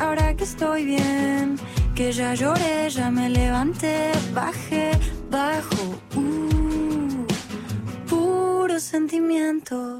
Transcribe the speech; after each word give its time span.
Ahora 0.00 0.34
que 0.34 0.44
estoy 0.44 0.84
bien, 0.84 1.56
que 1.94 2.10
ya 2.12 2.34
lloré, 2.34 2.90
ya 2.90 3.10
me 3.10 3.28
levanté, 3.28 4.10
bajé, 4.34 4.90
bajo, 5.30 6.00
uh, 6.16 7.26
puro 8.08 8.80
sentimiento. 8.80 9.99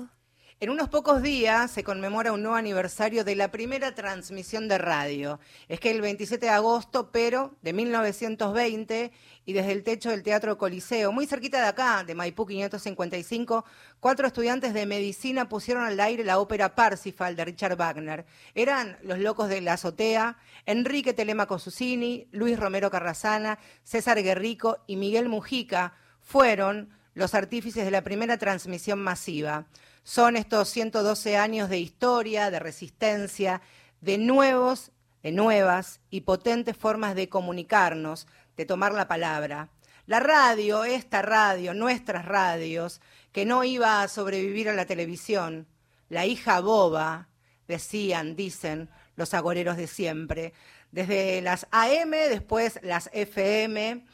En 0.63 0.69
unos 0.69 0.91
pocos 0.91 1.23
días 1.23 1.71
se 1.71 1.83
conmemora 1.83 2.33
un 2.33 2.43
nuevo 2.43 2.55
aniversario 2.55 3.25
de 3.25 3.35
la 3.35 3.51
primera 3.51 3.95
transmisión 3.95 4.69
de 4.69 4.77
radio. 4.77 5.41
Es 5.69 5.81
que 5.81 5.91
el 5.91 6.03
27 6.03 6.45
de 6.45 6.53
agosto, 6.53 7.11
pero 7.11 7.57
de 7.63 7.73
1920, 7.73 9.11
y 9.47 9.53
desde 9.55 9.73
el 9.73 9.83
techo 9.85 10.11
del 10.11 10.23
Teatro 10.23 10.59
Coliseo, 10.59 11.13
muy 11.13 11.27
cerquita 11.27 11.63
de 11.63 11.69
acá, 11.69 12.05
de 12.05 12.15
Maipú 12.15 12.45
555, 12.45 13.65
cuatro 14.01 14.27
estudiantes 14.27 14.75
de 14.75 14.85
medicina 14.85 15.49
pusieron 15.49 15.83
al 15.83 15.99
aire 15.99 16.25
la 16.25 16.39
ópera 16.39 16.75
Parsifal 16.75 17.37
de 17.37 17.47
Richard 17.47 17.79
Wagner. 17.79 18.27
Eran 18.55 18.99
Los 19.01 19.19
Locos 19.19 19.49
de 19.49 19.63
la 19.63 19.73
Azotea, 19.73 20.37
Enrique 20.67 21.15
Telemaco 21.15 21.59
Susini, 21.59 22.29
Luis 22.33 22.61
Romero 22.61 22.91
Carrasana, 22.91 23.59
César 23.83 24.23
Guerrico 24.23 24.85
y 24.87 24.97
Miguel 24.97 25.31
Mujica 25.31 25.95
fueron 26.21 26.91
los 27.15 27.35
artífices 27.35 27.87
de 27.87 27.91
la 27.91 28.03
primera 28.03 28.37
transmisión 28.37 28.99
masiva. 28.99 29.67
Son 30.03 30.37
estos 30.37 30.69
112 30.69 31.37
años 31.37 31.69
de 31.69 31.79
historia, 31.79 32.51
de 32.51 32.59
resistencia, 32.59 33.61
de 34.01 34.19
nuevos, 34.19 34.93
de 35.23 35.33
nuevas 35.33 36.01
y 36.11 36.23
potentes 36.23 36.77
formas 36.77 37.15
de 37.15 37.29
comunicarnos, 37.29 38.27
de 38.57 38.65
tomar 38.67 38.93
la 38.93 39.09
palabra. 39.09 39.69
La 40.07 40.21
radio, 40.21 40.85
esta 40.85 41.23
radio, 41.23 41.75
nuestras 41.75 42.25
radios, 42.25 43.01
que 43.33 43.45
no 43.45 43.63
iba 43.63 44.03
a 44.03 44.09
sobrevivir 44.09 44.69
a 44.69 44.75
la 44.75 44.87
televisión, 44.87 45.69
la 46.09 46.27
hija 46.27 46.61
boba, 46.61 47.29
decían, 47.69 48.35
dicen 48.35 48.89
los 49.15 49.35
agoreros 49.35 49.77
de 49.77 49.87
siempre, 49.87 50.53
desde 50.91 51.41
las 51.43 51.69
AM, 51.71 52.11
después 52.11 52.81
las 52.83 53.09
FM, 53.13 54.05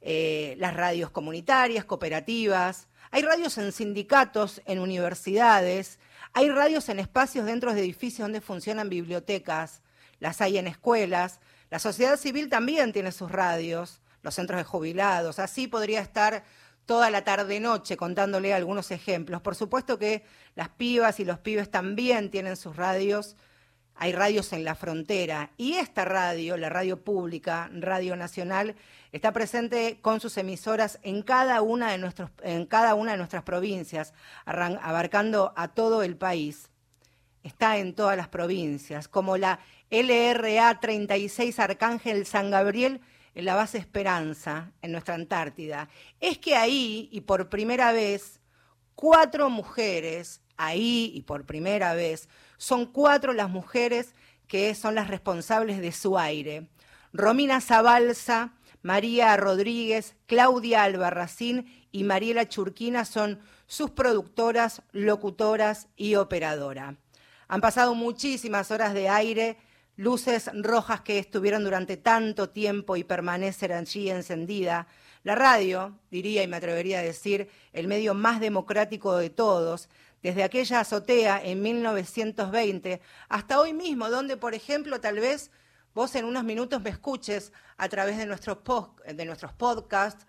eh, 0.00 0.56
las 0.58 0.74
radios 0.74 1.10
comunitarias, 1.10 1.84
cooperativas, 1.84 2.88
hay 3.14 3.22
radios 3.22 3.58
en 3.58 3.70
sindicatos, 3.70 4.60
en 4.64 4.80
universidades, 4.80 6.00
hay 6.32 6.50
radios 6.50 6.88
en 6.88 6.98
espacios 6.98 7.46
dentro 7.46 7.72
de 7.72 7.78
edificios 7.80 8.24
donde 8.24 8.40
funcionan 8.40 8.88
bibliotecas, 8.88 9.82
las 10.18 10.40
hay 10.40 10.58
en 10.58 10.66
escuelas, 10.66 11.38
la 11.70 11.78
sociedad 11.78 12.16
civil 12.16 12.48
también 12.48 12.92
tiene 12.92 13.12
sus 13.12 13.30
radios, 13.30 14.00
los 14.22 14.34
centros 14.34 14.58
de 14.58 14.64
jubilados, 14.64 15.38
así 15.38 15.68
podría 15.68 16.00
estar 16.00 16.42
toda 16.86 17.08
la 17.08 17.22
tarde-noche 17.22 17.96
contándole 17.96 18.52
algunos 18.52 18.90
ejemplos. 18.90 19.40
Por 19.42 19.54
supuesto 19.54 19.96
que 19.96 20.24
las 20.56 20.70
pibas 20.70 21.20
y 21.20 21.24
los 21.24 21.38
pibes 21.38 21.70
también 21.70 22.32
tienen 22.32 22.56
sus 22.56 22.74
radios, 22.74 23.36
hay 23.94 24.12
radios 24.12 24.52
en 24.52 24.64
la 24.64 24.74
frontera. 24.74 25.52
Y 25.56 25.74
esta 25.74 26.04
radio, 26.04 26.56
la 26.56 26.68
radio 26.68 27.04
pública, 27.04 27.70
Radio 27.72 28.16
Nacional, 28.16 28.74
está 29.14 29.32
presente 29.32 30.00
con 30.02 30.18
sus 30.18 30.36
emisoras 30.38 30.98
en 31.04 31.22
cada 31.22 31.62
una 31.62 31.92
de, 31.92 31.98
nuestros, 31.98 32.30
en 32.42 32.66
cada 32.66 32.96
una 32.96 33.12
de 33.12 33.18
nuestras 33.18 33.44
provincias, 33.44 34.12
abarcando 34.44 35.52
a 35.54 35.68
todo 35.68 36.02
el 36.02 36.16
país. 36.16 36.68
Está 37.44 37.78
en 37.78 37.94
todas 37.94 38.16
las 38.16 38.26
provincias, 38.26 39.06
como 39.06 39.36
la 39.36 39.60
LRA 39.88 40.80
36 40.80 41.60
Arcángel 41.60 42.26
San 42.26 42.50
Gabriel 42.50 43.00
en 43.36 43.44
la 43.44 43.54
base 43.54 43.78
Esperanza, 43.78 44.72
en 44.82 44.90
nuestra 44.90 45.14
Antártida. 45.14 45.88
Es 46.18 46.38
que 46.38 46.56
ahí, 46.56 47.08
y 47.12 47.20
por 47.20 47.48
primera 47.48 47.92
vez, 47.92 48.40
cuatro 48.96 49.48
mujeres, 49.48 50.40
ahí 50.56 51.12
y 51.14 51.22
por 51.22 51.46
primera 51.46 51.94
vez, 51.94 52.28
son 52.56 52.86
cuatro 52.86 53.32
las 53.32 53.48
mujeres 53.48 54.12
que 54.48 54.74
son 54.74 54.96
las 54.96 55.06
responsables 55.06 55.80
de 55.80 55.92
su 55.92 56.18
aire. 56.18 56.66
Romina 57.12 57.60
Zabalza, 57.60 58.54
María 58.84 59.34
Rodríguez, 59.38 60.14
Claudia 60.26 60.82
Albarracín 60.82 61.88
y 61.90 62.04
Mariela 62.04 62.50
Churquina 62.50 63.06
son 63.06 63.40
sus 63.66 63.92
productoras, 63.92 64.82
locutoras 64.92 65.88
y 65.96 66.16
operadora. 66.16 66.98
Han 67.48 67.62
pasado 67.62 67.94
muchísimas 67.94 68.70
horas 68.70 68.92
de 68.92 69.08
aire, 69.08 69.56
luces 69.96 70.50
rojas 70.52 71.00
que 71.00 71.18
estuvieron 71.18 71.64
durante 71.64 71.96
tanto 71.96 72.50
tiempo 72.50 72.96
y 72.96 73.04
permanecen 73.04 73.72
allí 73.72 74.10
encendida. 74.10 74.86
La 75.22 75.34
radio, 75.34 75.98
diría 76.10 76.42
y 76.42 76.46
me 76.46 76.58
atrevería 76.58 76.98
a 76.98 77.02
decir, 77.02 77.48
el 77.72 77.88
medio 77.88 78.12
más 78.12 78.38
democrático 78.38 79.16
de 79.16 79.30
todos, 79.30 79.88
desde 80.22 80.42
aquella 80.42 80.80
azotea 80.80 81.40
en 81.42 81.62
1920 81.62 83.00
hasta 83.30 83.58
hoy 83.58 83.72
mismo, 83.72 84.10
donde, 84.10 84.36
por 84.36 84.52
ejemplo, 84.52 85.00
tal 85.00 85.20
vez 85.20 85.50
vos 85.94 86.14
en 86.16 86.24
unos 86.24 86.42
minutos 86.42 86.82
me 86.82 86.90
escuches 86.90 87.52
a 87.76 87.88
través 87.88 88.18
de 88.18 88.26
nuestros, 88.26 88.58
de 89.06 89.24
nuestros 89.24 89.52
podcasts 89.52 90.26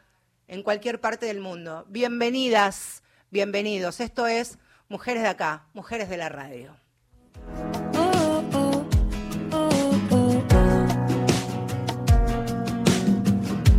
en 0.48 0.62
cualquier 0.62 1.02
parte 1.02 1.26
del 1.26 1.40
mundo. 1.40 1.86
Bienvenidas, 1.90 3.02
bienvenidos. 3.32 4.00
Esto 4.00 4.28
es 4.28 4.60
Mujeres 4.88 5.24
de 5.24 5.30
acá, 5.30 5.66
Mujeres 5.74 6.08
de 6.10 6.18
la 6.18 6.30
Radio. 6.30 6.76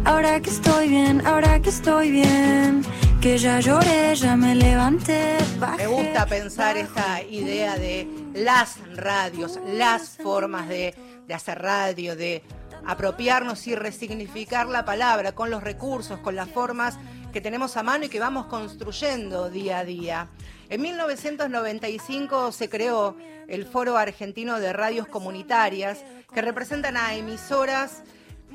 Ahora 0.05 0.41
que 0.41 0.51
estoy 0.51 0.89
bien, 0.89 1.25
ahora 1.25 1.61
que 1.61 1.69
estoy 1.69 2.11
bien, 2.11 2.83
que 3.21 3.39
ya 3.39 3.61
lloré, 3.61 4.17
ya 4.17 4.37
me 4.37 4.57
levanté. 4.57 5.39
me 5.77 5.87
gusta 5.87 6.27
pensar 6.27 6.77
esta 6.77 7.23
idea 7.23 7.77
de 7.79 8.09
las 8.35 8.79
radios, 8.97 9.61
las 9.67 10.11
formas 10.11 10.69
de 10.69 11.16
de 11.27 11.35
hacer 11.35 11.61
radio, 11.61 12.17
de 12.17 12.43
apropiarnos 12.87 13.67
y 13.67 13.75
resignificar 13.75 14.67
la 14.69 14.85
palabra 14.85 15.33
con 15.33 15.51
los 15.51 15.63
recursos, 15.63 16.21
con 16.21 16.37
las 16.37 16.49
formas 16.49 16.99
que 17.33 17.41
tenemos 17.41 17.77
a 17.77 17.83
mano 17.83 18.07
y 18.07 18.09
que 18.09 18.21
vamos 18.21 18.47
construyendo 18.47 19.51
día 19.51 19.81
a 19.81 19.85
día. 19.85 20.29
En 20.69 20.81
1995 20.81 22.53
se 22.53 22.69
creó 22.69 23.17
el 23.49 23.67
Foro 23.67 23.97
Argentino 23.97 24.59
de 24.59 24.73
Radios 24.73 25.07
Comunitarias, 25.07 26.05
que 26.33 26.43
representan 26.43 26.97
a 26.97 27.15
emisoras 27.15 28.03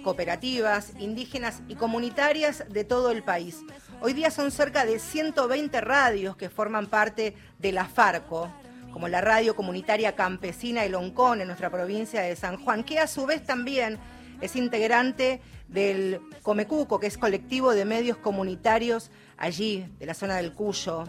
cooperativas, 0.04 0.94
indígenas 1.00 1.62
y 1.68 1.76
comunitarias 1.76 2.66
de 2.70 2.84
todo 2.84 3.12
el 3.12 3.24
país. 3.24 3.60
Hoy 4.02 4.14
día 4.14 4.31
son 4.31 4.52
cerca 4.52 4.86
de 4.86 5.00
120 5.00 5.80
radios 5.81 6.36
que 6.36 6.50
forman 6.50 6.88
parte 6.88 7.36
de 7.60 7.72
la 7.72 7.86
FARCO, 7.86 8.52
como 8.91 9.07
la 9.07 9.22
radio 9.22 9.56
comunitaria 9.56 10.16
campesina 10.16 10.84
El 10.85 10.96
Oncón 10.96 11.41
en 11.41 11.47
nuestra 11.47 11.69
provincia 11.69 12.22
de 12.22 12.35
San 12.35 12.57
Juan, 12.57 12.84
que 12.84 13.00
a 13.00 13.07
su 13.07 13.25
vez 13.25 13.44
también 13.46 14.00
es 14.41 14.56
integrante 14.56 15.41
del 15.68 16.19
Comecuco, 16.41 17.00
que 17.00 17.07
es 17.07 17.18
colectivo 17.18 17.74
de 17.74 17.85
medios 17.85 18.18
comunitarios 18.18 19.12
allí, 19.38 19.85
de 20.00 20.06
la 20.06 20.13
zona 20.13 20.35
del 20.38 20.53
Cuyo. 20.53 21.06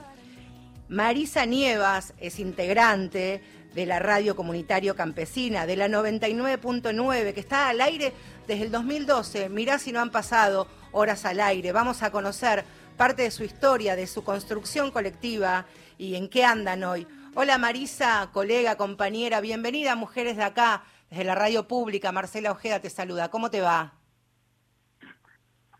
Marisa 0.89 1.47
Nievas 1.47 2.13
es 2.19 2.39
integrante 2.39 3.43
de 3.75 3.87
la 3.87 3.99
radio 3.99 4.37
comunitario 4.37 4.95
campesina, 4.95 5.67
de 5.67 5.77
la 5.77 5.89
99.9, 5.89 7.33
que 7.33 7.41
está 7.41 7.69
al 7.69 7.81
aire 7.81 8.13
desde 8.47 8.65
el 8.65 8.71
2012. 8.71 9.49
Mirá 9.49 9.79
si 9.79 9.93
no 9.93 10.01
han 10.01 10.11
pasado 10.11 10.69
horas 10.93 11.25
al 11.25 11.41
aire. 11.41 11.73
Vamos 11.73 12.03
a 12.03 12.11
conocer 12.11 12.65
parte 12.97 13.23
de 13.23 13.31
su 13.31 13.45
historia, 13.45 13.97
de 13.97 14.07
su 14.07 14.23
construcción 14.23 14.91
colectiva 14.91 15.67
y 15.97 16.15
en 16.15 16.29
qué 16.29 16.45
andan 16.45 16.85
hoy. 16.85 17.07
Hola 17.35 17.57
Marisa, 17.57 18.29
colega, 18.31 18.77
compañera, 18.77 19.41
bienvenida 19.41 19.97
Mujeres 19.97 20.37
de 20.37 20.43
acá, 20.43 20.83
desde 21.09 21.25
la 21.25 21.35
radio 21.35 21.67
pública. 21.67 22.13
Marcela 22.13 22.51
Ojeda 22.51 22.81
te 22.81 22.91
saluda. 22.91 23.31
¿Cómo 23.31 23.51
te 23.51 23.63
va? 23.63 23.95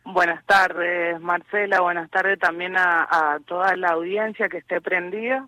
Buenas 0.03 0.43
tardes, 0.47 1.21
Marcela. 1.21 1.83
Buenas 1.83 2.11
tardes 2.11 2.39
también 2.39 2.75
a, 2.79 3.39
toda 3.47 3.77
la 3.77 3.89
audiencia 3.91 4.49
que 4.49 4.59
esté 4.59 4.81
prendida. 4.81 5.47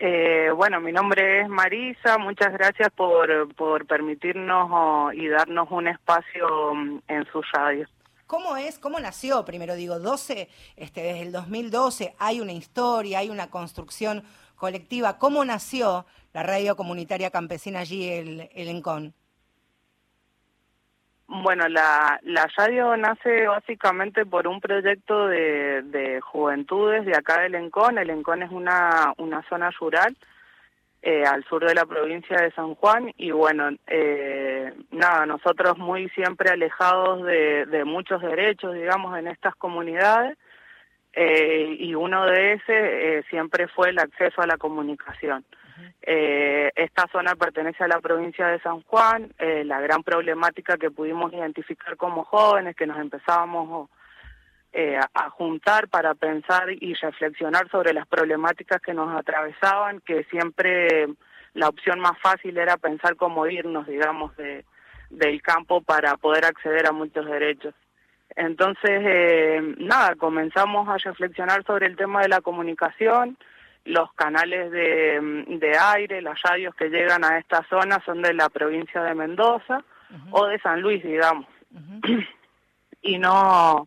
Eh, 0.00 0.50
bueno, 0.56 0.80
mi 0.80 0.90
nombre 0.90 1.42
es 1.42 1.48
Marisa. 1.48 2.18
Muchas 2.18 2.52
gracias 2.52 2.88
por, 2.90 3.54
por 3.54 3.86
permitirnos 3.86 4.68
oh, 4.72 5.12
y 5.12 5.28
darnos 5.28 5.70
un 5.70 5.86
espacio 5.86 6.74
mm, 6.74 7.02
en 7.06 7.24
su 7.30 7.40
radio. 7.52 7.86
¿Cómo 8.26 8.56
es? 8.56 8.80
¿Cómo 8.80 8.98
nació? 8.98 9.44
Primero 9.44 9.76
digo, 9.76 10.00
12, 10.00 10.48
este, 10.76 11.02
desde 11.02 11.22
el 11.22 11.32
2012 11.32 12.14
hay 12.18 12.40
una 12.40 12.52
historia, 12.52 13.20
hay 13.20 13.30
una 13.30 13.50
construcción 13.50 14.24
colectiva. 14.60 15.18
¿Cómo 15.18 15.44
nació 15.44 16.04
la 16.32 16.44
radio 16.44 16.76
comunitaria 16.76 17.30
campesina 17.30 17.80
allí, 17.80 18.08
el, 18.08 18.48
el 18.54 18.68
Encon? 18.68 19.14
Bueno, 21.26 21.68
la, 21.68 22.20
la 22.22 22.46
radio 22.56 22.96
nace 22.96 23.46
básicamente 23.46 24.26
por 24.26 24.46
un 24.46 24.60
proyecto 24.60 25.28
de, 25.28 25.82
de 25.82 26.20
juventudes 26.20 27.06
de 27.06 27.16
acá 27.16 27.40
del 27.40 27.54
Encón. 27.54 27.98
El 27.98 28.10
Encón 28.10 28.42
es 28.42 28.50
una, 28.50 29.14
una 29.16 29.40
zona 29.48 29.70
rural 29.70 30.16
eh, 31.02 31.24
al 31.24 31.42
sur 31.44 31.64
de 31.64 31.74
la 31.74 31.86
provincia 31.86 32.36
de 32.36 32.50
San 32.52 32.74
Juan 32.74 33.12
y 33.16 33.30
bueno, 33.30 33.70
eh, 33.86 34.74
nada, 34.90 35.24
nosotros 35.24 35.78
muy 35.78 36.08
siempre 36.10 36.50
alejados 36.50 37.24
de, 37.24 37.64
de 37.66 37.84
muchos 37.84 38.20
derechos, 38.20 38.74
digamos, 38.74 39.16
en 39.16 39.28
estas 39.28 39.54
comunidades 39.54 40.36
eh, 41.12 41.76
y 41.78 41.94
uno 41.94 42.26
de 42.26 42.54
ese 42.54 43.18
eh, 43.18 43.22
siempre 43.30 43.68
fue 43.68 43.90
el 43.90 43.98
acceso 43.98 44.40
a 44.40 44.46
la 44.46 44.56
comunicación. 44.56 45.44
Eh, 46.02 46.70
esta 46.74 47.06
zona 47.12 47.34
pertenece 47.36 47.84
a 47.84 47.88
la 47.88 48.00
provincia 48.00 48.46
de 48.46 48.60
San 48.60 48.82
Juan. 48.82 49.32
Eh, 49.38 49.64
la 49.64 49.80
gran 49.80 50.02
problemática 50.02 50.76
que 50.76 50.90
pudimos 50.90 51.32
identificar 51.32 51.96
como 51.96 52.24
jóvenes, 52.24 52.76
que 52.76 52.86
nos 52.86 52.98
empezábamos 52.98 53.90
eh, 54.72 54.98
a, 55.14 55.30
juntar 55.30 55.88
para 55.88 56.14
pensar 56.14 56.70
y 56.70 56.94
reflexionar 56.94 57.68
sobre 57.70 57.92
las 57.92 58.06
problemáticas 58.06 58.80
que 58.80 58.94
nos 58.94 59.14
atravesaban, 59.16 60.00
que 60.00 60.24
siempre 60.24 61.08
la 61.54 61.68
opción 61.68 62.00
más 62.00 62.18
fácil 62.20 62.56
era 62.56 62.76
pensar 62.76 63.16
cómo 63.16 63.46
irnos, 63.46 63.86
digamos, 63.86 64.36
de, 64.36 64.64
del 65.10 65.42
campo 65.42 65.80
para 65.80 66.16
poder 66.16 66.44
acceder 66.44 66.86
a 66.86 66.92
muchos 66.92 67.26
derechos. 67.26 67.74
Entonces, 68.36 69.02
eh, 69.04 69.74
nada, 69.78 70.14
comenzamos 70.16 70.88
a 70.88 70.96
reflexionar 70.98 71.64
sobre 71.64 71.86
el 71.86 71.96
tema 71.96 72.22
de 72.22 72.28
la 72.28 72.40
comunicación, 72.40 73.36
los 73.84 74.12
canales 74.14 74.70
de, 74.70 75.44
de, 75.48 75.78
aire, 75.78 76.22
las 76.22 76.40
radios 76.42 76.74
que 76.74 76.90
llegan 76.90 77.24
a 77.24 77.38
esta 77.38 77.66
zona 77.68 78.00
son 78.04 78.22
de 78.22 78.34
la 78.34 78.48
provincia 78.48 79.02
de 79.02 79.14
Mendoza 79.14 79.82
o 80.32 80.46
de 80.46 80.58
San 80.58 80.80
Luis, 80.80 81.02
digamos, 81.02 81.46
y 83.02 83.18
no 83.18 83.86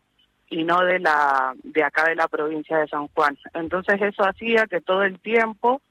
y 0.50 0.63
no 0.63 0.81
de 0.81 1.00
la 1.00 1.54
de 1.63 1.84
acá 1.84 2.06
de 2.06 2.16
la 2.16 2.28
provincia 2.28 2.78
de 2.78 2.88
San 2.88 3.07
Juan. 3.10 3.38
Entonces 3.54 4.01
eso 4.01 4.24
hacía 4.24 4.68
que 4.68 4.81
todo 4.81 5.04
el 5.04 5.19
tiempo 5.19 5.81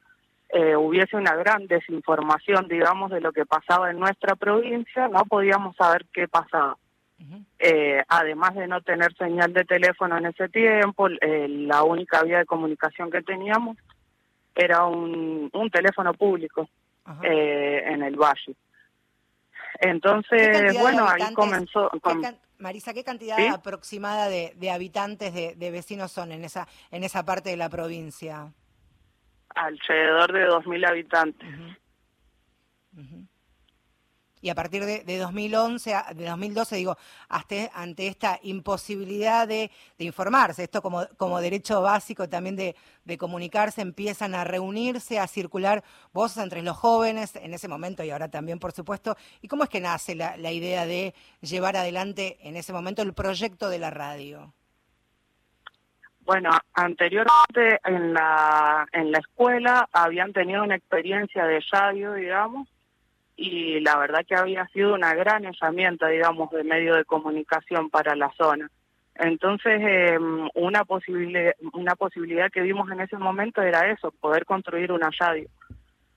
eh, 0.49 0.77
hubiese 0.77 1.17
una 1.17 1.35
gran 1.35 1.67
desinformación, 1.67 2.69
digamos, 2.69 3.11
de 3.11 3.21
lo 3.21 3.33
que 3.33 3.47
pasaba 3.47 3.91
en 3.91 3.99
nuestra 3.99 4.37
provincia, 4.37 5.09
no 5.09 5.25
podíamos 5.25 5.75
saber 5.77 6.05
qué 6.13 6.29
pasaba. 6.29 6.77
Eh, 7.59 8.03
además 8.09 8.55
de 8.55 8.67
no 8.67 8.81
tener 8.81 9.15
señal 9.17 9.53
de 9.53 9.65
teléfono 9.65 10.19
en 10.19 10.27
ese 10.27 10.49
tiempo, 10.49 11.09
eh, 11.09 11.47
la 11.49 11.85
única 11.85 12.23
vía 12.23 12.39
de 12.39 12.47
comunicación 12.47 13.11
que 13.11 13.23
teníamos 13.23 13.77
era 14.55 14.85
un, 14.85 15.49
un 15.53 15.71
teléfono 15.71 16.13
público 16.15 16.69
eh, 17.23 17.83
en 17.87 18.03
el 18.03 18.17
valle. 18.17 18.57
Entonces, 19.79 20.79
bueno, 20.81 21.07
ahí 21.09 21.33
comenzó... 21.35 21.91
Con, 22.01 22.23
Marisa, 22.59 22.95
¿qué 22.95 23.03
cantidad 23.03 23.39
aproximada 23.49 24.29
de, 24.29 24.53
de 24.57 24.71
habitantes, 24.71 25.35
de, 25.35 25.55
de, 25.57 25.71
vecinos 25.73 26.13
son 26.13 26.31
en 26.31 26.45
esa, 26.45 26.69
en 26.93 27.03
esa 27.03 27.25
parte 27.25 27.51
de 27.51 27.57
la 27.57 27.69
provincia? 27.69 28.53
Alrededor 29.55 30.33
de 30.33 30.47
2.000 30.49 30.89
habitantes. 30.89 31.49
Uh 32.97 33.01
-huh 33.01 33.32
y 34.43 34.51
a 34.51 34.55
partir 34.57 34.85
de, 34.85 35.05
de 35.05 35.19
2011, 35.19 35.95
de 36.15 36.27
2012, 36.27 36.77
digo, 36.77 36.99
hasta, 37.29 37.55
ante 37.75 38.09
esta 38.09 38.41
imposibilidad 38.43 39.47
de, 39.47 39.71
informarse, 39.99 40.65
esto 40.65 40.83
como, 40.83 41.41
derecho 41.41 41.81
básico 41.81 42.29
también 42.29 42.57
de, 42.57 42.75
de, 43.05 43.17
comunicarse, 43.17 43.81
empiezan 43.81 44.35
a 44.35 44.43
reunirse, 44.43 45.21
a 45.21 45.29
circular 45.29 45.85
voces 46.13 46.43
entre 46.43 46.61
los 46.63 46.77
jóvenes 46.77 47.37
en 47.37 47.55
ese 47.55 47.69
momento 47.69 48.03
y 48.03 48.11
ahora 48.11 48.29
también, 48.29 48.59
por 48.59 48.73
supuesto. 48.73 49.17
¿Y 49.41 49.49
cómo 49.49 49.63
es 49.63 49.71
que 49.71 49.81
nace 49.81 50.17
la, 50.17 50.37
la 50.37 50.51
idea 50.51 50.87
de 50.87 51.15
llevar 51.41 51.77
adelante 51.77 52.39
en 52.43 52.57
ese 52.57 52.73
momento 52.73 53.03
el 53.03 53.15
proyecto 53.15 53.69
de 53.69 53.79
la 53.79 53.91
radio? 53.91 54.53
Bueno, 56.25 56.51
anteriormente 56.75 57.81
en 57.85 58.13
la, 58.13 58.87
en 58.93 59.13
la 59.13 59.19
escuela 59.19 59.89
habían 59.93 60.33
tenido 60.33 60.63
una 60.63 60.77
experiencia 60.77 61.45
de 61.47 61.61
radio, 61.71 62.15
digamos, 62.15 62.69
y 63.37 63.81
la 63.81 63.97
verdad 63.99 64.25
que 64.27 64.37
había 64.37 64.67
sido 64.69 64.95
una 64.95 65.15
gran 65.15 65.45
herramienta, 65.45 66.09
digamos, 66.09 66.51
de 66.51 66.65
medio 66.65 66.95
de 66.95 67.05
comunicación 67.05 67.91
para 67.91 68.15
la 68.15 68.31
zona. 68.37 68.71
Entonces, 69.15 69.81
eh, 69.83 70.19
una, 70.55 70.85
posibilidad, 70.85 71.53
una 71.75 71.97
posibilidad 71.97 72.51
que 72.51 72.63
vimos 72.63 72.91
en 72.91 73.01
ese 73.01 73.17
momento 73.19 73.63
era 73.63 73.91
eso, 73.91 74.11
poder 74.11 74.45
construir 74.45 74.93
una 74.93 75.11
radio. 75.19 75.49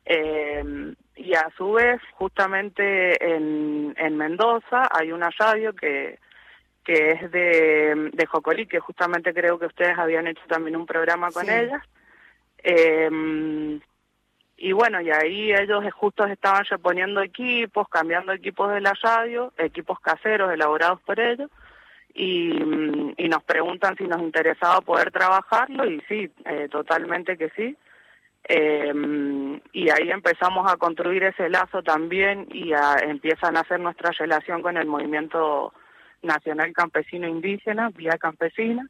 Eh, 0.06 0.94
y 1.16 1.34
a 1.34 1.50
su 1.58 1.74
vez, 1.74 2.00
justamente 2.14 3.36
en, 3.36 3.94
en 3.98 4.18
Mendoza 4.18 4.88
hay 4.92 5.12
una 5.12 5.30
radio 5.38 5.74
que, 5.74 6.20
que 6.84 7.12
es 7.12 7.32
de, 7.32 8.12
de 8.14 8.26
Jocolí, 8.28 8.68
que 8.68 8.80
justamente 8.80 9.34
creo 9.34 9.58
que 9.58 9.66
ustedes 9.66 9.98
habían 9.98 10.28
hecho 10.28 10.44
también 10.48 10.76
un 10.76 10.86
programa 10.86 11.32
con 11.32 11.46
sí. 11.46 11.52
ella. 11.52 11.84
Eh, 12.64 13.80
y 14.58 14.72
bueno, 14.72 15.02
y 15.02 15.12
ahí 15.12 15.54
ellos 15.54 15.84
justo 15.94 16.26
estaban 16.26 16.64
reponiendo 16.66 17.22
equipos, 17.22 17.90
cambiando 17.90 18.32
equipos 18.32 18.72
de 18.72 18.82
la 18.82 18.94
radio, 19.02 19.54
equipos 19.58 20.00
caseros 20.00 20.52
elaborados 20.52 21.02
por 21.02 21.20
ellos, 21.20 21.50
y, 22.14 22.52
y 23.18 23.28
nos 23.28 23.44
preguntan 23.44 23.98
si 23.98 24.06
nos 24.06 24.22
interesaba 24.22 24.80
poder 24.82 25.12
trabajarlo, 25.12 25.86
y 25.86 26.02
sí, 26.08 26.32
eh, 26.46 26.70
totalmente 26.72 27.38
que 27.38 27.50
sí. 27.50 27.76
Eh, 28.48 28.94
y 29.74 29.90
ahí 29.90 30.12
empezamos 30.12 30.72
a 30.72 30.78
construir 30.78 31.24
ese 31.24 31.50
lazo 31.50 31.82
también 31.82 32.48
y 32.52 32.74
a, 32.74 32.98
empiezan 33.02 33.58
a 33.58 33.62
hacer 33.62 33.80
nuestra 33.80 34.12
relación 34.12 34.62
con 34.62 34.78
el 34.78 34.86
movimiento 34.86 35.74
nacional 36.22 36.72
campesino 36.74 37.28
indígena, 37.28 37.90
Vía 37.90 38.18
Campesina, 38.20 38.88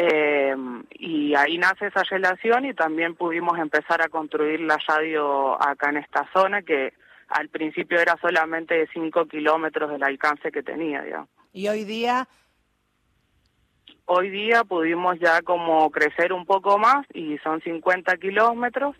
eh, 0.00 0.54
y 0.90 1.34
ahí 1.34 1.58
nace 1.58 1.88
esa 1.88 2.04
relación 2.04 2.64
y 2.66 2.72
también 2.72 3.16
pudimos 3.16 3.58
empezar 3.58 4.00
a 4.00 4.08
construir 4.08 4.60
la 4.60 4.78
radio 4.86 5.60
acá 5.60 5.90
en 5.90 5.96
esta 5.96 6.24
zona 6.32 6.62
que 6.62 6.92
al 7.28 7.48
principio 7.48 7.98
era 7.98 8.16
solamente 8.20 8.74
de 8.74 8.86
5 8.92 9.26
kilómetros 9.26 9.90
del 9.90 10.04
alcance 10.04 10.52
que 10.52 10.62
tenía, 10.62 11.02
digamos. 11.02 11.28
¿Y 11.52 11.66
hoy 11.66 11.84
día? 11.84 12.28
Hoy 14.04 14.30
día 14.30 14.62
pudimos 14.62 15.18
ya 15.18 15.42
como 15.42 15.90
crecer 15.90 16.32
un 16.32 16.46
poco 16.46 16.78
más 16.78 17.04
y 17.12 17.36
son 17.38 17.60
50 17.60 18.16
kilómetros 18.18 18.94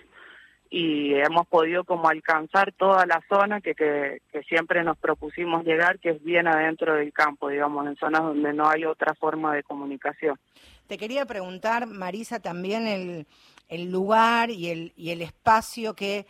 y 0.71 1.15
hemos 1.15 1.47
podido 1.47 1.85
como 1.85 2.09
alcanzar 2.09 2.73
toda 2.73 3.07
la 3.07 3.23
zona 3.29 3.61
que, 3.61 3.75
que, 3.75 4.21
siempre 4.49 4.85
nos 4.85 4.99
propusimos 4.99 5.65
llegar, 5.65 5.99
que 5.99 6.11
es 6.11 6.23
bien 6.23 6.47
adentro 6.47 6.95
del 6.95 7.13
campo, 7.13 7.49
digamos, 7.49 7.87
en 7.87 7.97
zonas 7.97 8.23
donde 8.23 8.53
no 8.53 8.69
hay 8.69 8.85
otra 8.85 9.15
forma 9.15 9.55
de 9.55 9.63
comunicación. 9.63 10.39
Te 10.87 10.97
quería 10.97 11.27
preguntar, 11.27 11.87
Marisa, 11.87 12.41
también 12.41 12.87
el, 12.87 13.27
el 13.69 13.91
lugar 13.91 14.51
y 14.51 14.69
el, 14.69 14.93
y 14.97 15.11
el 15.11 15.23
espacio 15.23 15.95
que 15.95 16.27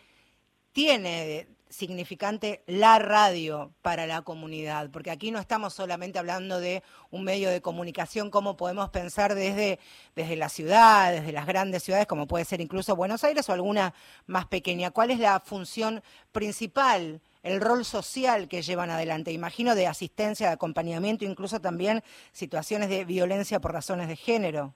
tiene 0.73 1.47
significante 1.71 2.63
la 2.67 2.99
radio 2.99 3.73
para 3.83 4.07
la 4.07 4.23
comunidad, 4.23 4.91
porque 4.91 5.11
aquí 5.11 5.31
no 5.31 5.39
estamos 5.39 5.75
solamente 5.75 6.19
hablando 6.19 6.61
de 6.61 6.83
un 7.11 7.25
medio 7.25 7.51
de 7.51 7.61
comunicación 7.61 8.31
como 8.31 8.57
podemos 8.57 8.91
pensar 8.91 9.35
desde, 9.35 9.79
desde 10.15 10.37
la 10.37 10.49
ciudad, 10.49 11.13
desde 11.13 11.33
las 11.33 11.47
grandes 11.47 11.83
ciudades, 11.83 12.07
como 12.07 12.27
puede 12.27 12.45
ser 12.45 12.61
incluso 12.61 12.97
Buenos 12.97 13.25
Aires 13.25 13.49
o 13.49 13.53
alguna 13.53 13.95
más 14.27 14.47
pequeña. 14.47 14.91
¿Cuál 14.91 15.11
es 15.11 15.19
la 15.19 15.41
función 15.41 16.03
principal, 16.33 17.21
el 17.43 17.61
rol 17.61 17.85
social 17.85 18.49
que 18.49 18.63
llevan 18.63 18.91
adelante? 18.91 19.33
Imagino 19.33 19.75
de 19.75 19.87
asistencia, 19.87 20.49
de 20.49 20.55
acompañamiento, 20.55 21.25
incluso 21.25 21.61
también 21.61 22.03
situaciones 22.33 22.89
de 22.89 23.05
violencia 23.05 23.61
por 23.61 23.73
razones 23.73 24.09
de 24.09 24.17
género. 24.17 24.75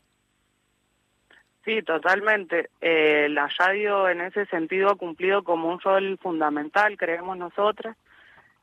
Sí, 1.65 1.81
totalmente. 1.83 2.71
Eh, 2.81 3.29
la 3.31 3.49
radio 3.59 4.09
en 4.09 4.21
ese 4.21 4.47
sentido 4.47 4.91
ha 4.91 4.97
cumplido 4.97 5.45
como 5.45 5.69
un 5.69 5.81
rol 5.81 6.19
fundamental, 6.21 6.97
creemos 6.97 7.37
nosotras, 7.37 7.97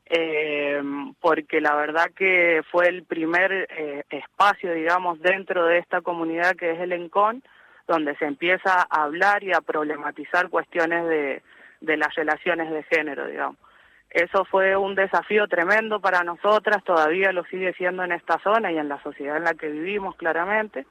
eh, 0.04 0.82
porque 1.18 1.62
la 1.62 1.74
verdad 1.76 2.10
que 2.14 2.62
fue 2.70 2.88
el 2.88 3.04
primer 3.04 3.68
eh, 3.70 4.04
espacio, 4.10 4.74
digamos, 4.74 5.18
dentro 5.20 5.64
de 5.64 5.78
esta 5.78 6.02
comunidad 6.02 6.56
que 6.56 6.72
es 6.72 6.80
el 6.80 6.92
ENCON, 6.92 7.42
donde 7.88 8.14
se 8.16 8.26
empieza 8.26 8.86
a 8.90 9.04
hablar 9.04 9.42
y 9.44 9.52
a 9.52 9.62
problematizar 9.62 10.50
cuestiones 10.50 11.08
de, 11.08 11.42
de 11.80 11.96
las 11.96 12.14
relaciones 12.14 12.70
de 12.70 12.82
género, 12.82 13.26
digamos. 13.26 13.56
Eso 14.10 14.44
fue 14.44 14.76
un 14.76 14.94
desafío 14.94 15.46
tremendo 15.46 16.00
para 16.00 16.22
nosotras, 16.22 16.82
todavía 16.84 17.32
lo 17.32 17.44
sigue 17.44 17.72
siendo 17.74 18.02
en 18.02 18.12
esta 18.12 18.38
zona 18.40 18.72
y 18.72 18.76
en 18.78 18.88
la 18.88 19.00
sociedad 19.02 19.36
en 19.36 19.44
la 19.44 19.54
que 19.54 19.68
vivimos 19.68 20.16
claramente. 20.16 20.84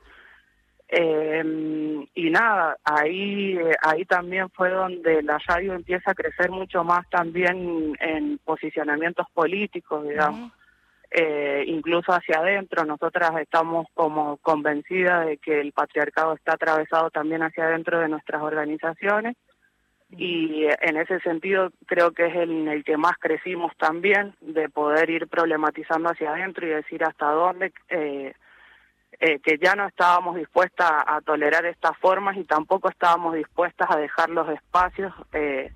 Eh, 0.92 2.08
y 2.16 2.30
nada, 2.32 2.78
ahí, 2.84 3.58
ahí 3.84 4.06
también 4.06 4.50
fue 4.50 4.72
donde 4.72 5.22
la 5.22 5.38
radio 5.48 5.74
empieza 5.74 6.12
a 6.12 6.16
crecer 6.16 6.50
mucho 6.50 6.84
más 6.84 7.08
también 7.10 7.96
en 8.00 8.40
posicionamientos 8.40 9.28
políticos, 9.34 10.08
digamos. 10.08 10.40
Uh 10.40 10.46
-huh. 10.46 10.52
eh, 11.12 11.64
incluso 11.68 12.12
hacia 12.12 12.40
adentro, 12.40 12.86
nosotras 12.86 13.32
estamos 13.40 13.88
como 13.94 14.38
convencidas 14.38 15.28
de 15.28 15.38
que 15.38 15.60
el 15.62 15.72
patriarcado 15.74 16.34
está 16.34 16.54
atravesado 16.54 17.10
también 17.12 17.44
hacia 17.44 17.66
adentro 17.66 18.00
de 18.00 18.10
nuestras 18.10 18.42
organizaciones 18.42 19.36
y 20.12 20.66
en 20.82 20.98
ese 20.98 21.20
sentido 21.20 21.72
creo 21.86 22.12
que 22.12 22.26
es 22.26 22.36
en 22.36 22.68
el 22.68 22.84
que 22.84 22.98
más 22.98 23.14
crecimos 23.20 23.72
también, 23.78 24.34
de 24.42 24.70
poder 24.70 25.10
ir 25.10 25.28
problematizando 25.28 26.10
hacia 26.10 26.32
adentro 26.32 26.66
y 26.66 26.72
decir 26.72 27.04
hasta 27.04 27.30
dónde, 27.30 27.72
eh, 27.90 28.34
eh, 29.20 29.40
que 29.40 29.58
ya 29.58 29.76
no 29.76 29.86
estábamos 29.86 30.36
dispuestas 30.36 30.90
a, 30.90 31.20
tolerar 31.22 31.66
estas 31.66 31.98
formas 31.98 32.38
y 32.38 32.46
tampoco 32.46 32.90
estábamos 32.90 33.34
dispuestas 33.34 33.90
a 33.92 33.98
dejar 33.98 34.30
los 34.30 34.48
espacios 34.50 35.14
eh, 35.34 35.74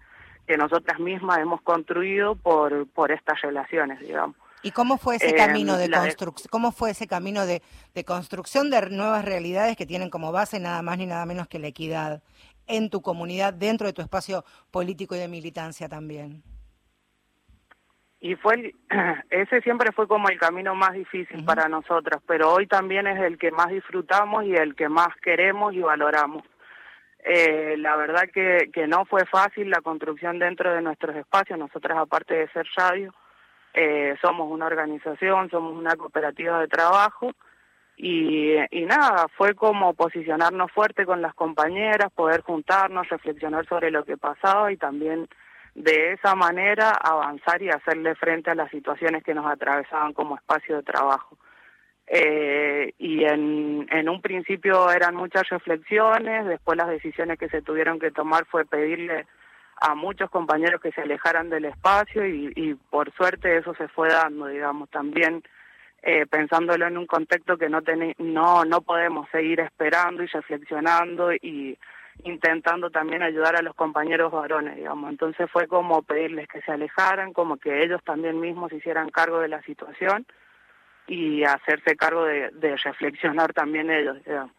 que 0.48 0.58
nosotras 0.58 1.00
mismas 1.00 1.40
hemos 1.40 1.62
construido 1.62 2.36
por, 2.36 2.88
por 2.90 3.12
estas 3.12 3.42
relaciones, 3.42 4.00
digamos. 4.00 4.38
¿Y 4.62 4.72
cómo 4.72 4.98
fue 4.98 5.18
ese 5.18 5.36
camino 5.36 5.76
de 5.76 5.92
construcción? 5.92 6.48
¿Cómo 6.50 6.72
fue 6.72 6.92
ese 6.92 7.06
camino 7.06 7.46
de, 7.46 7.62
de 7.94 8.06
construcción 8.06 8.70
de 8.70 8.90
nuevas 8.90 9.26
realidades 9.26 9.76
que 9.76 9.86
tienen 9.86 10.10
como 10.10 10.32
base 10.32 10.62
nada 10.62 10.82
más 10.82 10.98
ni 10.98 11.06
nada 11.06 11.26
menos 11.26 11.50
que 11.50 11.60
la 11.60 11.68
equidad 11.68 12.24
en 12.66 12.90
tu 12.90 13.02
comunidad, 13.02 13.54
dentro 13.54 13.88
de 13.88 13.94
tu 13.94 14.02
espacio 14.02 14.46
político 14.72 15.16
y 15.16 15.20
de 15.20 15.28
militancia 15.28 15.90
también? 15.90 16.44
Y 18.24 18.36
fue 18.36 18.74
ese 19.30 19.62
siempre 19.64 19.92
fue 19.92 20.08
como 20.08 20.30
el 20.30 20.40
camino 20.40 20.74
más 20.76 20.94
difícil 20.94 21.44
para 21.44 21.68
nosotros, 21.68 22.24
pero 22.26 22.54
hoy 22.54 22.68
también 22.68 23.06
es 23.06 23.22
el 23.22 23.38
que 23.38 23.52
más 23.52 23.68
disfrutamos 23.68 24.46
y 24.46 24.56
el 24.56 24.76
que 24.76 24.88
más 24.88 25.10
queremos 25.22 25.74
y 25.74 25.82
valoramos. 25.82 26.42
Eh, 27.20 27.76
la 27.78 27.98
verdad 27.98 28.24
que, 28.34 28.70
que 28.72 28.88
no 28.88 29.04
fue 29.04 29.26
fácil 29.26 29.70
la 29.70 29.82
construcción 29.82 30.40
dentro 30.40 30.74
de 30.74 30.82
nuestros 30.82 31.18
espacios. 31.18 31.60
Nosotras, 31.60 31.98
aparte 31.98 32.34
de 32.34 32.48
ser 32.54 32.66
radio, 32.78 33.14
eh, 33.74 34.16
somos 34.22 34.50
una 34.50 34.68
organización, 34.68 35.50
somos 35.50 35.76
una 35.76 35.98
cooperativa 35.98 36.62
de 36.62 36.70
trabajo 36.70 37.34
y, 37.98 38.54
y 38.72 38.86
nada, 38.86 39.28
fue 39.36 39.54
como 39.54 39.96
posicionarnos 39.96 40.72
fuerte 40.72 41.06
con 41.06 41.22
las 41.22 41.34
compañeras, 41.34 42.10
poder 42.14 42.40
juntarnos, 42.40 43.10
reflexionar 43.10 43.68
sobre 43.68 43.92
lo 43.92 44.06
que 44.06 44.16
pasaba 44.16 44.72
y 44.72 44.78
también 44.78 45.28
de 45.76 46.14
esa 46.14 46.36
manera 46.36 46.92
avanzar 46.92 47.62
y 47.62 47.70
hacerle 47.70 48.16
frente 48.16 48.52
a 48.52 48.56
las 48.56 48.70
situaciones 48.70 49.24
que 49.24 49.34
nos 49.34 49.46
atravesaban 49.46 50.14
como 50.14 50.36
espacio 50.36 50.78
de 50.78 50.84
trabajo. 50.84 51.38
Eh, 52.06 52.94
y 52.98 53.24
en, 53.24 53.88
en 53.90 54.10
un 54.10 54.22
principio 54.22 54.92
eran 54.92 55.16
muchas 55.16 55.48
reflexiones, 55.50 56.46
después 56.46 56.78
las 56.78 56.90
decisiones 56.90 57.40
que 57.40 57.50
se 57.50 57.62
tuvieron 57.62 57.98
que 58.00 58.12
tomar 58.12 58.46
fue 58.46 58.66
pedirle 58.66 59.26
a 59.82 59.96
muchos 59.96 60.30
compañeros 60.30 60.82
que 60.82 60.92
se 60.92 61.02
alejaran 61.02 61.50
del 61.50 61.66
espacio 61.66 62.26
y, 62.28 62.52
y 62.56 62.76
por 62.76 63.12
suerte 63.14 63.58
eso 63.58 63.74
se 63.76 63.88
fue 63.88 64.10
dando, 64.10 64.48
digamos, 64.48 64.90
también 64.90 65.44
eh, 66.04 66.26
pensándolo 66.26 66.86
en 66.86 66.98
un 66.98 67.08
contexto 67.08 67.58
que 67.58 67.70
no, 67.70 67.80
no, 68.18 68.66
no 68.66 68.82
podemos 68.82 69.28
seguir 69.32 69.62
esperando 69.62 70.22
y 70.22 70.28
reflexionando 70.28 71.34
y 71.34 71.78
intentando 72.24 72.90
también 72.90 73.24
ayudar 73.24 73.56
a 73.56 73.62
los 73.62 73.76
compañeros 73.76 74.32
varones, 74.32 74.76
digamos. 74.76 75.10
Entonces 75.10 75.50
fue 75.52 75.68
como 75.68 76.02
pedirles 76.04 76.48
que 76.48 76.62
se 76.62 76.72
alejaran, 76.72 77.34
como 77.34 77.58
que 77.58 77.84
ellos 77.84 78.02
también 78.04 78.40
mismos 78.40 78.70
se 78.70 78.78
hicieran 78.78 79.10
cargo 79.10 79.40
de 79.40 79.48
la 79.48 79.62
situación 79.64 80.26
y 81.08 81.44
hacerse 81.44 81.96
cargo 81.96 82.26
de, 82.26 82.52
de 82.52 82.78
reflexionar 82.78 83.54
también 83.54 83.92
ellos, 83.92 84.24
digamos. 84.26 84.52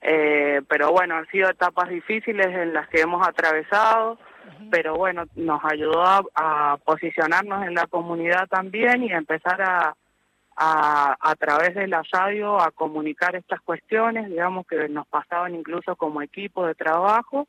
Eh, 0.00 0.62
pero 0.68 0.92
bueno, 0.92 1.16
han 1.16 1.26
sido 1.28 1.50
etapas 1.50 1.88
difíciles 1.88 2.46
en 2.46 2.72
las 2.72 2.88
que 2.88 3.00
hemos 3.00 3.26
atravesado, 3.26 4.18
pero 4.70 4.94
bueno, 4.96 5.24
nos 5.34 5.64
ayudó 5.64 6.04
a 6.34 6.78
posicionarnos 6.84 7.66
en 7.66 7.74
la 7.74 7.86
comunidad 7.86 8.46
también 8.48 9.02
y 9.02 9.12
a 9.12 9.18
empezar 9.18 9.60
a, 9.60 9.96
a, 10.60 11.16
a 11.20 11.36
través 11.36 11.74
de 11.76 11.86
la 11.86 12.02
radio 12.10 12.60
a 12.60 12.72
comunicar 12.72 13.36
estas 13.36 13.60
cuestiones, 13.60 14.28
digamos 14.28 14.66
que 14.66 14.88
nos 14.88 15.06
pasaban 15.06 15.54
incluso 15.54 15.94
como 15.94 16.20
equipo 16.20 16.66
de 16.66 16.74
trabajo 16.74 17.46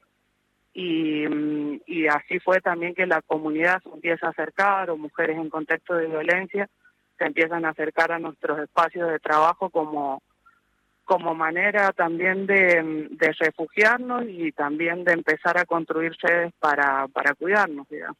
y, 0.76 1.28
mm, 1.28 1.82
y 1.88 2.08
así 2.08 2.40
fue 2.40 2.62
también 2.62 2.94
que 2.94 3.08
la 3.08 3.24
comunidad 3.24 3.82
se 3.82 3.90
empieza 3.90 4.28
a 4.28 4.30
acercar 4.30 4.92
o 4.92 4.98
mujeres 4.98 5.38
en 5.38 5.50
contexto 5.50 5.96
de 5.96 6.06
violencia 6.06 6.70
se 7.18 7.26
empiezan 7.26 7.66
a 7.66 7.70
acercar 7.70 8.12
a 8.12 8.20
nuestros 8.20 8.60
espacios 8.60 9.10
de 9.10 9.20
trabajo 9.20 9.70
como 9.72 10.22
como 11.04 11.34
manera 11.34 11.92
también 11.92 12.46
de, 12.46 13.08
de 13.10 13.32
refugiarnos 13.40 14.26
y 14.28 14.52
también 14.52 15.04
de 15.04 15.14
empezar 15.14 15.58
a 15.58 15.66
construir 15.66 16.16
sedes 16.22 16.54
para, 16.60 17.08
para 17.08 17.34
cuidarnos, 17.34 17.90
digamos. 17.90 18.18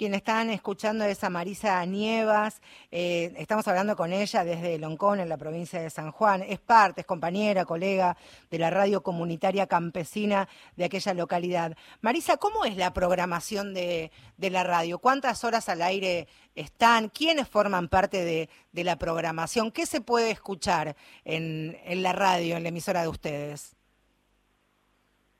Quien 0.00 0.14
están 0.14 0.48
escuchando 0.48 1.04
es 1.04 1.22
a 1.24 1.28
Marisa 1.28 1.84
Nievas, 1.84 2.62
eh, 2.90 3.34
estamos 3.36 3.68
hablando 3.68 3.96
con 3.96 4.14
ella 4.14 4.44
desde 4.44 4.78
Loncón, 4.78 5.20
en 5.20 5.28
la 5.28 5.36
provincia 5.36 5.78
de 5.78 5.90
San 5.90 6.10
Juan. 6.10 6.42
Es 6.42 6.58
parte, 6.58 7.02
es 7.02 7.06
compañera, 7.06 7.66
colega 7.66 8.16
de 8.50 8.58
la 8.58 8.70
radio 8.70 9.02
comunitaria 9.02 9.66
campesina 9.66 10.48
de 10.74 10.86
aquella 10.86 11.12
localidad. 11.12 11.76
Marisa, 12.00 12.38
¿cómo 12.38 12.64
es 12.64 12.78
la 12.78 12.94
programación 12.94 13.74
de, 13.74 14.10
la 14.38 14.64
radio? 14.64 15.00
¿Cuántas 15.00 15.44
horas 15.44 15.68
al 15.68 15.82
aire 15.82 16.28
están? 16.54 17.10
¿Quiénes 17.10 17.46
forman 17.46 17.88
parte 17.88 18.24
de, 18.24 18.48
la 18.82 18.96
programación? 18.96 19.70
¿Qué 19.70 19.84
se 19.84 20.00
puede 20.00 20.30
escuchar 20.30 20.96
en, 21.26 21.78
en 21.84 22.02
la 22.02 22.14
radio, 22.14 22.56
en 22.56 22.62
la 22.62 22.70
emisora 22.70 23.02
de 23.02 23.08
ustedes? 23.08 23.76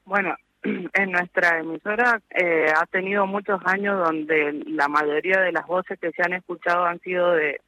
Bueno, 0.05 0.37
en 0.93 1.11
nuestra 1.11 1.59
emisora 1.59 2.21
eh, 2.31 2.67
ha 2.77 2.87
tenido 2.87 3.27
muchos 3.27 3.61
años 3.65 3.99
donde 4.05 4.53
la 4.67 4.89
mayoría 4.89 5.41
de 5.41 5.53
las 5.53 5.67
voces 5.67 5.99
que 5.99 6.11
se 6.13 6.23
han 6.23 6.35
escuchado 6.35 6.85
han 6.85 7.01
sido 7.01 7.33
de, 7.33 7.61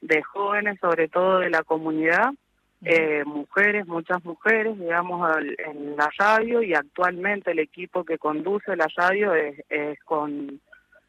de 0.00 0.22
jóvenes, 0.22 0.78
sobre 0.80 1.08
todo 1.08 1.40
de 1.40 1.50
la 1.50 1.62
comunidad, 1.62 2.30
eh, 2.82 3.24
mujeres, 3.24 3.86
muchas 3.86 4.24
mujeres, 4.24 4.78
digamos, 4.78 5.28
en 5.58 5.96
la 5.96 6.10
radio 6.18 6.62
y 6.62 6.74
actualmente 6.74 7.50
el 7.50 7.58
equipo 7.58 8.04
que 8.04 8.18
conduce 8.18 8.76
la 8.76 8.86
radio 8.96 9.34
es, 9.34 9.64
es 9.68 9.98
con 10.04 10.60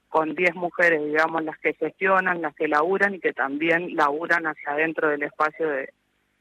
con 0.09 0.35
10 0.35 0.55
mujeres, 0.55 1.03
digamos, 1.03 1.43
las 1.43 1.57
que 1.59 1.73
gestionan, 1.73 2.41
las 2.41 2.55
que 2.55 2.67
laburan 2.67 3.15
y 3.15 3.19
que 3.19 3.33
también 3.33 3.95
laburan 3.95 4.47
hacia 4.47 4.71
adentro 4.71 5.09
del 5.09 5.23
espacio 5.23 5.67
de, 5.67 5.93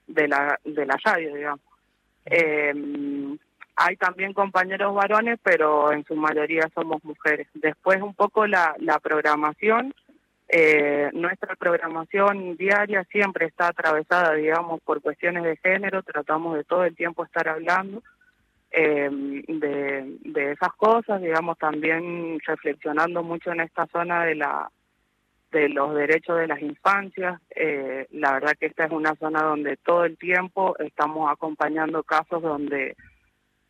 de, 0.06 0.28
la, 0.28 0.58
de 0.64 0.86
la 0.86 0.96
radio, 1.04 1.34
digamos. 1.34 1.60
Eh, 2.26 2.72
hay 3.76 3.96
también 3.96 4.32
compañeros 4.32 4.94
varones, 4.94 5.38
pero 5.42 5.92
en 5.92 6.04
su 6.04 6.16
mayoría 6.16 6.68
somos 6.74 7.04
mujeres. 7.04 7.46
Después 7.54 8.00
un 8.00 8.14
poco 8.14 8.46
la, 8.46 8.74
la 8.78 8.98
programación, 8.98 9.94
eh, 10.48 11.10
nuestra 11.12 11.56
programación 11.56 12.56
diaria 12.56 13.04
siempre 13.04 13.46
está 13.46 13.68
atravesada, 13.68 14.32
digamos, 14.34 14.80
por 14.82 15.02
cuestiones 15.02 15.44
de 15.44 15.56
género, 15.56 16.02
tratamos 16.02 16.56
de 16.56 16.64
todo 16.64 16.84
el 16.84 16.94
tiempo 16.94 17.24
estar 17.24 17.48
hablando 17.48 18.02
eh, 18.70 19.08
de, 19.10 20.52
esas 20.52 20.72
cosas, 20.76 21.20
digamos, 21.20 21.58
también 21.58 22.38
reflexionando 22.46 23.22
mucho 23.22 23.52
en 23.52 23.60
esta 23.60 23.86
zona 23.86 24.24
de 24.24 24.36
la 24.36 24.70
de 25.52 25.68
los 25.68 25.94
derechos 25.94 26.38
de 26.38 26.48
las 26.48 26.60
infancias. 26.60 27.40
Eh, 27.54 28.06
la 28.10 28.32
verdad 28.32 28.52
que 28.58 28.66
esta 28.66 28.84
es 28.84 28.92
una 28.92 29.14
zona 29.14 29.42
donde 29.42 29.76
todo 29.78 30.04
el 30.04 30.18
tiempo 30.18 30.76
estamos 30.78 31.30
acompañando 31.30 32.02
casos 32.02 32.42
donde 32.42 32.96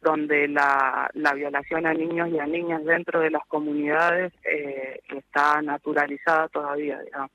donde 0.06 0.46
la, 0.46 1.10
la 1.14 1.34
violación 1.34 1.84
a 1.84 1.92
niños 1.92 2.28
y 2.28 2.38
a 2.38 2.46
niñas 2.46 2.84
dentro 2.84 3.18
de 3.18 3.30
las 3.32 3.44
comunidades 3.48 4.32
eh, 4.44 5.00
está 5.08 5.60
naturalizada 5.62 6.46
todavía, 6.46 7.00
digamos. 7.00 7.32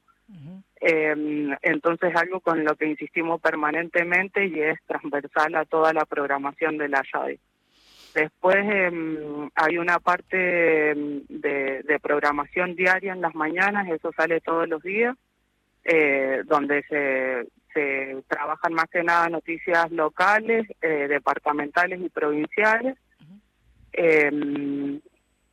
eh, 0.79 1.57
entonces 1.63 2.15
algo 2.15 2.39
con 2.39 2.63
lo 2.63 2.77
que 2.77 2.85
insistimos 2.85 3.41
permanentemente 3.41 4.45
y 4.45 4.61
es 4.61 4.79
transversal 4.87 5.53
a 5.55 5.65
toda 5.65 5.91
la 5.91 6.05
programación 6.05 6.77
de 6.77 6.87
la 6.87 7.03
radio. 7.11 7.37
Después 8.13 8.57
eh, 8.57 9.49
hay 9.55 9.77
una 9.77 9.99
parte 9.99 10.91
em, 10.91 11.23
de, 11.27 11.83
de, 11.83 11.99
programación 11.99 12.73
diaria 12.75 13.11
en 13.11 13.19
las 13.19 13.35
mañanas, 13.35 13.89
eso 13.89 14.11
sale 14.15 14.39
todos 14.39 14.69
los 14.69 14.81
días, 14.81 15.17
eh, 15.83 16.43
donde 16.45 16.83
se, 16.83 17.47
se 17.73 18.23
trabajan 18.27 18.73
más 18.73 18.85
que 18.91 19.03
nada 19.03 19.29
noticias 19.29 19.91
locales, 19.91 20.67
eh, 20.81 21.07
departamentales 21.07 22.01
y 22.01 22.09
provinciales. 22.09 22.97
Eh, 23.93 24.99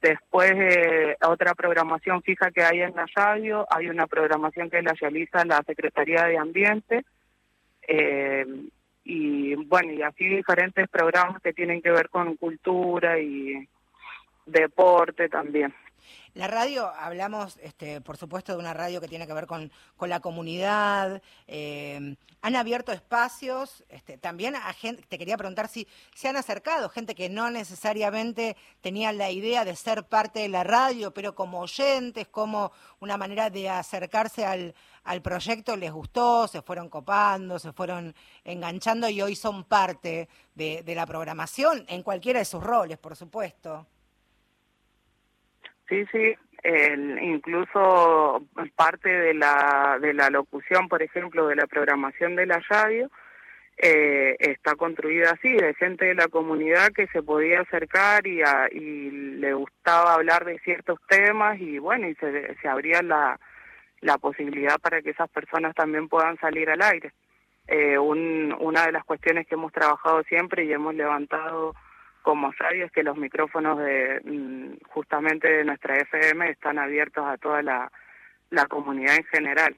después, 0.00 0.52
eh, 0.54 1.16
otra 1.26 1.54
programación 1.54 2.22
fija 2.22 2.50
que 2.50 2.62
hay 2.62 2.82
en 2.82 2.94
la 2.94 3.06
radio, 3.14 3.66
hay 3.70 3.88
una 3.88 4.06
programación 4.06 4.70
que 4.70 4.82
la 4.82 4.92
realiza 4.92 5.44
la 5.44 5.62
Secretaría 5.66 6.24
de 6.24 6.38
Ambiente. 6.38 7.04
Eh, 7.86 8.46
y 9.04 9.54
bueno, 9.54 9.92
y 9.92 10.02
así 10.02 10.28
diferentes 10.28 10.88
programas 10.88 11.40
que 11.42 11.52
tienen 11.52 11.80
que 11.80 11.90
ver 11.90 12.10
con 12.10 12.36
cultura 12.36 13.18
y 13.18 13.66
deporte 14.44 15.28
también. 15.28 15.74
La 16.34 16.46
radio, 16.46 16.92
hablamos, 16.96 17.56
este, 17.58 18.00
por 18.00 18.16
supuesto, 18.16 18.52
de 18.52 18.58
una 18.58 18.74
radio 18.74 19.00
que 19.00 19.08
tiene 19.08 19.26
que 19.26 19.32
ver 19.32 19.46
con, 19.46 19.72
con 19.96 20.08
la 20.08 20.20
comunidad. 20.20 21.22
Eh, 21.46 22.16
han 22.40 22.54
abierto 22.54 22.92
espacios, 22.92 23.84
este, 23.88 24.16
también 24.16 24.54
a 24.54 24.72
gente, 24.72 25.02
te 25.02 25.18
quería 25.18 25.36
preguntar 25.36 25.68
si 25.68 25.88
se 26.14 26.28
han 26.28 26.36
acercado 26.36 26.88
gente 26.88 27.16
que 27.16 27.28
no 27.28 27.50
necesariamente 27.50 28.56
tenía 28.80 29.12
la 29.12 29.30
idea 29.30 29.64
de 29.64 29.74
ser 29.74 30.04
parte 30.04 30.40
de 30.40 30.48
la 30.48 30.62
radio, 30.62 31.12
pero 31.12 31.34
como 31.34 31.60
oyentes, 31.60 32.28
como 32.28 32.70
una 33.00 33.16
manera 33.16 33.50
de 33.50 33.68
acercarse 33.68 34.46
al, 34.46 34.74
al 35.02 35.20
proyecto 35.20 35.76
les 35.76 35.90
gustó, 35.90 36.46
se 36.46 36.62
fueron 36.62 36.88
copando, 36.88 37.58
se 37.58 37.72
fueron 37.72 38.14
enganchando 38.44 39.08
y 39.08 39.20
hoy 39.20 39.34
son 39.34 39.64
parte 39.64 40.28
de, 40.54 40.82
de 40.84 40.94
la 40.94 41.06
programación 41.06 41.84
en 41.88 42.02
cualquiera 42.02 42.38
de 42.38 42.44
sus 42.44 42.62
roles, 42.62 42.98
por 42.98 43.16
supuesto. 43.16 43.86
Sí, 45.88 46.04
sí, 46.12 46.34
el, 46.62 47.18
incluso 47.22 48.44
parte 48.76 49.08
de 49.08 49.34
la, 49.34 49.98
de 50.00 50.12
la 50.12 50.28
locución, 50.30 50.88
por 50.88 51.02
ejemplo, 51.02 51.46
de 51.46 51.56
la 51.56 51.66
programación 51.66 52.36
de 52.36 52.46
la 52.46 52.60
radio, 52.68 53.10
eh, 53.78 54.36
está 54.40 54.74
construida 54.74 55.30
así, 55.30 55.52
de 55.52 55.72
gente 55.74 56.06
de 56.06 56.14
la 56.14 56.28
comunidad 56.28 56.88
que 56.88 57.06
se 57.08 57.22
podía 57.22 57.60
acercar 57.60 58.26
y, 58.26 58.42
y 58.72 59.10
le 59.10 59.54
gustaba 59.54 60.14
hablar 60.14 60.44
de 60.44 60.58
ciertos 60.58 60.98
temas 61.08 61.58
y 61.60 61.78
bueno, 61.78 62.08
y 62.08 62.14
se, 62.16 62.56
se 62.60 62.68
abría 62.68 63.02
la, 63.02 63.38
la 64.00 64.18
posibilidad 64.18 64.78
para 64.80 65.00
que 65.00 65.10
esas 65.10 65.30
personas 65.30 65.74
también 65.74 66.08
puedan 66.08 66.36
salir 66.38 66.68
al 66.70 66.82
aire. 66.82 67.12
Eh, 67.68 67.98
un, 67.98 68.54
una 68.60 68.86
de 68.86 68.92
las 68.92 69.04
cuestiones 69.04 69.46
que 69.46 69.54
hemos 69.54 69.72
trabajado 69.72 70.22
siempre 70.24 70.64
y 70.64 70.72
hemos 70.72 70.94
levantado 70.94 71.74
como 72.22 72.52
radio 72.52 72.86
es 72.86 72.92
que 72.92 73.02
los 73.02 73.16
micrófonos 73.16 73.78
de 73.78 74.20
mm, 74.24 74.84
justamente 74.90 75.48
de 75.48 75.64
nuestra 75.64 75.96
FM 75.96 76.50
están 76.50 76.78
abiertos 76.78 77.24
a 77.26 77.36
toda 77.38 77.62
la, 77.62 77.90
la 78.50 78.66
comunidad 78.66 79.16
en 79.16 79.24
general. 79.24 79.76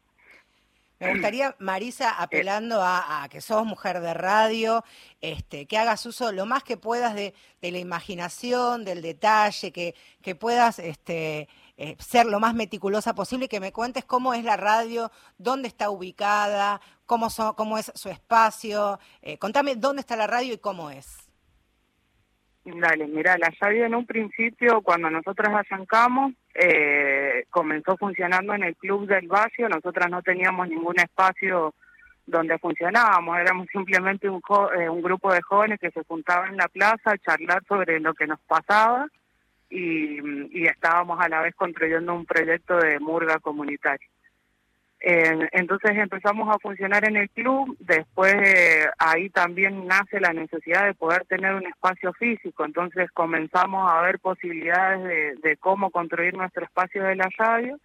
Me 1.00 1.12
gustaría, 1.12 1.56
Marisa, 1.58 2.10
apelando 2.10 2.82
a, 2.82 3.26
que 3.30 3.40
sos 3.40 3.64
mujer 3.64 4.00
de 4.00 4.12
radio, 4.12 4.84
este, 5.22 5.64
que 5.64 5.78
hagas 5.78 6.04
uso 6.04 6.30
lo 6.30 6.44
más 6.44 6.62
que 6.62 6.76
puedas 6.76 7.14
de, 7.14 7.32
de 7.62 7.72
la 7.72 7.78
imaginación, 7.78 8.84
del 8.84 9.00
detalle, 9.00 9.72
que, 9.72 9.94
que 10.20 10.34
puedas 10.34 10.78
este, 10.78 11.48
eh, 11.78 11.96
ser 11.98 12.26
lo 12.26 12.38
más 12.38 12.52
meticulosa 12.52 13.14
posible 13.14 13.46
y 13.46 13.48
que 13.48 13.60
me 13.60 13.72
cuentes 13.72 14.04
cómo 14.04 14.34
es 14.34 14.44
la 14.44 14.58
radio, 14.58 15.10
dónde 15.38 15.68
está 15.68 15.88
ubicada, 15.88 16.82
cómo, 17.06 17.28
cómo 17.56 17.78
es 17.78 17.90
su 17.94 18.10
espacio. 18.10 19.00
Eh, 19.22 19.38
contame 19.38 19.76
dónde 19.76 20.00
está 20.00 20.16
la 20.16 20.26
radio 20.26 20.52
y 20.52 20.58
cómo 20.58 20.90
es. 20.90 21.29
Dale, 22.78 23.06
mira, 23.06 23.36
la 23.38 23.50
radio 23.58 23.86
en 23.86 23.94
un 23.94 24.06
principio, 24.06 24.80
cuando 24.82 25.10
nosotras 25.10 25.52
arrancamos, 25.52 26.34
eh, 26.54 27.44
comenzó 27.50 27.96
funcionando 27.96 28.54
en 28.54 28.64
el 28.64 28.76
Club 28.76 29.06
del 29.06 29.26
Vacío, 29.26 29.68
nosotras 29.68 30.10
no 30.10 30.22
teníamos 30.22 30.68
ningún 30.68 30.98
espacio 30.98 31.74
donde 32.26 32.58
funcionábamos, 32.58 33.38
éramos 33.38 33.66
simplemente 33.72 34.28
un, 34.28 34.40
eh, 34.78 34.88
un 34.88 35.02
grupo 35.02 35.32
de 35.32 35.42
jóvenes 35.42 35.80
que 35.80 35.90
se 35.90 36.04
juntaban 36.04 36.50
en 36.50 36.58
la 36.58 36.68
plaza 36.68 37.12
a 37.12 37.18
charlar 37.18 37.62
sobre 37.66 37.98
lo 37.98 38.14
que 38.14 38.26
nos 38.26 38.40
pasaba 38.40 39.08
y, 39.68 40.20
y 40.56 40.66
estábamos 40.66 41.18
a 41.20 41.28
la 41.28 41.40
vez 41.42 41.54
construyendo 41.56 42.14
un 42.14 42.26
proyecto 42.26 42.76
de 42.76 43.00
murga 43.00 43.38
comunitaria 43.40 44.06
entonces 45.02 45.92
empezamos 45.96 46.54
a 46.54 46.58
funcionar 46.58 47.08
en 47.08 47.16
el 47.16 47.30
club, 47.30 47.74
después 47.80 48.34
eh, 48.34 48.86
ahí 48.98 49.30
también 49.30 49.86
nace 49.86 50.20
la 50.20 50.32
necesidad 50.32 50.84
de 50.84 50.94
poder 50.94 51.24
tener 51.24 51.54
un 51.54 51.66
espacio 51.66 52.12
físico, 52.12 52.64
entonces 52.64 53.10
comenzamos 53.12 53.90
a 53.90 54.02
ver 54.02 54.18
posibilidades 54.18 55.40
de, 55.40 55.56
cómo 55.56 55.90
construir 55.90 56.34
nuestro 56.34 56.64
espacio 56.64 57.02
de 57.04 57.16
la 57.16 57.28
radio. 57.38 57.78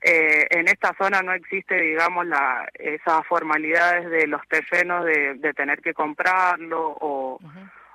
Eh, 0.00 0.46
en 0.50 0.68
esta 0.68 0.94
zona 0.96 1.20
no 1.22 1.32
existe, 1.32 1.80
digamos, 1.80 2.26
la, 2.26 2.68
esas 2.74 3.26
formalidades 3.26 4.08
de 4.08 4.28
los 4.28 4.40
terrenos 4.46 5.04
de, 5.04 5.34
de 5.34 5.52
tener 5.52 5.80
que 5.80 5.94
comprarlo 5.94 6.96
o, 7.00 7.40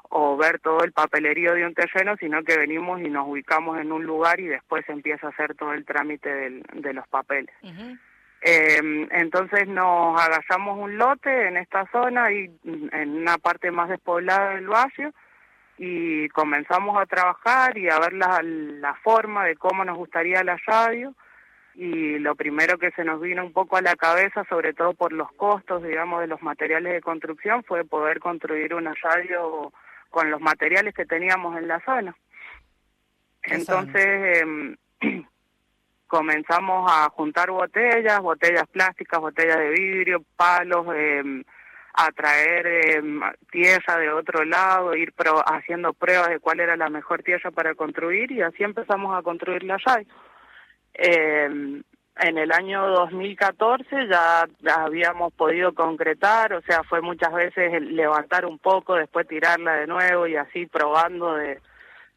o 0.09 0.35
ver 0.35 0.59
todo 0.59 0.83
el 0.83 0.91
papelerío 0.91 1.53
de 1.53 1.65
un 1.65 1.73
terreno, 1.73 2.17
sino 2.17 2.43
que 2.43 2.57
venimos 2.57 2.99
y 3.01 3.09
nos 3.09 3.29
ubicamos 3.29 3.79
en 3.79 3.93
un 3.93 4.03
lugar 4.03 4.41
y 4.41 4.47
después 4.47 4.83
empieza 4.89 5.27
a 5.27 5.29
hacer 5.29 5.55
todo 5.55 5.71
el 5.73 5.85
trámite 5.85 6.27
del, 6.33 6.63
de 6.73 6.93
los 6.93 7.07
papeles. 7.07 7.55
Eh, 8.41 9.07
entonces 9.11 9.67
nos 9.67 10.19
agallamos 10.19 10.79
un 10.79 10.97
lote 10.97 11.47
en 11.47 11.57
esta 11.57 11.85
zona 11.91 12.31
y 12.31 12.51
en 12.63 13.17
una 13.17 13.37
parte 13.37 13.69
más 13.69 13.89
despoblada 13.89 14.55
del 14.55 14.67
barrio 14.67 15.13
y 15.77 16.27
comenzamos 16.29 16.97
a 16.99 17.05
trabajar 17.05 17.77
y 17.77 17.89
a 17.89 17.99
ver 17.99 18.13
la, 18.13 18.41
la 18.43 18.95
forma 18.95 19.45
de 19.45 19.55
cómo 19.55 19.85
nos 19.85 19.97
gustaría 19.97 20.43
la 20.43 20.57
radio 20.65 21.13
y 21.73 22.19
lo 22.19 22.35
primero 22.35 22.77
que 22.77 22.91
se 22.91 23.03
nos 23.03 23.21
vino 23.21 23.45
un 23.45 23.53
poco 23.53 23.77
a 23.77 23.81
la 23.81 23.95
cabeza, 23.95 24.43
sobre 24.49 24.73
todo 24.73 24.93
por 24.93 25.13
los 25.13 25.31
costos, 25.33 25.83
digamos, 25.83 26.21
de 26.21 26.27
los 26.27 26.41
materiales 26.41 26.93
de 26.93 27.01
construcción, 27.01 27.63
fue 27.63 27.85
poder 27.85 28.19
construir 28.19 28.73
una 28.73 28.93
radio 29.01 29.71
con 30.09 30.29
los 30.29 30.41
materiales 30.41 30.93
que 30.93 31.05
teníamos 31.05 31.57
en 31.57 31.67
la 31.67 31.79
zona. 31.85 32.15
Entonces, 33.43 34.05
eh, 34.05 34.75
comenzamos 36.11 36.91
a 36.91 37.09
juntar 37.09 37.49
botellas, 37.51 38.19
botellas 38.19 38.67
plásticas, 38.67 39.21
botellas 39.21 39.57
de 39.57 39.69
vidrio, 39.69 40.21
palos, 40.35 40.85
eh, 40.93 41.23
a 41.93 42.11
traer 42.11 42.67
eh, 42.67 43.01
tierra 43.49 43.97
de 43.97 44.11
otro 44.11 44.43
lado, 44.43 44.93
ir 44.93 45.13
haciendo 45.45 45.93
pruebas 45.93 46.27
de 46.27 46.39
cuál 46.39 46.59
era 46.59 46.75
la 46.75 46.89
mejor 46.89 47.23
tierra 47.23 47.49
para 47.51 47.75
construir 47.75 48.29
y 48.33 48.41
así 48.41 48.61
empezamos 48.61 49.17
a 49.17 49.21
construir 49.21 49.63
la 49.63 49.77
llave. 49.77 50.05
Eh, 50.95 51.45
en 52.19 52.37
el 52.37 52.51
año 52.51 52.87
2014 52.89 53.85
ya 54.09 54.45
habíamos 54.83 55.31
podido 55.31 55.73
concretar, 55.73 56.51
o 56.51 56.61
sea, 56.63 56.83
fue 56.83 57.01
muchas 57.01 57.31
veces 57.31 57.81
levantar 57.81 58.45
un 58.45 58.59
poco, 58.59 58.95
después 58.95 59.29
tirarla 59.29 59.75
de 59.75 59.87
nuevo 59.87 60.27
y 60.27 60.35
así 60.35 60.65
probando 60.65 61.35
de, 61.35 61.61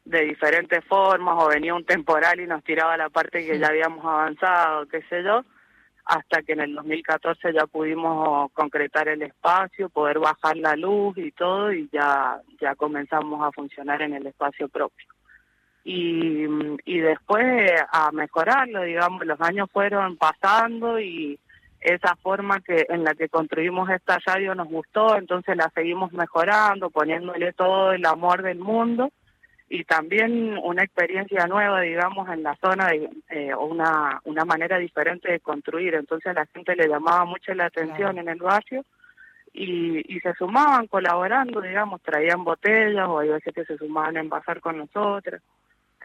de 0.05 0.21
diferentes 0.21 0.83
formas 0.85 1.35
o 1.37 1.49
venía 1.49 1.73
un 1.73 1.83
temporal 1.83 2.39
y 2.39 2.45
nos 2.45 2.63
tiraba 2.63 2.95
la 2.95 3.09
parte 3.09 3.45
que 3.45 3.57
ya 3.57 3.67
habíamos 3.67 4.05
avanzado, 4.05 4.85
qué 4.87 5.01
sé 5.09 5.23
yo, 5.23 5.43
hasta 6.05 6.43
que 6.43 6.53
en 6.53 6.61
el 6.61 6.75
2014 6.75 7.51
ya 7.51 7.65
pudimos 7.65 8.51
concretar 8.53 9.07
el 9.07 9.23
espacio, 9.23 9.89
poder 9.89 10.19
bajar 10.19 10.55
la 10.57 10.75
luz 10.75 11.17
y 11.17 11.31
todo 11.31 11.73
y 11.73 11.89
ya 11.91 12.39
ya 12.61 12.75
comenzamos 12.75 13.43
a 13.43 13.51
funcionar 13.51 14.03
en 14.03 14.13
el 14.13 14.27
espacio 14.27 14.69
propio. 14.69 15.07
Y, 15.83 16.45
y 16.85 16.99
después 16.99 17.71
a 17.91 18.11
mejorarlo, 18.11 18.83
digamos, 18.83 19.25
los 19.25 19.39
años 19.41 19.69
fueron 19.71 20.17
pasando 20.17 20.99
y 20.99 21.39
esa 21.79 22.15
forma 22.15 22.59
que 22.61 22.85
en 22.89 23.03
la 23.03 23.13
que 23.13 23.29
construimos 23.29 23.89
esta 23.89 24.17
radio 24.25 24.55
nos 24.55 24.67
gustó, 24.67 25.17
entonces 25.17 25.55
la 25.55 25.71
seguimos 25.73 26.11
mejorando, 26.13 26.89
poniéndole 26.89 27.53
todo 27.53 27.91
el 27.91 28.05
amor 28.05 28.43
del 28.43 28.59
mundo 28.59 29.11
y 29.67 29.83
también 29.83 30.57
una 30.63 30.83
experiencia 30.83 31.47
nueva, 31.47 31.81
digamos, 31.81 32.29
en 32.29 32.43
la 32.43 32.55
zona, 32.57 32.87
de, 32.87 33.09
eh, 33.29 33.55
una, 33.55 34.21
una 34.25 34.45
manera 34.45 34.77
diferente 34.77 35.31
de 35.31 35.39
construir. 35.39 35.95
Entonces 35.95 36.27
a 36.27 36.33
la 36.33 36.45
gente 36.47 36.75
le 36.75 36.87
llamaba 36.87 37.25
mucho 37.25 37.53
la 37.53 37.65
atención 37.65 38.17
en 38.19 38.29
el 38.29 38.39
barrio 38.39 38.85
y, 39.53 40.15
y 40.15 40.19
se 40.19 40.33
sumaban 40.35 40.87
colaborando, 40.87 41.61
digamos, 41.61 42.01
traían 42.01 42.43
botellas 42.43 43.07
o 43.07 43.19
hay 43.19 43.29
veces 43.29 43.53
que 43.53 43.65
se 43.65 43.77
sumaban 43.77 44.17
a 44.17 44.19
envasar 44.19 44.61
con 44.61 44.77
nosotros 44.77 45.41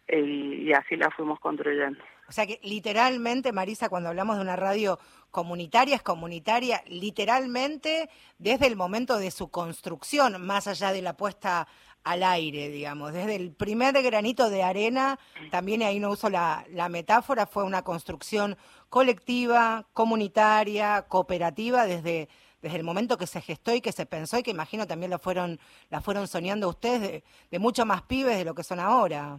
y, 0.08 0.68
y 0.68 0.72
así 0.72 0.96
la 0.96 1.10
fuimos 1.10 1.38
construyendo. 1.38 2.02
O 2.28 2.32
sea 2.32 2.46
que 2.46 2.60
literalmente, 2.62 3.52
Marisa, 3.52 3.88
cuando 3.88 4.08
hablamos 4.08 4.36
de 4.36 4.42
una 4.42 4.54
radio 4.54 5.00
comunitaria, 5.32 5.96
es 5.96 6.02
comunitaria 6.02 6.80
literalmente 6.86 8.08
desde 8.38 8.68
el 8.68 8.76
momento 8.76 9.18
de 9.18 9.32
su 9.32 9.50
construcción, 9.50 10.40
más 10.40 10.68
allá 10.68 10.92
de 10.92 11.02
la 11.02 11.16
puesta 11.16 11.66
al 12.04 12.22
aire, 12.22 12.68
digamos. 12.68 13.12
Desde 13.12 13.36
el 13.36 13.52
primer 13.52 14.00
granito 14.02 14.50
de 14.50 14.62
arena, 14.62 15.18
también 15.50 15.82
ahí 15.82 15.98
no 15.98 16.10
uso 16.10 16.30
la, 16.30 16.64
la 16.70 16.88
metáfora, 16.88 17.46
fue 17.46 17.64
una 17.64 17.82
construcción 17.82 18.56
colectiva, 18.88 19.86
comunitaria, 19.92 21.02
cooperativa, 21.02 21.86
desde, 21.86 22.28
desde 22.62 22.76
el 22.76 22.84
momento 22.84 23.18
que 23.18 23.26
se 23.26 23.40
gestó 23.40 23.74
y 23.74 23.80
que 23.80 23.92
se 23.92 24.06
pensó 24.06 24.38
y 24.38 24.42
que 24.42 24.50
imagino 24.50 24.86
también 24.86 25.10
lo 25.10 25.18
fueron, 25.18 25.58
la 25.90 26.00
fueron 26.00 26.26
soñando 26.26 26.68
ustedes 26.68 27.22
de, 27.50 27.58
mucho 27.58 27.84
más 27.84 28.02
pibes 28.02 28.36
de 28.38 28.44
lo 28.44 28.54
que 28.54 28.64
son 28.64 28.80
ahora. 28.80 29.38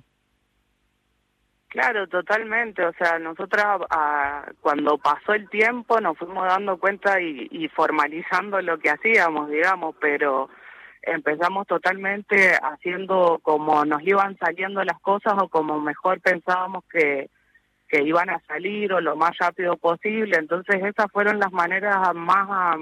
Claro, 1.67 2.05
totalmente. 2.07 2.85
O 2.85 2.91
sea, 2.93 3.17
nosotras 3.17 3.79
cuando 4.59 4.97
pasó 4.97 5.33
el 5.33 5.49
tiempo 5.49 6.01
nos 6.01 6.17
fuimos 6.17 6.45
dando 6.45 6.77
cuenta 6.77 7.21
y, 7.21 7.47
y 7.49 7.69
formalizando 7.69 8.61
lo 8.61 8.77
que 8.77 8.89
hacíamos, 8.89 9.49
digamos, 9.49 9.95
pero 10.01 10.49
empezamos 11.01 11.67
totalmente 11.67 12.53
haciendo 12.61 13.39
como 13.41 13.83
nos 13.85 14.01
iban 14.03 14.37
saliendo 14.37 14.83
las 14.83 14.99
cosas 14.99 15.33
o 15.39 15.47
como 15.47 15.79
mejor 15.79 16.21
pensábamos 16.21 16.83
que, 16.85 17.29
que 17.87 18.03
iban 18.03 18.29
a 18.29 18.39
salir 18.47 18.93
o 18.93 19.01
lo 19.01 19.15
más 19.15 19.37
rápido 19.37 19.77
posible. 19.77 20.37
Entonces 20.37 20.83
esas 20.83 21.11
fueron 21.11 21.39
las 21.39 21.51
maneras 21.51 22.13
más 22.13 22.77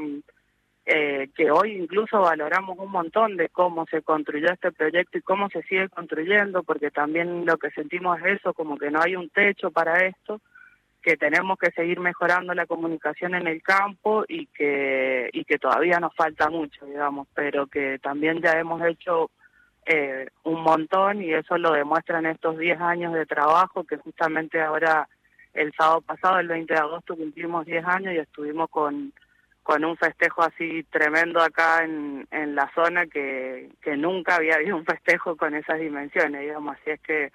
eh, 0.86 1.30
que 1.36 1.52
hoy 1.52 1.74
incluso 1.74 2.20
valoramos 2.22 2.78
un 2.80 2.92
montón 2.92 3.38
de 3.38 3.50
cómo 3.50 3.86
se 3.86 4.02
construyó 4.02 4.52
este 4.52 4.72
proyecto 4.72 5.18
y 5.18 5.22
cómo 5.22 5.50
se 5.50 5.62
sigue 5.64 5.88
construyendo, 5.90 6.64
porque 6.64 6.92
también 6.92 7.46
lo 7.46 7.58
que 7.58 7.70
sentimos 7.72 8.20
es 8.20 8.40
eso, 8.40 8.54
como 8.54 8.78
que 8.78 8.90
no 8.90 9.02
hay 9.02 9.16
un 9.16 9.30
techo 9.30 9.72
para 9.72 10.06
esto 10.06 10.42
que 11.10 11.18
tenemos 11.18 11.58
que 11.58 11.72
seguir 11.72 12.00
mejorando 12.00 12.54
la 12.54 12.68
comunicación 12.68 13.34
en 13.34 13.48
el 13.48 13.64
campo 13.64 14.26
y 14.28 14.46
que 14.46 15.28
y 15.34 15.44
que 15.44 15.58
todavía 15.58 16.00
nos 16.00 16.14
falta 16.14 16.52
mucho 16.52 16.86
digamos 16.86 17.28
pero 17.34 17.66
que 17.66 17.98
también 17.98 18.40
ya 18.44 18.52
hemos 18.52 18.80
hecho 18.86 19.32
eh, 19.88 20.28
un 20.44 20.62
montón 20.62 21.24
y 21.24 21.34
eso 21.34 21.58
lo 21.58 21.72
demuestran 21.72 22.28
estos 22.28 22.60
10 22.60 22.80
años 22.80 23.14
de 23.16 23.26
trabajo 23.26 23.86
que 23.86 23.98
justamente 23.98 24.62
ahora 24.62 25.10
el 25.56 25.74
sábado 25.74 26.02
pasado 26.02 26.38
el 26.38 26.48
20 26.48 26.72
de 26.72 26.80
agosto 26.80 27.16
cumplimos 27.16 27.66
10 27.66 27.84
años 27.88 28.14
y 28.14 28.18
estuvimos 28.18 28.70
con 28.70 29.12
con 29.64 29.84
un 29.84 29.98
festejo 29.98 30.44
así 30.44 30.84
tremendo 30.92 31.42
acá 31.42 31.84
en, 31.84 32.28
en 32.30 32.54
la 32.54 32.72
zona 32.76 33.08
que, 33.08 33.70
que 33.82 33.98
nunca 33.98 34.36
había 34.36 34.56
habido 34.56 34.76
un 34.76 34.86
festejo 34.86 35.36
con 35.36 35.56
esas 35.56 35.80
dimensiones 35.80 36.42
digamos. 36.42 36.78
Así 36.80 36.92
es 36.92 37.00
que 37.02 37.32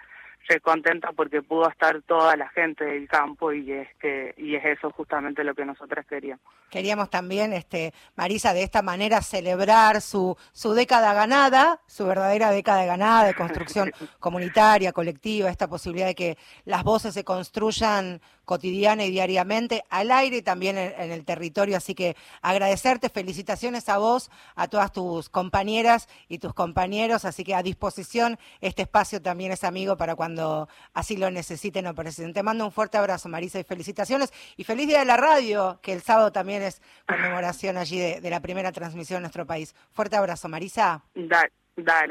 re 0.49 0.61
contenta 0.61 1.13
porque 1.13 1.43
pudo 1.43 1.69
estar 1.69 2.03
toda 2.03 2.37
la 2.37 2.49
gente 2.51 2.85
del 2.85 3.09
campo 3.09 3.53
y 3.53 3.73
es 3.73 3.89
que 4.01 4.35
y 4.37 4.55
es 4.55 4.65
eso 4.65 4.91
justamente 4.91 5.45
lo 5.45 5.55
que 5.55 5.65
nosotras 5.65 6.07
queríamos. 6.07 6.45
Queríamos 6.71 7.09
también, 7.09 7.53
este, 7.53 7.93
Marisa, 8.17 8.53
de 8.53 8.63
esta 8.63 8.83
manera 8.83 9.23
celebrar 9.23 10.01
su, 10.01 10.37
su 10.53 10.75
década 10.75 11.15
ganada, 11.15 11.81
su 11.87 12.07
verdadera 12.07 12.51
década 12.51 12.85
ganada 12.85 13.25
de 13.25 13.35
construcción 13.35 13.93
comunitaria, 14.19 14.93
colectiva, 14.93 15.51
esta 15.51 15.69
posibilidad 15.69 16.07
de 16.07 16.15
que 16.15 16.39
las 16.65 16.83
voces 16.83 17.15
se 17.15 17.25
construyan 17.25 18.21
cotidiana 18.45 19.05
y 19.05 19.11
diariamente 19.11 19.85
al 19.91 20.11
aire 20.11 20.39
y 20.39 20.43
también 20.43 20.79
en, 20.79 21.11
el 21.11 21.25
territorio. 21.25 21.77
Así 21.77 21.95
que 21.95 22.17
agradecerte, 22.43 23.09
felicitaciones 23.09 23.89
a 23.89 23.99
vos, 23.99 24.31
a 24.55 24.69
todas 24.69 24.93
tus 24.93 25.29
compañeras 25.29 26.09
y 26.29 26.39
tus 26.39 26.55
compañeros. 26.55 27.25
Así 27.25 27.45
que 27.45 27.55
a 27.55 27.63
disposición 27.63 28.39
este 28.61 28.83
espacio 28.83 29.21
también 29.21 29.53
es 29.53 29.65
amigo 29.65 29.97
para 29.97 30.15
cuando 30.15 30.69
así 30.93 31.17
lo 31.17 31.31
necesiten 31.31 31.87
o 31.87 31.95
presenten. 31.95 32.35
Te 32.35 32.43
mando 32.43 32.65
un 32.65 32.73
fuerte 32.73 32.99
abrazo, 32.99 33.29
Marisa, 33.29 33.59
y 33.59 33.65
felicitaciones. 33.65 34.33
Y 34.57 34.65
feliz 34.65 34.89
día 34.89 35.01
de 35.01 35.05
la 35.05 35.17
radio, 35.17 35.79
que 35.83 35.93
el 35.93 36.03
sábado 36.03 36.33
también 36.33 36.63
es 36.63 36.81
conmemoración 37.07 37.77
allí 37.77 37.99
de, 37.99 38.31
la 38.31 38.41
primera 38.41 38.73
transmisión 38.73 39.19
en 39.19 39.23
nuestro 39.23 39.47
país. 39.47 39.75
Fuerte 39.93 40.17
abrazo, 40.17 40.49
Marisa. 40.49 41.05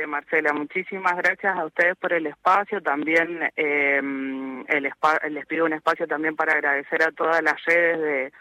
Marcela, 0.08 0.54
muchísimas 0.54 1.16
gracias 1.18 1.58
a 1.58 1.66
ustedes 1.66 1.96
por 1.98 2.14
el 2.14 2.28
espacio. 2.28 2.82
También 2.82 3.50
eh, 3.56 4.02
les 5.30 5.46
pido 5.46 5.66
un 5.66 5.74
espacio 5.74 6.08
también 6.08 6.36
para 6.36 6.54
agradecer 6.54 7.04
a 7.04 7.12
todas 7.12 7.42
las 7.42 7.64
redes 7.66 8.32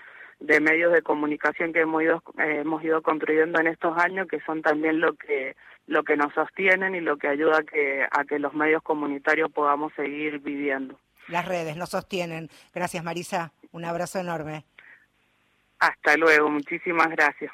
de, 0.41 0.61
medios 0.61 0.93
de 0.93 1.03
comunicación 1.03 1.73
que 1.73 1.81
hemos 1.81 2.03
ido, 2.03 2.23
hemos 2.39 2.83
ido 2.83 3.03
construyendo 3.03 3.61
en 3.61 3.69
estos 3.69 3.97
años, 3.99 4.27
que 4.29 4.41
son 4.41 4.63
también 4.63 5.01
lo 5.01 5.15
que 5.15 5.55
lo 5.87 6.05
que 6.05 6.17
nos 6.17 6.33
sostienen 6.33 6.95
y 6.95 7.01
lo 7.01 7.17
que 7.17 7.29
ayuda 7.29 7.59
a 7.59 7.63
que, 7.65 8.07
a 8.09 8.25
que 8.25 8.39
los 8.39 8.55
medios 8.55 8.83
comunitarios 8.83 9.51
podamos 9.51 9.93
seguir 9.95 10.39
viviendo. 10.39 10.99
Las 11.29 11.47
redes 11.47 11.77
nos 11.77 11.91
sostienen. 11.91 12.49
Gracias, 12.75 13.03
Marisa. 13.03 13.53
Un 13.73 13.85
abrazo 13.85 14.19
enorme. 14.21 14.65
Hasta 15.81 16.17
luego. 16.17 16.49
Muchísimas 16.51 17.11
gracias. 17.11 17.53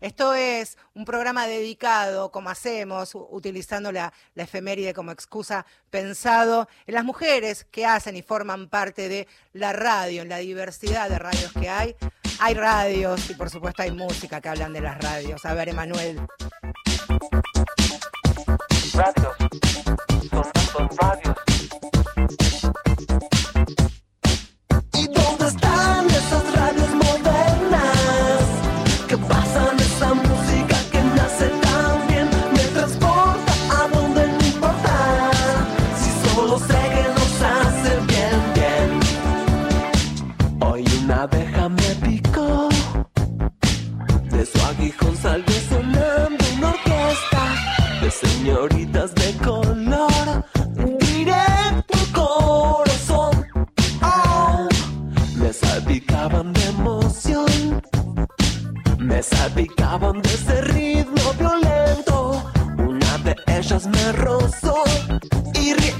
Esto 0.00 0.34
es 0.34 0.78
un 0.94 1.04
programa 1.04 1.46
dedicado, 1.46 2.32
como 2.32 2.48
hacemos, 2.48 3.14
utilizando 3.14 3.92
la, 3.92 4.12
efeméride 4.34 4.94
como 4.94 5.12
excusa, 5.12 5.66
pensado 5.90 6.68
en 6.86 6.94
las 6.94 7.04
mujeres 7.04 7.66
que 7.70 7.84
hacen 7.84 8.16
y 8.16 8.22
forman 8.22 8.68
parte 8.68 9.10
de 9.10 9.28
la 9.52 9.74
radio, 9.74 10.22
en 10.22 10.30
la 10.30 10.38
diversidad 10.38 11.10
de 11.10 11.18
radios 11.18 11.52
que 11.52 11.68
hay. 11.68 11.96
Hay 12.40 12.54
radios 12.54 13.28
y 13.28 13.34
por 13.34 13.50
supuesto 13.50 13.82
hay 13.82 13.90
música 13.90 14.40
que 14.40 14.48
hablan 14.48 14.72
de 14.72 14.80
las 14.80 14.98
radios. 15.02 15.44
A 15.44 15.52
ver, 15.52 15.68
Emanuel. 15.68 16.18
Radios. 18.94 19.40
Salpicaban 59.22 60.22
de 60.22 60.28
ese 60.28 60.60
ritmo 60.62 61.32
violento. 61.38 62.42
Una 62.78 63.18
de 63.18 63.36
ellas 63.58 63.86
me 63.86 64.12
rozó 64.12 64.82
y 65.54 65.74
riendo 65.74 65.99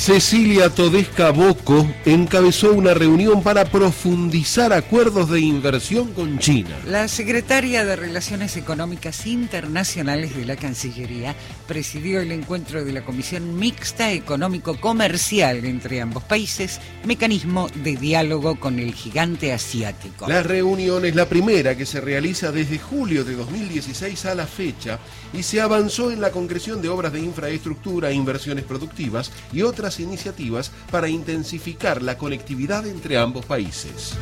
Cecilia 0.00 0.70
Todesca 0.70 1.30
Boco 1.30 1.86
encabezó 2.06 2.72
una 2.72 2.94
reunión 2.94 3.42
para 3.42 3.66
profundizar 3.66 4.72
acuerdos 4.72 5.28
de 5.28 5.40
inversión 5.40 6.14
con 6.14 6.38
China. 6.38 6.70
La 6.86 7.06
secretaria 7.06 7.84
de 7.84 7.96
Relaciones 7.96 8.56
Económicas 8.56 9.26
Internacionales 9.26 10.34
de 10.34 10.46
la 10.46 10.56
Cancillería 10.56 11.36
presidió 11.68 12.22
el 12.22 12.32
encuentro 12.32 12.82
de 12.82 12.94
la 12.94 13.04
Comisión 13.04 13.58
Mixta 13.58 14.10
Económico-Comercial 14.10 15.66
entre 15.66 16.00
ambos 16.00 16.24
países, 16.24 16.80
mecanismo 17.04 17.68
de 17.84 17.96
diálogo 17.96 18.58
con 18.58 18.78
el 18.78 18.94
gigante 18.94 19.52
asiático. 19.52 20.26
La 20.26 20.42
reunión 20.42 21.04
es 21.04 21.14
la 21.14 21.28
primera 21.28 21.76
que 21.76 21.84
se 21.84 22.00
realiza 22.00 22.50
desde 22.50 22.78
julio 22.78 23.22
de 23.22 23.36
2016 23.36 24.24
a 24.24 24.34
la 24.34 24.46
fecha 24.46 24.98
y 25.34 25.42
se 25.42 25.60
avanzó 25.60 26.10
en 26.10 26.22
la 26.22 26.30
concreción 26.30 26.80
de 26.80 26.88
obras 26.88 27.12
de 27.12 27.20
infraestructura, 27.20 28.10
inversiones 28.10 28.64
productivas 28.64 29.30
y 29.52 29.60
otras 29.60 29.90
iniciativas 30.00 30.72
para 30.90 31.08
intensificar 31.08 32.02
la 32.02 32.18
conectividad 32.18 32.86
entre 32.86 33.18
ambos 33.18 33.46
países. 33.46 34.16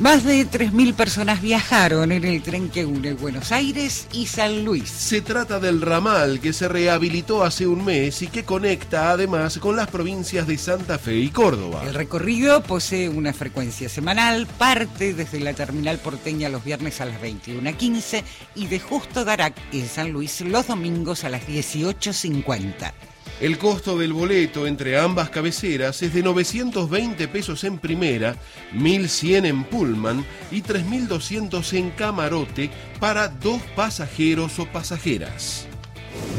Más 0.00 0.24
de 0.24 0.46
3.000 0.46 0.94
personas 0.94 1.42
viajaron 1.42 2.10
en 2.10 2.24
el 2.24 2.42
tren 2.42 2.70
que 2.70 2.86
une 2.86 3.12
Buenos 3.12 3.52
Aires 3.52 4.06
y 4.14 4.28
San 4.28 4.64
Luis. 4.64 4.88
Se 4.88 5.20
trata 5.20 5.60
del 5.60 5.82
ramal 5.82 6.40
que 6.40 6.54
se 6.54 6.68
rehabilitó 6.68 7.44
hace 7.44 7.66
un 7.66 7.84
mes 7.84 8.22
y 8.22 8.28
que 8.28 8.46
conecta 8.46 9.10
además 9.10 9.58
con 9.58 9.76
las 9.76 9.88
provincias 9.88 10.46
de 10.46 10.56
Santa 10.56 10.98
Fe 10.98 11.16
y 11.16 11.28
Córdoba. 11.28 11.82
El 11.86 11.92
recorrido 11.92 12.62
posee 12.62 13.10
una 13.10 13.34
frecuencia 13.34 13.90
semanal, 13.90 14.46
parte 14.46 15.12
desde 15.12 15.38
la 15.38 15.52
terminal 15.52 15.98
porteña 15.98 16.48
los 16.48 16.64
viernes 16.64 17.02
a 17.02 17.04
las 17.04 17.20
21.15 17.20 18.22
y 18.54 18.68
de 18.68 18.80
Justo 18.80 19.26
Darac 19.26 19.54
en 19.70 19.86
San 19.86 20.12
Luis 20.12 20.40
los 20.40 20.66
domingos 20.66 21.24
a 21.24 21.28
las 21.28 21.46
18.50. 21.46 22.94
El 23.40 23.56
costo 23.56 23.96
del 23.96 24.12
boleto 24.12 24.66
entre 24.66 24.98
ambas 24.98 25.30
cabeceras 25.30 26.02
es 26.02 26.12
de 26.12 26.22
920 26.22 27.26
pesos 27.28 27.64
en 27.64 27.78
primera, 27.78 28.36
1100 28.74 29.46
en 29.46 29.64
Pullman 29.64 30.26
y 30.50 30.60
3200 30.60 31.72
en 31.72 31.90
camarote 31.90 32.70
para 32.98 33.28
dos 33.28 33.62
pasajeros 33.74 34.58
o 34.58 34.66
pasajeras. 34.66 35.66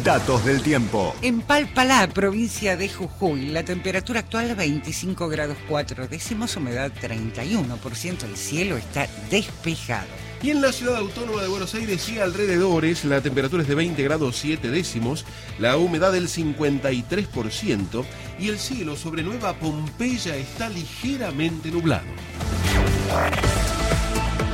Datos 0.04 0.46
del 0.46 0.62
tiempo. 0.62 1.16
En 1.24 1.42
Palpalá, 1.42 2.08
provincia 2.08 2.78
de 2.78 2.88
Jujuy, 2.88 3.48
la 3.48 3.64
temperatura 3.64 4.20
actual 4.20 4.56
25 4.56 5.28
grados 5.28 5.58
4 5.68 6.08
décimos, 6.08 6.56
humedad 6.56 6.92
31%, 7.02 8.26
el 8.26 8.38
cielo 8.38 8.78
está 8.78 9.08
despejado. 9.32 10.31
Y 10.43 10.49
en 10.49 10.62
la 10.62 10.71
ciudad 10.71 10.97
autónoma 10.97 11.43
de 11.43 11.47
Buenos 11.47 11.75
Aires 11.75 12.10
y 12.10 12.17
alrededores, 12.17 13.06
la 13.06 13.21
temperatura 13.21 13.62
es 13.62 13.69
de 13.69 13.75
20 13.75 14.01
grados 14.01 14.38
7 14.38 14.71
décimos, 14.71 15.23
la 15.60 15.77
humedad 15.77 16.12
del 16.12 16.27
53% 16.27 18.04
y 18.39 18.49
el 18.49 18.58
cielo 18.58 18.95
sobre 18.95 19.21
Nueva 19.21 19.54
Pompeya 19.54 20.36
está 20.36 20.67
ligeramente 20.69 21.69
nublado. 21.69 22.08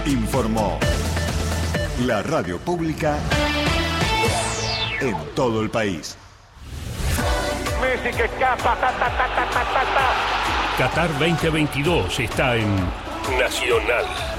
Informó 0.06 0.78
la 2.06 2.22
radio 2.22 2.60
pública 2.60 3.18
en 5.00 5.16
todo 5.36 5.62
el 5.62 5.70
país. 5.70 6.18
Messi 7.82 8.18
que 8.18 8.26
escapa, 8.26 8.76
ta, 8.76 8.92
ta, 8.92 9.10
ta, 9.10 9.28
ta, 9.36 9.50
ta, 9.52 9.64
ta, 9.64 9.84
ta. 9.94 10.78
Qatar 10.78 11.10
2022 11.18 12.20
está 12.20 12.58
en 12.58 12.76
Nacional. 13.40 14.37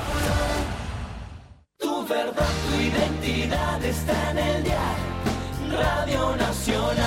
Tu 2.09 2.15
verdad, 2.15 2.49
tu 2.71 2.81
identidad 2.81 3.85
está 3.85 4.31
en 4.31 4.39
el 4.39 4.65
dial. 4.65 4.97
Radio 5.71 6.37
Nacional. 6.37 7.05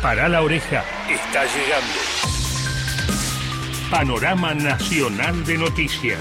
Para 0.00 0.28
la 0.28 0.42
oreja 0.42 0.84
está 1.10 1.44
llegando. 1.46 1.98
Panorama 3.90 4.54
Nacional 4.54 5.44
de 5.44 5.58
Noticias. 5.58 6.20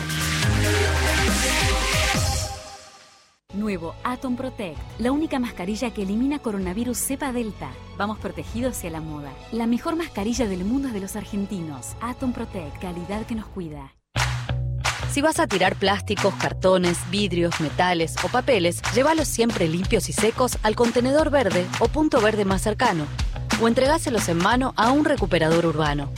Nuevo 3.54 3.94
Atom 4.04 4.36
Protect, 4.36 4.80
la 4.98 5.12
única 5.12 5.38
mascarilla 5.38 5.94
que 5.94 6.02
elimina 6.02 6.40
coronavirus 6.40 6.98
cepa 6.98 7.32
delta. 7.32 7.70
Vamos 7.98 8.18
protegidos 8.18 8.76
hacia 8.76 8.90
la 8.90 9.02
moda. 9.02 9.32
La 9.52 9.68
mejor 9.68 9.96
mascarilla 9.96 10.48
del 10.48 10.66
mundo 10.66 10.88
es 10.88 10.96
de 10.96 11.02
los 11.02 11.16
argentinos. 11.16 11.96
Atom 12.02 12.34
Protect, 12.34 12.80
calidad 12.82 13.28
que 13.28 13.36
nos 13.36 13.46
cuida. 13.46 13.94
Si 15.12 15.22
vas 15.22 15.40
a 15.40 15.48
tirar 15.48 15.76
plásticos, 15.76 16.34
cartones, 16.36 16.98
vidrios, 17.10 17.60
metales 17.62 18.16
o 18.24 18.28
papeles, 18.28 18.82
llévalos 18.94 19.28
siempre 19.28 19.68
limpios 19.68 20.10
y 20.10 20.14
secos 20.14 20.58
al 20.64 20.76
contenedor 20.76 21.30
verde 21.30 21.66
o 21.80 21.88
punto 21.88 22.20
verde 22.20 22.44
más 22.44 22.62
cercano. 22.62 23.06
O 23.62 23.68
entregáselos 23.68 24.28
en 24.28 24.38
mano 24.38 24.74
a 24.76 24.92
un 24.92 25.06
recuperador 25.06 25.66
urbano. 25.66 26.12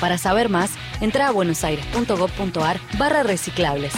Para 0.00 0.16
saber 0.16 0.48
más, 0.48 0.70
entra 1.00 1.26
a 1.26 1.32
buenosaires.gov.ar 1.32 2.80
barra 2.96 3.24
reciclables. 3.24 3.92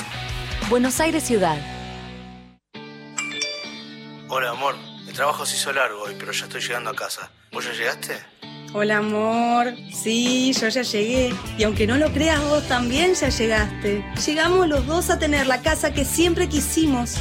Buenos 0.71 0.99
Aires 1.01 1.25
Ciudad. 1.25 1.59
Hola, 4.29 4.51
amor. 4.51 4.77
El 5.07 5.13
trabajo 5.13 5.45
se 5.45 5.57
hizo 5.57 5.73
largo 5.73 6.03
hoy, 6.03 6.15
pero 6.19 6.33
ya 6.33 6.45
estoy 6.45 6.63
llegando 6.63 6.91
a 6.91 6.95
casa. 6.95 7.31
¿Vos 7.53 7.65
ya 7.65 7.73
llegaste? 7.73 8.17
Hola 8.73 8.99
amor, 8.99 9.75
sí, 9.93 10.53
yo 10.53 10.69
ya 10.69 10.83
llegué. 10.83 11.35
Y 11.59 11.65
aunque 11.65 11.89
no 11.89 11.97
lo 11.97 12.13
creas, 12.13 12.41
vos 12.41 12.63
también 12.69 13.15
ya 13.15 13.29
llegaste. 13.29 14.05
Llegamos 14.25 14.69
los 14.69 14.87
dos 14.87 15.11
a 15.11 15.19
tener 15.19 15.49
la 15.49 15.61
casa 15.61 15.93
que 15.93 16.05
siempre 16.05 16.49
quisimos. 16.49 17.17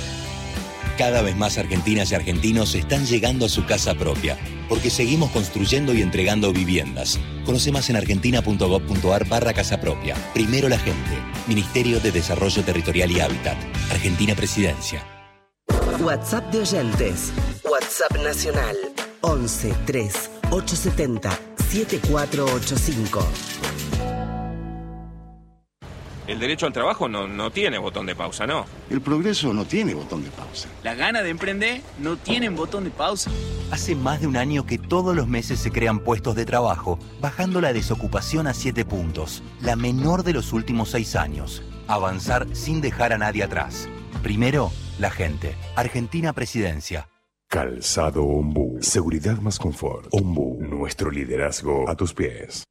Cada 0.95 1.23
vez 1.23 1.35
más 1.35 1.57
argentinas 1.57 2.12
y 2.12 2.15
argentinos 2.15 2.75
están 2.75 3.05
llegando 3.05 3.47
a 3.47 3.49
su 3.49 3.65
casa 3.65 3.95
propia, 3.95 4.38
porque 4.67 4.91
seguimos 4.91 5.31
construyendo 5.31 5.93
y 5.95 6.03
entregando 6.03 6.53
viviendas. 6.53 7.19
Conoce 7.45 7.71
más 7.71 7.89
en 7.89 7.95
argentina.gov.ar 7.95 9.27
barra 9.27 9.53
casa 9.53 9.81
propia. 9.81 10.15
Primero 10.35 10.69
la 10.69 10.77
gente. 10.77 11.17
Ministerio 11.47 11.99
de 11.99 12.12
Desarrollo 12.12 12.63
Territorial 12.63 13.09
y 13.09 13.21
Hábitat. 13.21 13.57
Argentina 13.89 14.35
Presidencia. 14.35 15.03
WhatsApp 15.99 16.51
de 16.51 16.59
oyentes. 16.59 17.31
WhatsApp 17.63 18.23
nacional. 18.23 18.77
11 19.21 19.73
3 19.85 20.38
870 20.51 21.29
7485. 21.69 23.27
El 26.25 26.39
derecho 26.39 26.67
al 26.67 26.73
trabajo 26.73 27.09
no, 27.09 27.27
no 27.27 27.51
tiene 27.51 27.79
botón 27.79 28.05
de 28.05 28.15
pausa, 28.15 28.45
¿no? 28.45 28.65
El 28.89 29.01
progreso 29.01 29.51
no 29.53 29.65
tiene 29.65 29.95
botón 29.95 30.23
de 30.23 30.29
pausa. 30.29 30.69
La 30.83 30.93
gana 30.93 31.23
de 31.23 31.29
emprender 31.29 31.81
no 31.97 32.17
tienen 32.17 32.55
botón 32.55 32.83
de 32.83 32.91
pausa. 32.91 33.31
Hace 33.71 33.95
más 33.95 34.21
de 34.21 34.27
un 34.27 34.38
año 34.38 34.65
que 34.65 34.77
todos 34.77 35.15
los 35.15 35.27
meses 35.27 35.59
se 35.59 35.71
crean 35.71 35.99
puestos 35.99 36.35
de 36.35 36.45
trabajo, 36.45 36.99
bajando 37.19 37.62
la 37.62 37.73
desocupación 37.73 38.45
a 38.45 38.53
7 38.53 38.85
puntos, 38.85 39.41
la 39.62 39.75
menor 39.75 40.23
de 40.23 40.33
los 40.33 40.53
últimos 40.53 40.89
6 40.89 41.15
años. 41.15 41.63
Avanzar 41.88 42.47
sin 42.53 42.79
dejar 42.81 43.12
a 43.13 43.17
nadie 43.17 43.43
atrás. 43.43 43.88
Primero, 44.21 44.71
la 44.99 45.09
gente. 45.09 45.55
Argentina 45.75 46.33
Presidencia. 46.33 47.07
Calzado 47.51 48.25
Ombu. 48.25 48.77
Seguridad 48.79 49.39
más 49.39 49.57
confort. 49.57 50.05
Ombu. 50.12 50.59
Nuestro 50.62 51.09
liderazgo 51.09 51.89
a 51.89 51.95
tus 51.95 52.13
pies. 52.13 52.63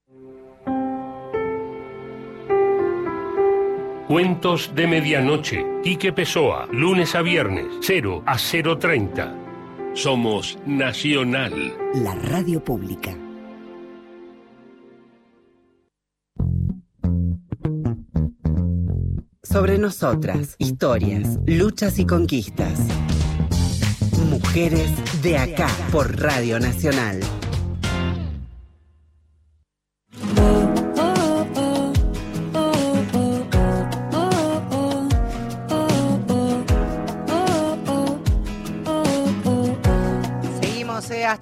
Cuentos 4.07 4.73
de 4.77 4.87
Medianoche. 4.87 5.67
Quique 5.83 6.13
Pessoa. 6.13 6.69
Lunes 6.71 7.17
a 7.17 7.23
viernes. 7.23 7.67
0 7.81 8.23
a 8.25 8.37
030. 8.39 9.35
Somos 9.95 10.57
Nacional. 10.65 11.53
La 11.95 12.15
radio 12.15 12.63
pública. 12.63 13.19
Sobre 19.43 19.79
nosotras, 19.79 20.55
historias, 20.59 21.41
luchas 21.47 21.99
y 21.99 22.07
conquistas. 22.07 22.79
Mujeres 24.59 25.23
de 25.23 25.39
acá 25.39 25.69
por 25.93 26.21
Radio 26.21 26.59
Nacional. 26.59 27.21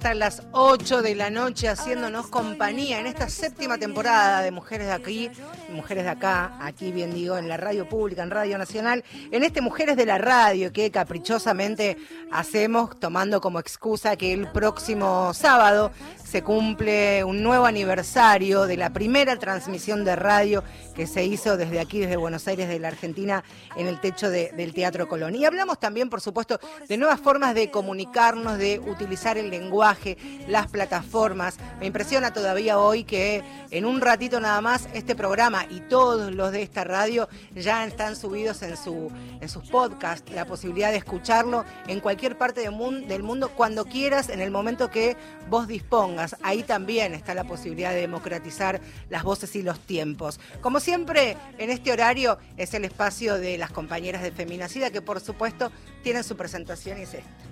Hasta 0.07 0.13
las 0.13 0.41
8 0.53 1.01
de 1.01 1.15
la 1.15 1.29
noche 1.29 1.67
haciéndonos 1.67 2.27
compañía 2.27 3.01
en 3.01 3.07
esta 3.07 3.27
séptima 3.27 3.77
temporada 3.77 4.41
de 4.41 4.51
Mujeres 4.51 4.87
de 4.87 4.93
aquí 4.93 5.29
mujeres 5.69 6.05
de 6.05 6.09
acá, 6.09 6.57
aquí 6.61 6.93
bien 6.93 7.13
digo, 7.13 7.37
en 7.37 7.49
la 7.49 7.57
radio 7.57 7.89
pública, 7.89 8.23
en 8.23 8.31
Radio 8.31 8.57
Nacional, 8.57 9.03
en 9.31 9.43
este 9.43 9.59
Mujeres 9.59 9.97
de 9.97 10.05
la 10.05 10.17
Radio 10.17 10.71
que 10.71 10.91
caprichosamente 10.91 11.97
hacemos 12.31 12.97
tomando 12.99 13.41
como 13.41 13.59
excusa 13.59 14.15
que 14.15 14.31
el 14.31 14.49
próximo 14.49 15.33
sábado 15.33 15.91
se 16.29 16.43
cumple 16.43 17.23
un 17.23 17.41
nuevo 17.41 17.65
aniversario 17.65 18.65
de 18.65 18.75
la 18.75 18.91
primera 18.91 19.37
transmisión 19.39 20.03
de 20.03 20.17
radio 20.17 20.61
que 20.93 21.07
se 21.07 21.23
hizo 21.23 21.55
desde 21.55 21.79
aquí, 21.79 21.99
desde 21.99 22.17
Buenos 22.17 22.49
Aires, 22.49 22.67
de 22.67 22.79
la 22.79 22.89
Argentina, 22.89 23.45
en 23.77 23.87
el 23.87 24.01
techo 24.01 24.29
del 24.29 24.73
Teatro 24.73 25.07
Colón. 25.07 25.35
Y 25.35 25.45
hablamos 25.45 25.79
también, 25.79 26.09
por 26.09 26.19
supuesto, 26.19 26.59
de 26.85 26.97
nuevas 26.97 27.21
formas 27.21 27.55
de 27.55 27.71
comunicarnos, 27.71 28.57
de 28.57 28.79
utilizar 28.79 29.37
el 29.37 29.49
lenguaje, 29.49 30.17
las 30.49 30.67
plataformas. 30.67 31.59
Me 31.79 31.85
impresiona 31.85 32.33
todavía 32.33 32.77
hoy 32.77 33.05
que 33.05 33.41
en 33.71 33.85
un 33.85 34.01
ratito 34.01 34.41
nada 34.41 34.59
más 34.59 34.89
este 34.93 35.15
programa 35.15 35.65
y 35.69 35.79
todos 35.81 36.33
los 36.33 36.51
de 36.51 36.61
esta 36.61 36.83
radio 36.83 37.29
ya 37.55 37.85
están 37.85 38.17
subidos 38.17 38.63
en, 38.63 38.75
su, 38.75 39.09
en 39.39 39.47
sus 39.47 39.69
podcasts, 39.69 40.29
la 40.33 40.43
posibilidad 40.43 40.91
de 40.91 40.97
escucharlo 40.97 41.63
en 41.87 42.01
cualquier 42.01 42.37
parte 42.37 42.61
del 42.61 43.23
mundo 43.23 43.49
cuando 43.55 43.85
quieras, 43.85 44.27
en 44.27 44.41
el 44.41 44.51
momento 44.51 44.89
que 44.89 45.15
vos 45.49 45.67
dispongas. 45.67 46.16
Ahí 46.41 46.63
también 46.63 47.13
está 47.13 47.33
la 47.33 47.43
posibilidad 47.43 47.91
de 47.91 48.01
democratizar 48.01 48.81
las 49.09 49.23
voces 49.23 49.55
y 49.55 49.63
los 49.63 49.79
tiempos. 49.79 50.39
Como 50.61 50.79
siempre, 50.79 51.37
en 51.57 51.69
este 51.69 51.91
horario 51.91 52.37
es 52.57 52.73
el 52.73 52.85
espacio 52.85 53.37
de 53.37 53.57
las 53.57 53.71
compañeras 53.71 54.21
de 54.23 54.31
Feminacida 54.31 54.91
que 54.91 55.01
por 55.01 55.19
supuesto 55.19 55.71
tienen 56.03 56.23
su 56.23 56.35
presentación 56.35 56.99
y 56.99 57.03
es 57.03 57.13
esta. 57.13 57.47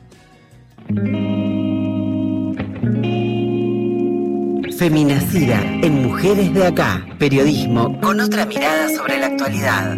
Feminacida 4.78 5.62
en 5.82 6.04
Mujeres 6.04 6.54
de 6.54 6.68
Acá. 6.68 7.06
Periodismo 7.18 8.00
con 8.02 8.20
otra 8.20 8.46
mirada 8.46 8.90
sobre 8.90 9.20
la 9.20 9.28
actualidad. 9.28 9.98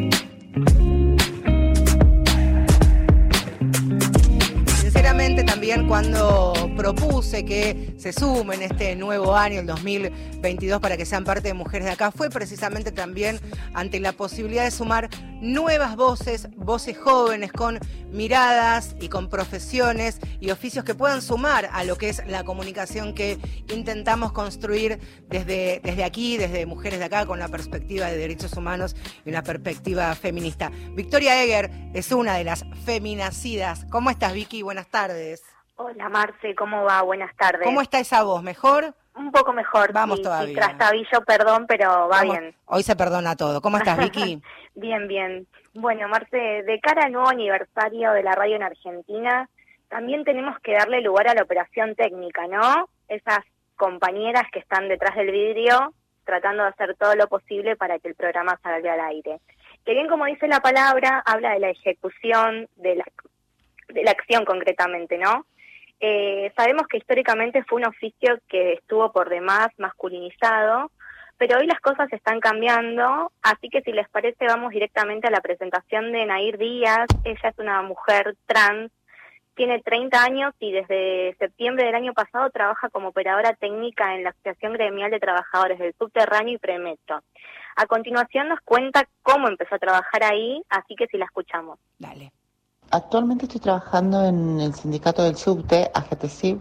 Sinceramente 5.38 5.54
también 5.54 5.88
cuando 5.88 6.54
propuse 6.76 7.45
que 7.45 7.93
se 8.00 8.12
sumen 8.12 8.63
este 8.63 8.95
nuevo 8.95 9.36
año, 9.36 9.60
el 9.60 9.67
2022, 9.67 10.82
para 10.82 10.97
que 10.97 11.06
sean 11.06 11.26
parte 11.26 11.50
de 11.50 11.54
Mujeres 11.54 11.86
de 11.86 11.91
Acá, 11.91 12.10
fue 12.12 12.32
precisamente 12.32 12.91
también 12.91 13.39
ante 13.76 14.00
la 14.00 14.13
posibilidad 14.13 14.63
de 14.63 14.71
sumar 14.71 15.10
nuevas 15.39 15.95
voces, 15.95 16.47
voces 16.56 16.97
jóvenes 16.97 17.52
con 17.52 17.78
miradas 18.12 18.95
y 19.00 19.10
con 19.10 19.30
profesiones 19.30 20.19
y 20.39 20.50
oficios 20.50 20.84
que 20.84 20.95
puedan 20.95 21.21
sumar 21.21 21.69
a 21.71 21.84
lo 21.84 21.97
que 21.97 22.10
es 22.10 22.26
la 22.26 22.43
comunicación 22.43 23.13
que 23.13 23.38
intentamos 23.71 24.32
construir 24.32 25.00
desde, 25.30 25.82
desde 25.84 26.04
aquí, 26.04 26.38
desde 26.38 26.65
Mujeres 26.65 26.97
de 26.97 27.06
Acá, 27.06 27.28
con 27.28 27.38
la 27.38 27.47
perspectiva 27.47 28.08
de 28.08 28.17
derechos 28.17 28.54
humanos 28.54 28.95
y 29.23 29.30
una 29.30 29.43
perspectiva 29.43 30.15
feminista. 30.15 30.71
Victoria 30.95 31.43
Eger 31.43 31.69
es 31.93 32.12
una 32.12 32.38
de 32.38 32.43
las 32.43 32.65
feminacidas. 32.86 33.86
¿Cómo 33.91 34.10
estás, 34.10 34.34
Vicky? 34.34 34.63
Buenas 34.63 34.88
tardes. 34.88 35.27
Hola 35.76 36.10
Marce, 36.10 36.56
¿cómo 36.56 36.84
va? 36.84 37.02
Buenas 37.04 37.36
tardes. 37.36 37.63
¿Cómo 37.63 37.82
está 37.82 38.00
esa 38.00 38.24
voz? 38.24 38.42
¿Mejor? 38.42 38.96
Un 39.16 39.32
poco 39.32 39.54
mejor. 39.54 39.94
Vamos 39.94 40.18
sí, 40.18 40.24
todavía. 40.24 40.48
Sí, 40.50 40.56
trastabillo, 40.56 41.22
perdón, 41.26 41.66
pero 41.68 42.08
va 42.08 42.24
bien. 42.24 42.56
Hoy 42.66 42.84
se 42.84 42.96
perdona 42.96 43.36
todo. 43.36 43.62
¿Cómo 43.62 43.78
estás, 43.78 43.98
Vicky? 43.98 44.42
bien, 44.76 45.08
bien. 45.08 45.48
Bueno, 45.74 46.08
Marce, 46.08 46.38
de 46.38 46.80
cara 46.80 47.06
al 47.06 47.12
nuevo 47.12 47.30
aniversario 47.30 48.12
de 48.12 48.24
la 48.24 48.34
radio 48.34 48.56
en 48.56 48.63
Argentina, 48.63 49.50
también 49.90 50.24
tenemos 50.24 50.60
que 50.62 50.74
darle 50.74 51.02
lugar 51.02 51.28
a 51.28 51.36
la 51.36 51.44
operación 51.44 51.96
técnica, 51.96 52.48
¿no? 52.48 52.90
Esas 53.08 53.40
compañeras 53.76 54.44
que 54.52 54.60
están 54.60 54.88
detrás 54.88 55.16
del 55.16 55.32
vidrio 55.32 55.94
tratando 56.26 56.63
de 56.63 56.70
hacer 56.70 56.96
todo 56.96 57.16
lo 57.16 57.28
posible 57.28 57.76
para 57.76 58.00
que 58.00 58.10
el 58.10 58.16
programa 58.16 58.60
salga 58.62 58.94
al 58.94 59.00
aire. 59.00 59.40
Que 59.86 59.94
bien 59.94 60.08
como 60.08 60.26
dice 60.26 60.48
la 60.48 60.60
palabra, 60.60 61.24
habla 61.26 61.52
de 61.54 61.60
la 61.60 61.70
ejecución, 61.70 62.68
de 62.76 62.96
la, 62.98 63.06
la 63.89 64.12
acción 64.12 64.45
concretamente, 64.45 65.17
¿no? 65.17 65.45
Eh, 66.00 66.52
sabemos 66.56 66.88
que 66.88 66.97
históricamente 66.97 67.63
fue 67.63 67.80
un 67.82 67.88
oficio 67.88 68.39
que 68.47 68.73
estuvo 68.73 69.12
por 69.12 69.30
demás 69.30 69.69
masculinizado, 69.78 70.91
pero 71.38 71.58
hoy 71.58 71.67
las 71.67 71.80
cosas 71.80 72.12
están 72.12 72.39
cambiando, 72.39 73.32
así 73.41 73.69
que 73.69 73.82
si 73.82 73.91
les 73.91 74.08
parece 74.10 74.45
vamos 74.45 74.71
directamente 74.71 75.28
a 75.28 75.32
la 75.32 75.41
presentación 75.41 76.12
de 76.12 76.26
Nair 76.26 76.58
Díaz. 76.58 77.08
Ella 77.23 77.50
es 77.50 77.60
una 77.60 77.82
mujer 77.82 78.36
trans, 78.45 78.91
tiene 79.56 79.82
30 79.82 80.23
años 80.23 80.54
y 80.60 80.71
desde 80.71 81.36
septiembre 81.39 81.86
del 81.86 81.95
año 81.95 82.13
pasado 82.13 82.50
trabaja 82.52 82.89
como 82.89 83.10
operadora 83.10 83.54
técnica 83.54 84.15
en 84.15 84.23
la 84.23 84.30
Asociación 84.30 84.73
Gremial 84.73 85.10
de 85.10 85.19
Trabajadores 85.19 85.80
del 85.80 85.95
Subterráneo 85.97 86.56
y 86.56 86.58
Premetro. 86.60 87.23
A 87.76 87.86
continuación 87.88 88.50
nos 88.50 88.60
cuenta 88.62 89.08
cómo 89.23 89.47
empezó 89.47 89.76
a 89.76 89.80
trabajar 89.80 90.23
ahí, 90.23 90.62
así 90.69 90.95
que 90.95 91.08
si 91.08 91.17
la 91.17 91.26
escuchamos. 91.26 91.80
Dale. 91.97 92.32
Actualmente 92.89 93.45
estoy 93.45 93.60
trabajando 93.60 94.23
en 94.23 94.62
el 94.62 94.73
sindicato 94.73 95.21
del 95.21 95.36
subte, 95.36 95.91
AGTCIB, 95.93 96.60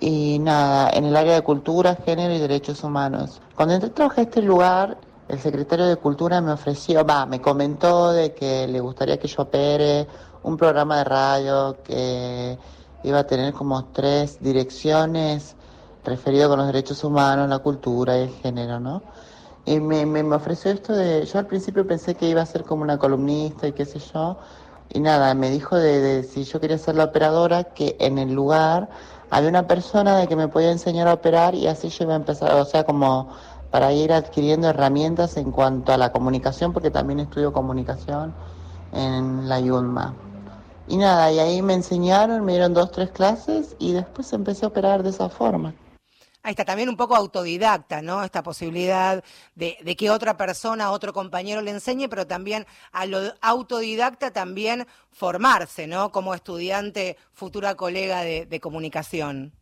y 0.00 0.38
nada, 0.40 0.90
en 0.90 1.04
el 1.04 1.16
área 1.16 1.34
de 1.34 1.42
cultura, 1.42 1.96
género 2.04 2.34
y 2.34 2.38
derechos 2.38 2.82
humanos. 2.82 3.40
Cuando 3.54 3.74
entré 3.74 3.90
a 3.90 3.94
trabajar 3.94 4.18
a 4.20 4.22
este 4.22 4.42
lugar, 4.42 4.98
el 5.28 5.38
secretario 5.38 5.86
de 5.86 5.96
Cultura 5.96 6.40
me 6.40 6.52
ofreció, 6.52 7.04
va, 7.04 7.26
me 7.26 7.40
comentó 7.40 8.12
de 8.12 8.32
que 8.32 8.66
le 8.66 8.80
gustaría 8.80 9.18
que 9.18 9.28
yo 9.28 9.42
opere 9.42 10.06
un 10.42 10.56
programa 10.56 10.98
de 10.98 11.04
radio 11.04 11.76
que 11.84 12.58
iba 13.04 13.18
a 13.18 13.24
tener 13.24 13.52
como 13.52 13.84
tres 13.86 14.38
direcciones 14.40 15.54
referido 16.04 16.48
con 16.48 16.58
los 16.58 16.66
derechos 16.66 17.04
humanos, 17.04 17.48
la 17.48 17.58
cultura 17.58 18.18
y 18.18 18.22
el 18.22 18.30
género, 18.30 18.80
¿no? 18.80 19.02
Y 19.64 19.80
me, 19.80 20.06
me 20.06 20.22
ofreció 20.34 20.70
esto 20.70 20.94
de, 20.94 21.26
yo 21.26 21.38
al 21.38 21.46
principio 21.46 21.86
pensé 21.86 22.14
que 22.14 22.28
iba 22.28 22.40
a 22.40 22.46
ser 22.46 22.64
como 22.64 22.82
una 22.82 22.98
columnista 22.98 23.68
y 23.68 23.72
qué 23.72 23.84
sé 23.84 23.98
yo, 23.98 24.38
y 24.90 25.00
nada, 25.00 25.34
me 25.34 25.50
dijo 25.50 25.76
de, 25.76 26.00
de, 26.00 26.22
si 26.24 26.44
yo 26.44 26.60
quería 26.60 26.78
ser 26.78 26.96
la 26.96 27.04
operadora, 27.04 27.64
que 27.64 27.96
en 28.00 28.18
el 28.18 28.32
lugar 28.34 28.88
había 29.30 29.48
una 29.48 29.66
persona 29.66 30.16
de 30.16 30.26
que 30.28 30.36
me 30.36 30.48
podía 30.48 30.70
enseñar 30.72 31.08
a 31.08 31.14
operar 31.14 31.54
y 31.54 31.66
así 31.66 31.88
yo 31.90 32.04
iba 32.04 32.14
a 32.14 32.16
empezar, 32.16 32.54
o 32.54 32.64
sea, 32.64 32.84
como 32.84 33.28
para 33.70 33.92
ir 33.92 34.12
adquiriendo 34.12 34.68
herramientas 34.68 35.36
en 35.36 35.52
cuanto 35.52 35.92
a 35.92 35.98
la 35.98 36.10
comunicación, 36.12 36.72
porque 36.72 36.90
también 36.90 37.20
estudio 37.20 37.52
comunicación 37.52 38.34
en 38.92 39.48
la 39.48 39.60
YUNMA. 39.60 40.14
Y 40.86 40.96
nada, 40.96 41.30
y 41.32 41.38
ahí 41.38 41.60
me 41.60 41.74
enseñaron, 41.74 42.44
me 42.44 42.52
dieron 42.52 42.72
dos, 42.72 42.90
tres 42.92 43.10
clases 43.10 43.76
y 43.78 43.92
después 43.92 44.32
empecé 44.32 44.64
a 44.64 44.68
operar 44.68 45.02
de 45.02 45.10
esa 45.10 45.28
forma. 45.28 45.74
Ahí 46.48 46.52
está 46.52 46.64
también 46.64 46.88
un 46.88 46.96
poco 46.96 47.14
autodidacta, 47.14 48.00
¿no? 48.00 48.24
Esta 48.24 48.42
posibilidad 48.42 49.22
de, 49.54 49.76
de, 49.82 49.96
que 49.96 50.08
otra 50.08 50.38
persona, 50.38 50.92
otro 50.92 51.12
compañero 51.12 51.60
le 51.60 51.72
enseñe, 51.72 52.08
pero 52.08 52.26
también 52.26 52.64
a 52.90 53.04
lo 53.04 53.18
autodidacta 53.42 54.32
también 54.32 54.86
formarse, 55.10 55.86
¿no? 55.86 56.10
Como 56.10 56.32
estudiante, 56.32 57.18
futura 57.34 57.74
colega 57.74 58.22
de, 58.22 58.46
de 58.46 58.60
comunicación. 58.60 59.52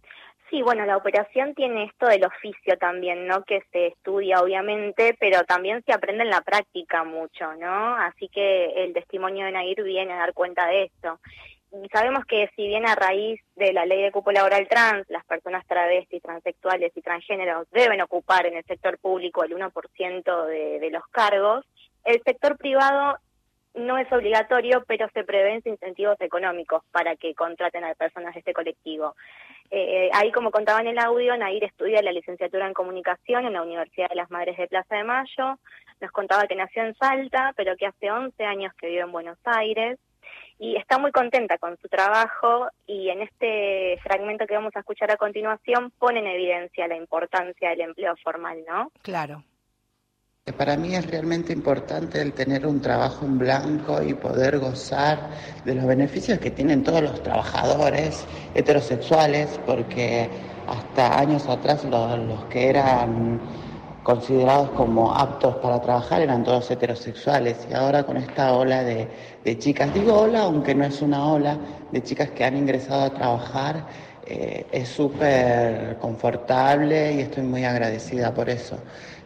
Sí, 0.48 0.62
bueno, 0.62 0.86
la 0.86 0.96
operación 0.96 1.56
tiene 1.56 1.86
esto 1.86 2.06
del 2.06 2.24
oficio 2.24 2.78
también, 2.78 3.26
¿no? 3.26 3.42
Que 3.42 3.64
se 3.72 3.88
estudia 3.88 4.40
obviamente, 4.40 5.16
pero 5.18 5.42
también 5.42 5.82
se 5.84 5.92
aprende 5.92 6.22
en 6.22 6.30
la 6.30 6.42
práctica 6.42 7.02
mucho, 7.02 7.52
¿no? 7.54 7.96
Así 7.96 8.28
que 8.28 8.84
el 8.84 8.92
testimonio 8.92 9.44
de 9.44 9.50
Nair 9.50 9.82
viene 9.82 10.12
a 10.12 10.18
dar 10.18 10.34
cuenta 10.34 10.68
de 10.68 10.84
esto 10.84 11.18
sabemos 11.92 12.24
que 12.24 12.50
si 12.56 12.66
bien 12.66 12.86
a 12.86 12.94
raíz 12.94 13.40
de 13.54 13.72
la 13.72 13.86
ley 13.86 14.02
de 14.02 14.12
cupo 14.12 14.32
laboral 14.32 14.68
trans, 14.68 15.08
las 15.08 15.24
personas 15.24 15.66
travestis, 15.66 16.22
transexuales 16.22 16.92
y 16.94 17.02
transgéneros 17.02 17.68
deben 17.70 18.00
ocupar 18.00 18.46
en 18.46 18.56
el 18.56 18.64
sector 18.64 18.98
público 18.98 19.44
el 19.44 19.54
1% 19.54 20.46
de, 20.46 20.78
de 20.80 20.90
los 20.90 21.06
cargos, 21.08 21.64
el 22.04 22.22
sector 22.22 22.56
privado 22.56 23.18
no 23.76 23.98
es 23.98 24.10
obligatorio, 24.10 24.84
pero 24.86 25.08
se 25.12 25.22
prevén 25.22 25.60
incentivos 25.64 26.18
económicos 26.20 26.82
para 26.92 27.14
que 27.16 27.34
contraten 27.34 27.84
a 27.84 27.94
personas 27.94 28.32
de 28.34 28.40
este 28.40 28.54
colectivo. 28.54 29.14
Eh, 29.70 30.08
ahí, 30.14 30.32
como 30.32 30.50
contaba 30.50 30.80
en 30.80 30.86
el 30.88 30.98
audio, 30.98 31.36
Nair 31.36 31.64
estudia 31.64 32.02
la 32.02 32.12
licenciatura 32.12 32.66
en 32.66 32.74
comunicación 32.74 33.44
en 33.44 33.52
la 33.52 33.62
Universidad 33.62 34.08
de 34.08 34.16
las 34.16 34.30
Madres 34.30 34.56
de 34.56 34.66
Plaza 34.66 34.96
de 34.96 35.04
Mayo. 35.04 35.58
Nos 36.00 36.10
contaba 36.10 36.46
que 36.46 36.56
nació 36.56 36.84
en 36.84 36.94
Salta, 36.94 37.52
pero 37.56 37.76
que 37.76 37.86
hace 37.86 38.10
11 38.10 38.44
años 38.44 38.72
que 38.74 38.88
vive 38.88 39.02
en 39.02 39.12
Buenos 39.12 39.38
Aires 39.44 39.98
y 40.58 40.76
está 40.76 40.98
muy 40.98 41.12
contenta 41.12 41.58
con 41.58 41.76
su 41.78 41.88
trabajo 41.88 42.68
y 42.86 43.08
en 43.10 43.22
este 43.22 43.98
fragmento 44.02 44.46
que 44.46 44.54
vamos 44.54 44.74
a 44.74 44.80
escuchar 44.80 45.10
a 45.10 45.16
continuación 45.16 45.90
pone 45.98 46.20
en 46.20 46.26
evidencia 46.26 46.88
la 46.88 46.96
importancia 46.96 47.70
del 47.70 47.82
empleo 47.82 48.14
formal, 48.22 48.58
¿no? 48.66 48.90
Claro. 49.02 49.44
Para 50.56 50.76
mí 50.76 50.94
es 50.94 51.04
realmente 51.10 51.52
importante 51.52 52.22
el 52.22 52.32
tener 52.32 52.68
un 52.68 52.80
trabajo 52.80 53.26
en 53.26 53.36
blanco 53.36 54.00
y 54.00 54.14
poder 54.14 54.60
gozar 54.60 55.30
de 55.64 55.74
los 55.74 55.84
beneficios 55.86 56.38
que 56.38 56.52
tienen 56.52 56.84
todos 56.84 57.02
los 57.02 57.20
trabajadores 57.20 58.24
heterosexuales, 58.54 59.60
porque 59.66 60.30
hasta 60.68 61.18
años 61.18 61.48
atrás 61.48 61.84
los, 61.84 62.18
los 62.20 62.44
que 62.44 62.68
eran 62.68 63.40
considerados 64.06 64.70
como 64.70 65.12
aptos 65.12 65.56
para 65.56 65.82
trabajar 65.82 66.22
eran 66.22 66.44
todos 66.44 66.70
heterosexuales 66.70 67.66
y 67.68 67.74
ahora 67.74 68.04
con 68.04 68.16
esta 68.16 68.52
ola 68.52 68.84
de, 68.84 69.08
de 69.44 69.58
chicas, 69.58 69.92
digo 69.92 70.14
ola 70.14 70.42
aunque 70.42 70.76
no 70.76 70.84
es 70.84 71.02
una 71.02 71.26
ola, 71.26 71.58
de 71.90 72.00
chicas 72.04 72.30
que 72.30 72.44
han 72.44 72.56
ingresado 72.56 73.02
a 73.02 73.10
trabajar, 73.12 73.84
eh, 74.24 74.64
es 74.70 74.90
súper 74.90 75.96
confortable 75.98 77.14
y 77.14 77.18
estoy 77.22 77.42
muy 77.42 77.64
agradecida 77.64 78.32
por 78.32 78.48
eso. 78.48 78.78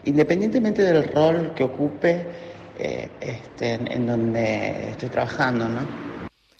independientemente 0.04 0.82
del 0.82 1.12
rol 1.12 1.52
que 1.54 1.64
ocupe 1.64 2.26
eh, 2.78 3.10
este, 3.20 3.74
en, 3.74 3.92
en 3.92 4.06
donde 4.06 4.92
estoy 4.92 5.10
trabajando, 5.10 5.68
¿no? 5.68 5.80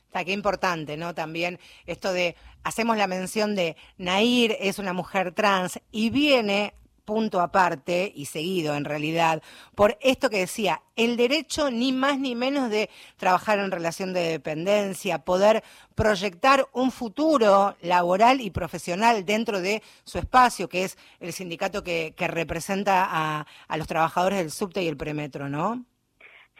Está, 0.05 0.27
qué 0.27 0.33
importante, 0.33 0.99
¿no? 0.99 1.14
También 1.14 1.59
esto 1.87 2.12
de, 2.12 2.37
hacemos 2.64 2.99
la 2.99 3.07
mención 3.07 3.55
de 3.55 3.77
Nair 3.97 4.59
es 4.61 4.79
una 4.79 4.93
mujer 4.93 5.33
trans 5.33 5.81
y 5.91 6.11
viene 6.11 6.75
punto 7.11 7.41
aparte 7.41 8.13
y 8.15 8.27
seguido 8.27 8.77
en 8.77 8.85
realidad 8.85 9.43
por 9.75 9.99
esto 10.01 10.31
que 10.31 10.39
decía, 10.39 10.81
el 10.95 11.17
derecho 11.17 11.73
ni 11.73 11.91
más 11.93 12.21
ni 12.21 12.37
menos 12.37 12.71
de 12.71 12.89
trabajar 13.17 13.59
en 13.59 13.73
relación 13.73 14.13
de 14.13 14.21
dependencia, 14.21 15.25
poder 15.25 15.65
proyectar 15.97 16.69
un 16.73 16.93
futuro 16.93 17.75
laboral 17.83 18.41
y 18.41 18.51
profesional 18.51 19.25
dentro 19.25 19.61
de 19.61 19.83
su 20.05 20.19
espacio, 20.19 20.69
que 20.69 20.85
es 20.85 20.99
el 21.19 21.33
sindicato 21.33 21.83
que, 21.83 22.15
que 22.17 22.29
representa 22.29 23.09
a, 23.11 23.47
a 23.67 23.77
los 23.77 23.89
trabajadores 23.89 24.39
del 24.39 24.53
subte 24.53 24.85
y 24.85 24.87
el 24.89 24.97
premetro, 24.97 25.49
¿no? 25.49 25.85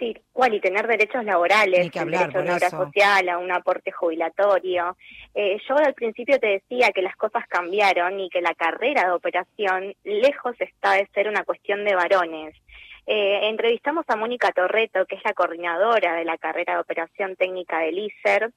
Sí, 0.01 0.17
cual 0.33 0.55
y 0.55 0.61
tener 0.61 0.87
derechos 0.87 1.23
laborales, 1.27 1.91
que 1.91 1.99
el 1.99 2.05
hablar, 2.05 2.21
derecho 2.21 2.39
a 2.39 2.43
una 2.43 2.57
obra 2.57 2.71
social, 2.71 3.29
a 3.29 3.37
un 3.37 3.53
aporte 3.53 3.93
jubilatorio. 3.93 4.97
Eh, 5.35 5.59
yo 5.69 5.77
al 5.77 5.93
principio 5.93 6.39
te 6.41 6.47
decía 6.47 6.91
que 6.93 7.03
las 7.03 7.15
cosas 7.17 7.47
cambiaron 7.47 8.19
y 8.19 8.31
que 8.31 8.41
la 8.41 8.55
carrera 8.55 9.05
de 9.05 9.13
operación 9.13 9.95
lejos 10.05 10.57
está 10.59 10.95
de 10.95 11.07
ser 11.13 11.29
una 11.29 11.45
cuestión 11.45 11.85
de 11.85 11.95
varones. 11.95 12.57
Eh, 13.07 13.41
entrevistamos 13.49 14.07
a 14.09 14.17
Mónica 14.17 14.53
Torreto, 14.53 15.05
que 15.05 15.17
es 15.17 15.23
la 15.23 15.35
coordinadora 15.35 16.15
de 16.15 16.25
la 16.25 16.39
carrera 16.39 16.75
de 16.75 16.81
operación 16.81 17.37
técnica 17.37 17.81
del 17.81 17.99
ISER. 17.99 18.53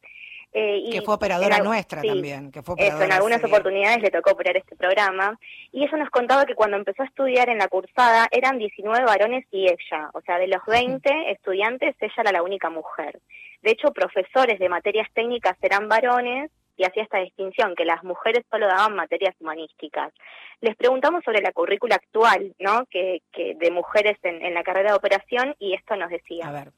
Eh, 0.53 0.77
y 0.77 0.91
Que 0.91 1.01
fue 1.01 1.15
operadora 1.15 1.57
en 1.57 1.63
nuestra 1.63 2.01
sí, 2.01 2.07
también, 2.07 2.51
que 2.51 2.61
fue 2.61 2.75
eso, 2.77 2.85
en 2.85 2.93
operadora 2.93 3.15
algunas 3.15 3.43
oportunidades 3.43 4.03
le 4.03 4.11
tocó 4.11 4.31
operar 4.31 4.55
este 4.55 4.75
programa. 4.75 5.39
Y 5.71 5.83
ella 5.83 5.97
nos 5.97 6.11
contaba 6.11 6.45
que 6.45 6.53
cuando 6.53 6.77
empezó 6.77 7.01
a 7.01 7.07
estudiar 7.07 7.49
en 7.49 7.57
la 7.57 7.67
cursada 7.67 8.27
eran 8.31 8.59
19 8.59 9.03
varones 9.03 9.45
y 9.51 9.65
ella. 9.65 10.11
O 10.13 10.21
sea, 10.21 10.37
de 10.37 10.47
los 10.47 10.63
20 10.67 11.31
estudiantes, 11.31 11.95
ella 11.99 12.13
era 12.17 12.31
la 12.31 12.43
única 12.43 12.69
mujer. 12.69 13.19
De 13.63 13.71
hecho, 13.71 13.91
profesores 13.91 14.59
de 14.59 14.69
materias 14.69 15.07
técnicas 15.13 15.57
eran 15.61 15.87
varones 15.87 16.51
y 16.77 16.85
hacía 16.85 17.03
esta 17.03 17.19
distinción, 17.19 17.75
que 17.75 17.85
las 17.85 18.03
mujeres 18.03 18.43
solo 18.49 18.67
daban 18.67 18.95
materias 18.95 19.35
humanísticas. 19.39 20.13
Les 20.61 20.75
preguntamos 20.75 21.23
sobre 21.23 21.41
la 21.41 21.51
currícula 21.51 21.95
actual, 21.95 22.53
¿no? 22.59 22.85
Que, 22.91 23.21
que 23.31 23.55
de 23.55 23.71
mujeres 23.71 24.17
en, 24.23 24.43
en 24.43 24.53
la 24.53 24.63
carrera 24.63 24.91
de 24.91 24.97
operación 24.97 25.55
y 25.59 25.73
esto 25.73 25.95
nos 25.95 26.09
decía. 26.09 26.47
A 26.47 26.51
ver. 26.51 26.71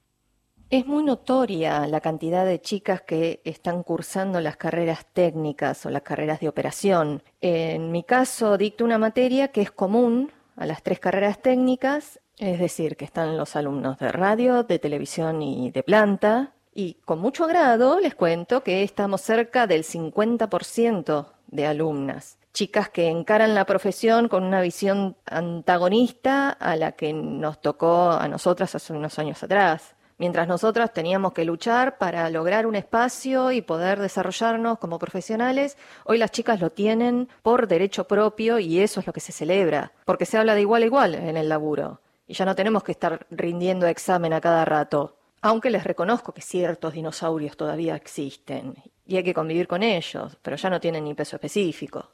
Es 0.72 0.88
muy 0.88 1.04
notoria 1.04 1.86
la 1.86 2.02
cantidad 2.02 2.44
de 2.44 2.60
chicas 2.60 3.04
que 3.04 3.40
están 3.44 3.84
cursando 3.84 4.42
las 4.42 4.58
carreras 4.58 5.06
técnicas 5.14 5.86
o 5.86 5.92
las 5.92 6.02
carreras 6.02 6.40
de 6.40 6.50
operación. 6.50 7.22
En 7.40 7.92
mi 7.92 8.04
caso, 8.04 8.58
dicto 8.58 8.84
una 8.84 8.98
materia 8.98 9.50
que 9.50 9.62
es 9.62 9.70
común 9.70 10.32
a 10.56 10.66
las 10.66 10.82
tres 10.82 11.00
carreras 11.00 11.40
técnicas, 11.40 12.20
es 12.40 12.60
decir, 12.60 12.98
que 12.98 13.06
están 13.06 13.38
los 13.38 13.56
alumnos 13.56 14.00
de 14.00 14.12
radio, 14.12 14.64
de 14.64 14.80
televisión 14.80 15.44
y 15.44 15.70
de 15.70 15.84
planta. 15.84 16.54
Y 16.74 16.96
con 17.06 17.20
mucho 17.20 17.46
agrado 17.46 18.00
les 18.00 18.16
cuento 18.16 18.64
que 18.64 18.82
estamos 18.82 19.22
cerca 19.22 19.68
del 19.68 19.84
50% 19.84 21.28
de 21.46 21.68
alumnas. 21.68 22.40
Chicas 22.54 22.90
que 22.90 23.08
encaran 23.08 23.54
la 23.54 23.66
profesión 23.66 24.30
con 24.30 24.44
una 24.44 24.62
visión 24.62 25.16
antagonista 25.26 26.50
a 26.50 26.76
la 26.76 26.94
que 26.94 27.14
nos 27.14 27.62
tocó 27.62 28.10
a 28.10 28.28
nosotras 28.28 28.74
hace 28.74 28.94
unos 28.94 29.20
años 29.20 29.44
atrás. 29.44 29.96
Mientras 30.18 30.48
nosotras 30.48 30.94
teníamos 30.94 31.34
que 31.34 31.44
luchar 31.44 31.98
para 31.98 32.30
lograr 32.30 32.66
un 32.66 32.76
espacio 32.76 33.52
y 33.52 33.62
poder 33.62 34.00
desarrollarnos 34.00 34.80
como 34.80 34.98
profesionales, 34.98 35.78
hoy 36.06 36.18
las 36.18 36.32
chicas 36.32 36.62
lo 36.62 36.72
tienen 36.72 37.28
por 37.42 37.68
derecho 37.68 38.08
propio 38.08 38.60
y 38.60 38.80
eso 38.80 39.02
es 39.02 39.08
lo 39.08 39.14
que 39.14 39.20
se 39.20 39.34
celebra, 39.34 39.92
porque 40.06 40.26
se 40.26 40.38
habla 40.38 40.56
de 40.56 40.62
igual 40.62 40.84
a 40.84 40.86
igual 40.86 41.16
en 41.16 41.36
el 41.36 41.50
laburo 41.50 42.00
y 42.28 42.34
ya 42.34 42.46
no 42.46 42.56
tenemos 42.56 42.84
que 42.84 42.92
estar 42.92 43.26
rindiendo 43.30 43.88
examen 43.88 44.34
a 44.34 44.42
cada 44.42 44.66
rato. 44.66 45.18
Aunque 45.42 45.70
les 45.70 45.84
reconozco 45.84 46.34
que 46.34 46.42
ciertos 46.42 46.94
dinosaurios 46.94 47.56
todavía 47.56 47.96
existen 47.96 48.76
y 49.06 49.18
hay 49.18 49.24
que 49.24 49.34
convivir 49.34 49.68
con 49.68 49.84
ellos, 49.84 50.38
pero 50.42 50.56
ya 50.56 50.70
no 50.70 50.80
tienen 50.80 51.04
ni 51.04 51.14
peso 51.14 51.36
específico. 51.36 52.10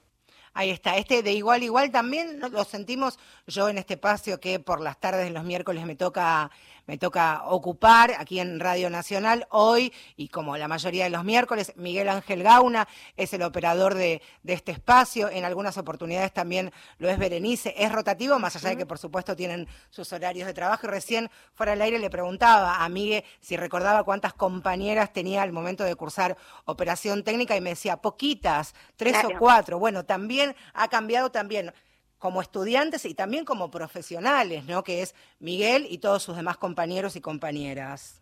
Ahí 0.54 0.70
está, 0.70 0.98
este 0.98 1.24
de 1.24 1.32
igual 1.32 1.64
igual 1.64 1.92
también 1.92 2.42
lo 2.42 2.64
sentimos 2.66 3.18
yo 3.48 3.70
en 3.70 3.78
este 3.78 3.94
espacio 3.94 4.42
que 4.42 4.60
por 4.60 4.82
las 4.82 5.00
tardes 5.00 5.24
de 5.24 5.32
los 5.32 5.46
miércoles 5.46 5.86
me 5.86 5.96
toca 5.96 6.52
me 6.88 6.98
toca 6.98 7.44
ocupar 7.46 8.14
aquí 8.18 8.40
en 8.40 8.60
Radio 8.60 8.90
Nacional 8.90 9.48
hoy 9.50 9.94
y 10.16 10.28
como 10.30 10.58
la 10.58 10.68
mayoría 10.68 11.06
de 11.06 11.10
los 11.10 11.24
miércoles 11.24 11.74
Miguel 11.76 12.10
Ángel 12.10 12.44
Gauna 12.44 12.88
es 13.16 13.34
el 13.34 13.44
operador 13.44 13.94
de, 13.96 14.22
de 14.44 14.54
este 14.54 14.72
espacio, 14.72 15.30
en 15.30 15.46
algunas 15.46 15.78
oportunidades 15.78 16.34
también 16.34 16.72
lo 16.98 17.10
es 17.10 17.18
Berenice, 17.18 17.74
es 17.78 17.92
rotativo 17.92 18.40
más 18.40 18.56
allá 18.56 18.70
de 18.70 18.78
que 18.78 18.86
por 18.86 18.98
supuesto 18.98 19.36
tienen 19.36 19.68
sus 19.90 20.12
horarios 20.14 20.48
de 20.48 20.54
trabajo 20.54 20.88
y 20.88 20.90
recién 20.90 21.30
fuera 21.54 21.74
del 21.74 21.82
aire 21.82 22.00
le 22.00 22.10
preguntaba 22.10 22.84
a 22.84 22.90
Miguel 22.90 23.24
si 23.40 23.58
recordaba 23.58 24.04
cuántas 24.04 24.34
compañeras 24.34 25.14
tenía 25.14 25.42
al 25.42 25.52
momento 25.52 25.84
de 25.84 25.96
cursar 25.96 26.38
operación 26.66 27.24
técnica 27.24 27.56
y 27.56 27.62
me 27.62 27.72
decía 27.72 27.98
poquitas, 27.98 28.74
tres 28.96 29.12
Claro. 29.14 29.36
o 29.36 29.40
cuatro. 29.40 29.80
Bueno, 29.80 30.06
también 30.06 30.56
ha 30.74 30.88
cambiado 30.88 31.32
también 31.32 31.74
como 32.22 32.40
estudiantes 32.40 33.04
y 33.06 33.16
también 33.16 33.46
como 33.46 33.72
profesionales, 33.72 34.66
¿no? 34.66 34.84
Que 34.84 35.02
es 35.02 35.16
Miguel 35.40 35.88
y 35.90 35.98
todos 35.98 36.22
sus 36.22 36.38
demás 36.38 36.56
compañeros 36.56 37.16
y 37.16 37.22
compañeras. 37.22 38.22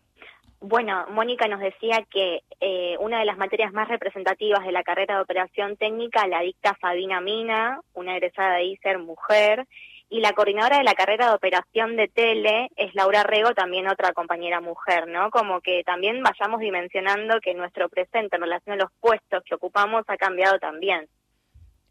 Bueno, 0.58 1.04
Mónica 1.10 1.46
nos 1.48 1.60
decía 1.60 2.06
que 2.10 2.42
eh, 2.60 2.96
una 2.98 3.18
de 3.18 3.26
las 3.26 3.36
materias 3.36 3.74
más 3.74 3.88
representativas 3.88 4.64
de 4.64 4.72
la 4.72 4.82
carrera 4.82 5.16
de 5.16 5.22
operación 5.22 5.76
técnica 5.76 6.26
la 6.26 6.40
dicta 6.40 6.74
Fabina 6.80 7.20
Mina, 7.20 7.80
una 7.92 8.16
egresada 8.16 8.54
de 8.56 8.64
ISER 8.64 8.98
mujer, 8.98 9.66
y 10.08 10.20
la 10.20 10.32
coordinadora 10.32 10.78
de 10.78 10.84
la 10.84 10.94
carrera 10.94 11.28
de 11.28 11.34
operación 11.34 11.96
de 11.96 12.08
tele 12.08 12.70
es 12.76 12.94
Laura 12.94 13.22
Rego, 13.22 13.52
también 13.52 13.86
otra 13.86 14.12
compañera 14.12 14.62
mujer, 14.62 15.08
¿no? 15.08 15.30
Como 15.30 15.60
que 15.60 15.84
también 15.84 16.22
vayamos 16.22 16.60
dimensionando 16.60 17.38
que 17.40 17.54
nuestro 17.54 17.88
presente 17.90 18.36
en 18.36 18.42
relación 18.42 18.74
a 18.74 18.82
los 18.82 18.92
puestos 18.98 19.44
que 19.44 19.54
ocupamos 19.54 20.04
ha 20.08 20.16
cambiado 20.16 20.58
también. 20.58 21.06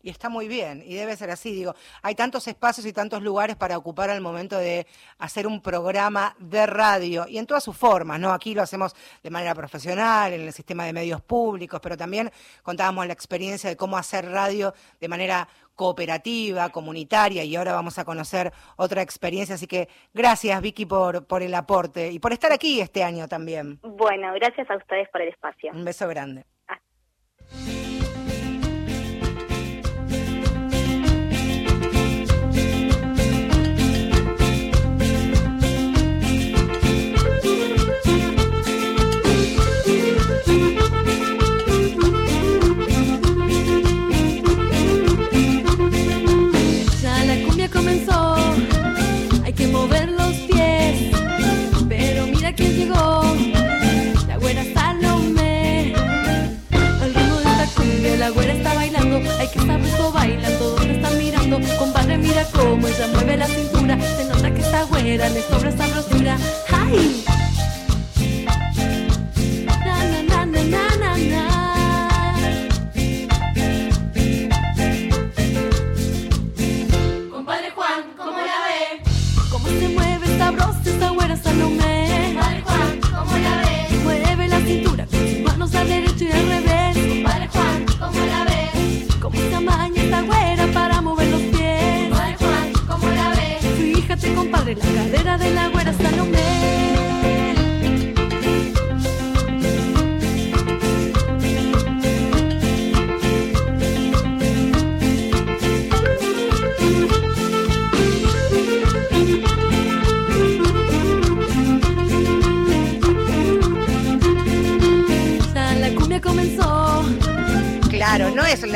Y 0.02 0.10
está 0.10 0.30
muy 0.30 0.48
bien, 0.48 0.82
y 0.86 0.96
debe 0.96 1.18
ser 1.18 1.30
así, 1.30 1.52
digo, 1.52 1.76
hay 2.02 2.16
tantos 2.16 2.48
espacios 2.48 2.86
y 2.86 2.94
tantos 2.94 3.22
lugares 3.22 3.58
para 3.58 3.78
ocupar 3.78 4.10
al 4.10 4.22
momento 4.22 4.58
de 4.58 4.88
hacer 5.18 5.46
un 5.46 5.62
programa 5.62 6.38
de 6.40 6.66
radio, 6.66 7.26
y 7.28 7.38
en 7.38 7.46
todas 7.46 7.64
sus 7.66 7.76
formas, 7.76 8.18
¿no? 8.18 8.32
Aquí 8.32 8.56
lo 8.56 8.62
hacemos 8.62 8.96
de 9.22 9.30
manera 9.30 9.54
profesional, 9.54 10.32
en 10.32 10.42
el 10.42 10.54
sistema 10.54 10.86
de 10.86 10.94
medios 10.94 11.22
públicos, 11.22 11.82
pero 11.84 11.98
también 11.98 12.32
contábamos 12.64 13.08
la 13.08 13.14
experiencia 13.14 13.70
de 13.70 13.76
cómo 13.76 13.98
hacer 13.98 14.30
radio 14.30 14.74
de 15.02 15.08
manera 15.10 15.50
cooperativa, 15.76 16.70
comunitaria, 16.70 17.44
y 17.44 17.58
ahora 17.58 17.74
vamos 17.74 18.00
a 18.00 18.06
conocer 18.06 18.54
otra 18.78 19.02
experiencia, 19.02 19.56
así 19.56 19.68
que 19.68 19.90
gracias 20.14 20.62
Vicky 20.62 20.86
por, 20.86 21.26
por 21.26 21.44
el 21.44 21.54
aporte 21.54 22.10
y 22.10 22.20
por 22.20 22.32
estar 22.32 22.54
aquí 22.54 22.80
este 22.80 23.04
año 23.04 23.28
también. 23.28 23.80
Bueno, 23.82 24.32
gracias 24.36 24.70
a 24.70 24.78
ustedes 24.78 25.10
por 25.10 25.22
el 25.22 25.30
espacio. 25.30 25.72
Un 25.74 25.84
beso 25.84 26.08
grande. 26.08 26.46
Ya 26.70 27.79
Cómo 62.54 62.88
ella 62.88 63.08
mueve 63.14 63.38
la 63.38 63.48
cintura, 63.48 63.98
se 64.02 64.26
nota 64.26 64.54
que 64.54 64.62
esta 64.62 64.84
güera 64.84 65.30
le 65.30 65.42
sobra 65.42 65.72
sabrosura. 65.72 66.38
¡Ay! 66.72 67.24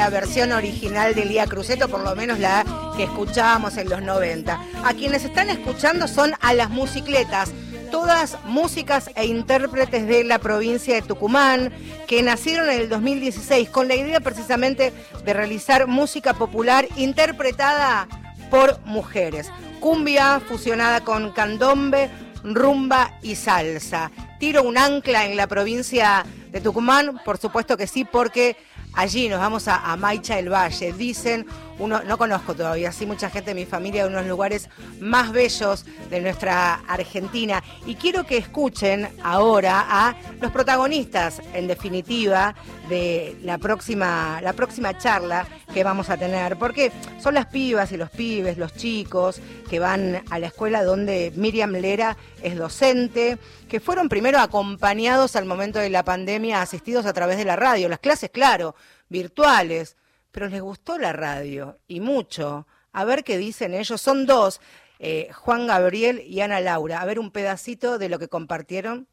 La 0.04 0.10
versión 0.10 0.52
original 0.52 1.16
de 1.16 1.24
Lía 1.24 1.48
Cruceto, 1.48 1.88
por 1.88 2.02
lo 2.02 2.14
menos 2.14 2.38
la 2.38 2.66
que 2.98 3.04
escuchábamos 3.04 3.78
en 3.78 3.88
los 3.88 4.02
90. 4.02 4.60
A 4.84 4.94
quienes 4.96 5.24
están 5.24 5.50
escuchando 5.50 6.10
son 6.10 6.34
a 6.42 6.54
las 6.54 6.70
musicletas, 6.70 7.54
todas 7.90 8.38
músicas 8.44 9.12
e 9.16 9.26
intérpretes 9.26 10.06
de 10.06 10.26
la 10.26 10.40
provincia 10.40 10.94
de 10.94 11.04
Tucumán, 11.04 11.72
que 12.06 12.22
nacieron 12.22 12.70
en 12.70 12.82
el 12.82 12.90
2016 12.90 13.70
con 13.70 13.88
la 13.88 13.96
idea 13.96 14.20
precisamente 14.20 14.92
de 15.24 15.34
realizar 15.34 15.88
música 15.88 16.34
popular 16.34 16.86
interpretada 16.98 18.10
por 18.52 18.82
mujeres. 18.84 19.54
Cumbia 19.80 20.42
fusionada 20.42 21.00
con 21.06 21.32
candombe, 21.32 22.10
rumba 22.44 23.14
y 23.22 23.36
salsa. 23.36 24.12
Tiro 24.38 24.64
un 24.64 24.78
ancla 24.78 25.28
en 25.28 25.38
la 25.38 25.48
provincia 25.48 26.26
de 26.52 26.60
Tucumán, 26.60 27.22
por 27.24 27.38
supuesto 27.38 27.78
que 27.78 27.88
sí, 27.88 28.04
porque 28.04 28.58
allí 28.94 29.30
nos 29.30 29.40
vamos 29.40 29.68
a, 29.68 29.92
a 29.92 29.96
Maicha 29.98 30.36
del 30.36 30.50
Valle. 30.52 30.94
Dicen, 30.94 31.46
uno, 31.84 32.02
no 32.04 32.18
conozco 32.18 32.56
todavía, 32.56 32.92
sí 32.92 33.06
mucha 33.06 33.30
gente 33.30 33.52
de 33.52 33.56
mi 33.56 33.66
familia, 33.66 34.04
de 34.04 34.10
unos 34.10 34.26
lugares 34.26 34.70
más 35.00 35.32
bellos 35.32 35.86
de 36.10 36.22
nuestra 36.22 36.76
Argentina. 36.88 37.62
Y 37.86 37.96
quiero 37.96 38.26
que 38.26 38.38
escuchen 38.38 39.10
ahora 39.22 39.86
a 39.88 40.16
los 40.40 40.52
protagonistas, 40.52 41.42
en 41.54 41.68
definitiva, 41.68 42.56
de 42.88 43.38
la 43.44 43.58
próxima, 43.58 44.40
la 44.42 44.54
próxima 44.54 44.98
charla 44.98 45.46
que 45.74 45.84
vamos 45.84 46.10
a 46.10 46.18
tener, 46.18 46.58
porque 46.58 46.92
son 47.20 47.34
las 47.34 47.48
pibas 47.48 47.92
y 47.92 47.98
los 47.98 48.10
pibes, 48.10 48.58
los 48.58 48.74
chicos 48.74 49.42
que 49.70 49.80
van 49.80 50.24
a 50.30 50.40
la 50.40 50.48
escuela 50.48 50.84
donde 50.84 51.34
Miriam 51.36 51.72
Lera 51.72 52.16
es 52.42 52.56
docente, 52.58 53.38
que 53.68 53.80
fueron 53.80 54.08
primero 54.08 54.40
acompañados 54.40 55.36
al 55.36 55.46
momento 55.46 55.80
de 55.80 55.90
la 55.90 56.04
pandemia, 56.04 56.62
asistidos 56.62 57.06
a 57.06 57.14
través 57.14 57.38
de 57.38 57.46
la 57.46 57.56
radio, 57.56 57.90
las 57.90 58.00
clases, 58.00 58.30
claro, 58.30 58.76
virtuales, 59.10 59.98
pero 60.34 60.50
les 60.50 60.62
gustó 60.62 60.98
la 60.98 61.14
radio 61.14 61.78
y 61.88 62.02
mucho. 62.02 62.68
A 62.92 63.06
ver 63.06 63.24
qué 63.24 63.38
dicen 63.38 63.74
ellos. 63.74 64.02
Son 64.02 64.26
dos, 64.26 64.60
eh, 65.00 65.30
Juan 65.32 65.68
Gabriel 65.68 66.22
y 66.28 66.42
Ana 66.42 66.60
Laura. 66.60 67.02
A 67.02 67.06
ver 67.06 67.20
un 67.20 67.32
pedacito 67.32 67.98
de 68.00 68.10
lo 68.10 68.20
que 68.20 68.28
compartieron. 68.28 69.08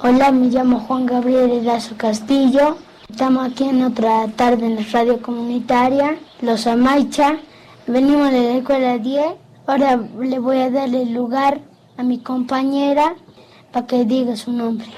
Hola, 0.00 0.32
me 0.32 0.48
llamo 0.48 0.80
Juan 0.80 1.06
Gabriel 1.06 1.50
Erazo 1.50 1.96
Castillo. 1.96 2.78
Estamos 3.08 3.52
aquí 3.52 3.68
en 3.68 3.82
otra 3.82 4.26
tarde 4.34 4.66
en 4.66 4.76
la 4.76 4.82
radio 4.90 5.20
comunitaria, 5.20 6.18
Los 6.40 6.66
Amaicha. 6.66 7.38
Venimos 7.86 8.32
de 8.32 8.40
la 8.40 8.56
escuela 8.56 8.98
10. 8.98 9.24
Ahora 9.66 9.96
le 9.96 10.38
voy 10.38 10.58
a 10.60 10.70
dar 10.70 10.88
el 10.88 11.12
lugar 11.12 11.60
a 11.98 12.02
mi 12.02 12.18
compañera 12.18 13.14
para 13.72 13.86
que 13.86 14.06
diga 14.06 14.36
su 14.36 14.52
nombre. 14.52 14.88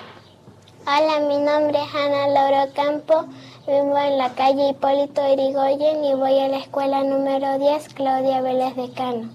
Hola, 0.86 1.26
mi 1.26 1.36
nombre 1.36 1.78
es 1.82 1.94
Ana 1.94 2.28
Laura 2.28 2.72
Campo. 2.74 3.26
Vivo 3.68 3.98
en 3.98 4.16
la 4.16 4.34
calle 4.34 4.70
Hipólito 4.70 5.20
Irigoyen 5.30 6.02
y 6.02 6.14
voy 6.14 6.38
a 6.38 6.48
la 6.48 6.56
escuela 6.56 7.04
número 7.04 7.58
10, 7.58 7.92
Claudia 7.92 8.40
Vélez 8.40 8.74
de 8.76 8.90
Cano. 8.94 9.30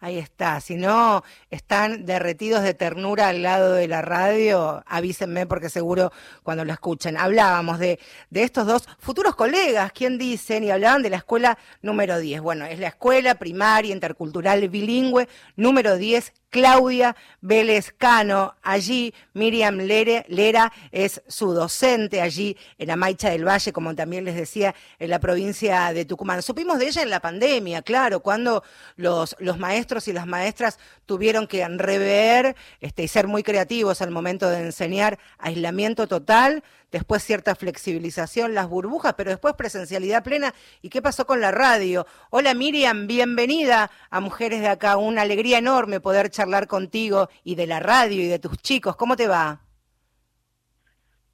Ahí 0.00 0.18
está. 0.18 0.60
Si 0.60 0.74
no 0.74 1.22
están 1.48 2.06
derretidos 2.06 2.64
de 2.64 2.74
ternura 2.74 3.28
al 3.28 3.42
lado 3.42 3.74
de 3.74 3.86
la 3.86 4.02
radio, 4.02 4.82
avísenme 4.84 5.46
porque 5.46 5.68
seguro 5.68 6.10
cuando 6.42 6.64
lo 6.64 6.72
escuchen. 6.72 7.16
Hablábamos 7.16 7.78
de, 7.78 8.00
de 8.30 8.42
estos 8.42 8.66
dos 8.66 8.88
futuros 8.98 9.36
colegas, 9.36 9.92
¿quién 9.92 10.18
dicen? 10.18 10.64
Y 10.64 10.72
hablaban 10.72 11.02
de 11.02 11.10
la 11.10 11.18
escuela 11.18 11.56
número 11.82 12.18
10. 12.18 12.40
Bueno, 12.40 12.64
es 12.64 12.80
la 12.80 12.88
escuela 12.88 13.36
primaria 13.36 13.92
intercultural 13.94 14.68
bilingüe 14.68 15.28
número 15.54 15.96
10 15.96 16.32
Claudia 16.50 17.14
Vélez 17.40 17.92
Cano, 17.96 18.54
allí 18.62 19.14
Miriam 19.34 19.76
Lera 19.78 20.72
es 20.90 21.22
su 21.28 21.52
docente 21.52 22.20
allí 22.20 22.56
en 22.78 22.90
Amaicha 22.90 23.30
del 23.30 23.46
Valle, 23.46 23.72
como 23.72 23.94
también 23.94 24.24
les 24.24 24.34
decía, 24.34 24.74
en 24.98 25.10
la 25.10 25.18
provincia 25.18 25.92
de 25.92 26.04
Tucumán. 26.04 26.42
Supimos 26.42 26.78
de 26.78 26.88
ella 26.88 27.02
en 27.02 27.10
la 27.10 27.20
pandemia, 27.20 27.82
claro, 27.82 28.20
cuando 28.20 28.62
los, 28.96 29.36
los 29.38 29.58
maestros 29.58 30.08
y 30.08 30.12
las 30.12 30.26
maestras 30.26 30.78
tuvieron 31.06 31.46
que 31.46 31.66
rever 31.68 32.56
este, 32.80 33.02
y 33.02 33.08
ser 33.08 33.26
muy 33.26 33.42
creativos 33.42 34.00
al 34.02 34.10
momento 34.10 34.48
de 34.48 34.60
enseñar 34.60 35.18
aislamiento 35.38 36.06
total, 36.06 36.62
después 36.90 37.22
cierta 37.22 37.54
flexibilización, 37.54 38.54
las 38.54 38.68
burbujas, 38.68 39.14
pero 39.14 39.30
después 39.30 39.54
presencialidad 39.54 40.24
plena. 40.24 40.54
¿Y 40.82 40.90
qué 40.90 41.02
pasó 41.02 41.26
con 41.26 41.40
la 41.40 41.50
radio? 41.50 42.06
Hola 42.30 42.54
Miriam, 42.54 43.06
bienvenida 43.06 43.90
a 44.10 44.20
Mujeres 44.20 44.60
de 44.60 44.68
Acá. 44.68 44.96
Una 44.96 45.22
alegría 45.22 45.58
enorme 45.58 46.00
poder 46.00 46.30
charlar 46.30 46.66
contigo 46.66 47.28
y 47.44 47.54
de 47.54 47.66
la 47.66 47.80
radio 47.80 48.22
y 48.22 48.28
de 48.28 48.38
tus 48.38 48.56
chicos. 48.58 48.96
¿Cómo 48.96 49.16
te 49.16 49.28
va? 49.28 49.60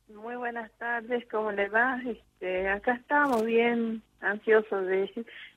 Muy 0.08 0.36
buenas 0.36 0.70
tardes, 0.78 1.24
¿cómo 1.30 1.52
le 1.52 1.68
va? 1.68 2.00
Este, 2.06 2.68
acá 2.68 2.94
estamos 2.94 3.44
bien 3.44 4.02
ansiosos 4.20 4.86
de, 4.86 5.10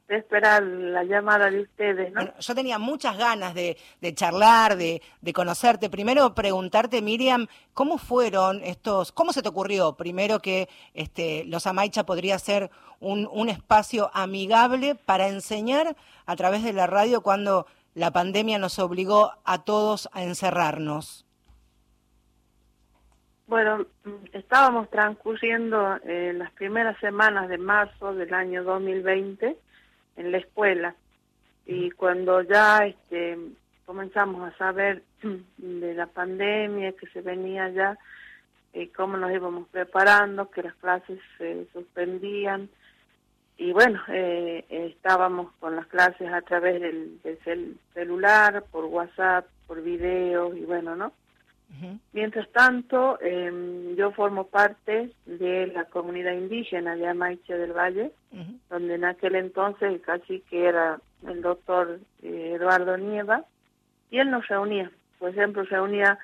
esperar 0.10 0.64
la 0.64 1.04
llamada 1.04 1.50
de 1.50 1.62
ustedes, 1.62 2.14
¿no? 2.14 2.22
Bueno, 2.22 2.40
yo 2.40 2.56
tenía 2.56 2.80
muchas 2.80 3.18
ganas 3.18 3.54
de, 3.54 3.78
de 4.00 4.14
charlar, 4.14 4.78
de, 4.78 5.02
de 5.22 5.34
conocerte. 5.34 5.90
Primero 5.90 6.34
preguntarte, 6.34 7.02
Miriam, 7.02 7.48
¿cómo 7.74 7.98
fueron 7.98 8.62
estos, 8.64 9.12
cómo 9.12 9.34
se 9.34 9.42
te 9.42 9.50
ocurrió 9.50 9.98
primero 9.98 10.40
que 10.40 10.70
este, 10.94 11.44
los 11.46 11.68
Amaicha 11.68 12.06
podría 12.06 12.40
ser 12.40 12.70
un, 13.00 13.28
un 13.32 13.50
espacio 13.50 14.10
amigable 14.14 14.96
para 14.96 15.28
enseñar 15.28 15.96
a 16.26 16.36
través 16.36 16.64
de 16.64 16.74
la 16.74 16.88
radio 16.88 17.22
cuando 17.22 17.68
la 17.94 18.12
pandemia 18.12 18.60
nos 18.60 18.80
obligó 18.80 19.34
a 19.44 19.64
todos 19.64 20.08
a 20.14 20.24
encerrarnos? 20.24 21.26
Bueno, 23.48 23.86
estábamos 24.34 24.90
transcurriendo 24.90 25.98
eh, 26.04 26.34
las 26.36 26.52
primeras 26.52 27.00
semanas 27.00 27.48
de 27.48 27.58
marzo 27.58 28.14
del 28.14 28.34
año 28.34 28.64
2020 28.64 29.58
en 30.18 30.32
la 30.32 30.38
escuela. 30.40 30.96
Y 31.66 31.92
cuando 31.92 32.42
ya 32.42 32.86
este, 32.86 33.38
comenzamos 33.86 34.48
a 34.52 34.58
saber 34.58 35.04
de 35.58 35.94
la 35.94 36.08
pandemia 36.08 36.92
que 36.94 37.08
se 37.08 37.22
venía 37.22 37.70
ya, 37.70 37.98
eh, 38.74 38.90
cómo 38.96 39.18
nos 39.18 39.32
íbamos 39.32 39.68
preparando, 39.70 40.50
que 40.52 40.64
las 40.64 40.76
clases 40.76 41.20
se 41.38 41.66
suspendían. 41.74 42.70
Y 43.58 43.72
bueno, 43.72 44.00
eh, 44.10 44.66
estábamos 44.70 45.52
con 45.60 45.76
las 45.76 45.88
clases 45.88 46.32
a 46.32 46.42
través 46.42 46.80
del, 46.80 47.20
del 47.24 47.40
cel- 47.40 47.78
celular, 47.94 48.64
por 48.72 48.86
WhatsApp, 48.86 49.48
por 49.66 49.82
video 49.82 50.54
y 50.56 50.64
bueno, 50.64 50.96
¿no? 50.96 51.12
Mientras 52.14 52.50
tanto, 52.52 53.20
eh, 53.22 53.94
yo 53.96 54.12
formo 54.12 54.48
parte 54.48 55.12
de 55.26 55.68
la 55.68 55.86
comunidad 55.86 56.34
indígena 56.34 56.96
de 56.96 57.08
Amaiche 57.08 57.58
del 57.58 57.74
Valle, 57.74 58.12
donde 58.70 58.96
en 58.96 59.06
aquel 59.06 59.36
entonces 59.36 59.84
el 59.84 60.02
cacique 60.02 60.66
era 60.66 61.00
el 61.28 61.42
doctor 61.42 62.00
eh, 62.24 62.54
Eduardo 62.56 62.98
Nieva, 62.98 63.44
y 64.10 64.20
él 64.20 64.32
nos 64.32 64.48
reunía, 64.48 64.92
por 65.20 65.30
ejemplo, 65.30 65.64
reunía 65.64 66.18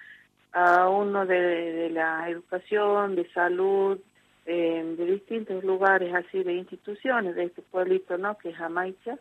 a 0.54 0.88
uno 0.88 1.26
de, 1.26 1.40
de 1.40 1.90
la 1.90 2.30
educación, 2.30 3.16
de 3.16 3.30
salud, 3.32 4.00
eh, 4.46 4.96
de 4.98 5.06
distintos 5.06 5.64
lugares 5.64 6.14
así, 6.14 6.44
de 6.44 6.54
instituciones 6.54 7.36
de 7.36 7.46
este 7.46 7.62
pueblito, 7.62 8.18
¿no?, 8.18 8.38
que 8.38 8.50
es 8.50 8.60
Amaicha, 8.60 9.18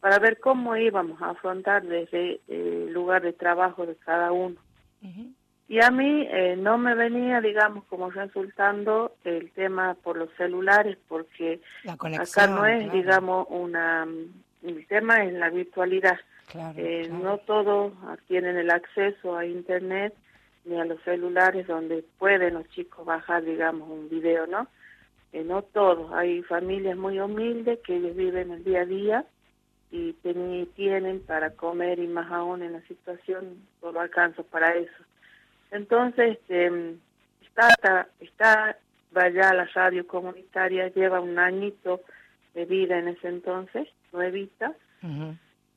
para 0.00 0.18
ver 0.18 0.38
cómo 0.38 0.76
íbamos 0.76 1.20
a 1.20 1.30
afrontar 1.30 1.82
desde 1.84 2.34
eh, 2.48 2.84
el 2.86 2.92
lugar 2.92 3.22
de 3.22 3.32
trabajo 3.32 3.86
de 3.86 3.96
cada 3.96 4.32
uno. 4.32 4.56
Y 5.68 5.80
a 5.80 5.90
mí 5.90 6.26
eh, 6.30 6.54
no 6.56 6.78
me 6.78 6.94
venía, 6.94 7.40
digamos, 7.40 7.84
como 7.84 8.10
resultando 8.10 9.16
el 9.24 9.50
tema 9.50 9.94
por 9.94 10.16
los 10.16 10.30
celulares, 10.36 10.96
porque 11.08 11.60
La 11.82 11.94
acá 11.94 12.46
no 12.46 12.64
es, 12.66 12.84
claro. 12.84 12.92
digamos, 12.92 13.46
una... 13.50 14.06
El 14.62 14.86
tema 14.86 15.24
es 15.24 15.32
la 15.32 15.50
virtualidad. 15.50 16.18
Claro, 16.46 16.78
Eh, 16.78 17.06
claro. 17.08 17.24
No 17.24 17.38
todos 17.38 17.92
tienen 18.28 18.56
el 18.56 18.70
acceso 18.70 19.36
a 19.36 19.44
Internet 19.44 20.14
ni 20.64 20.80
a 20.80 20.84
los 20.84 21.00
celulares 21.02 21.66
donde 21.66 22.04
pueden 22.18 22.54
los 22.54 22.68
chicos 22.70 23.04
bajar, 23.04 23.44
digamos, 23.44 23.88
un 23.88 24.08
video, 24.08 24.46
¿no? 24.46 24.68
Eh, 25.32 25.44
no 25.44 25.62
todos. 25.62 26.12
Hay 26.12 26.42
familias 26.42 26.96
muy 26.96 27.18
humildes 27.20 27.80
que 27.84 27.96
ellos 27.96 28.16
viven 28.16 28.50
el 28.52 28.64
día 28.64 28.82
a 28.82 28.86
día 28.86 29.24
y 29.90 30.14
teni- 30.24 30.68
tienen 30.74 31.20
para 31.20 31.50
comer 31.50 31.98
y 31.98 32.06
más 32.06 32.30
aún 32.30 32.62
en 32.62 32.72
la 32.72 32.80
situación 32.82 33.56
solo 33.80 34.00
alcanza 34.00 34.42
para 34.42 34.74
eso. 34.74 35.02
Entonces, 35.70 36.38
este, 36.38 36.94
está, 37.42 38.08
está 38.20 38.76
vaya 39.12 39.54
la 39.54 39.64
radio 39.66 40.06
comunitaria, 40.06 40.88
lleva 40.88 41.20
un 41.20 41.38
añito 41.38 42.02
de 42.54 42.64
vida 42.66 42.98
en 42.98 43.08
ese 43.08 43.28
entonces, 43.28 43.88
nuevita, 44.12 44.74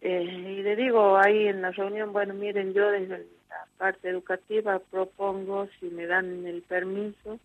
eh, 0.01 0.24
y 0.24 0.62
le 0.64 0.76
digo 0.76 1.18
ahí 1.18 1.47
en 1.47 1.62
la 1.62 1.72
reunión, 1.72 2.12
bueno, 2.12 2.34
miren, 2.34 2.74
yo 2.74 2.89
desde 2.89 3.20
la 3.49 3.66
parte 3.78 4.10
educativa 4.10 4.80
propongo, 4.91 5.68
si 5.80 5.88
me 5.88 6.05
dan 6.05 6.45
el 6.45 6.62
permiso, 6.64 7.39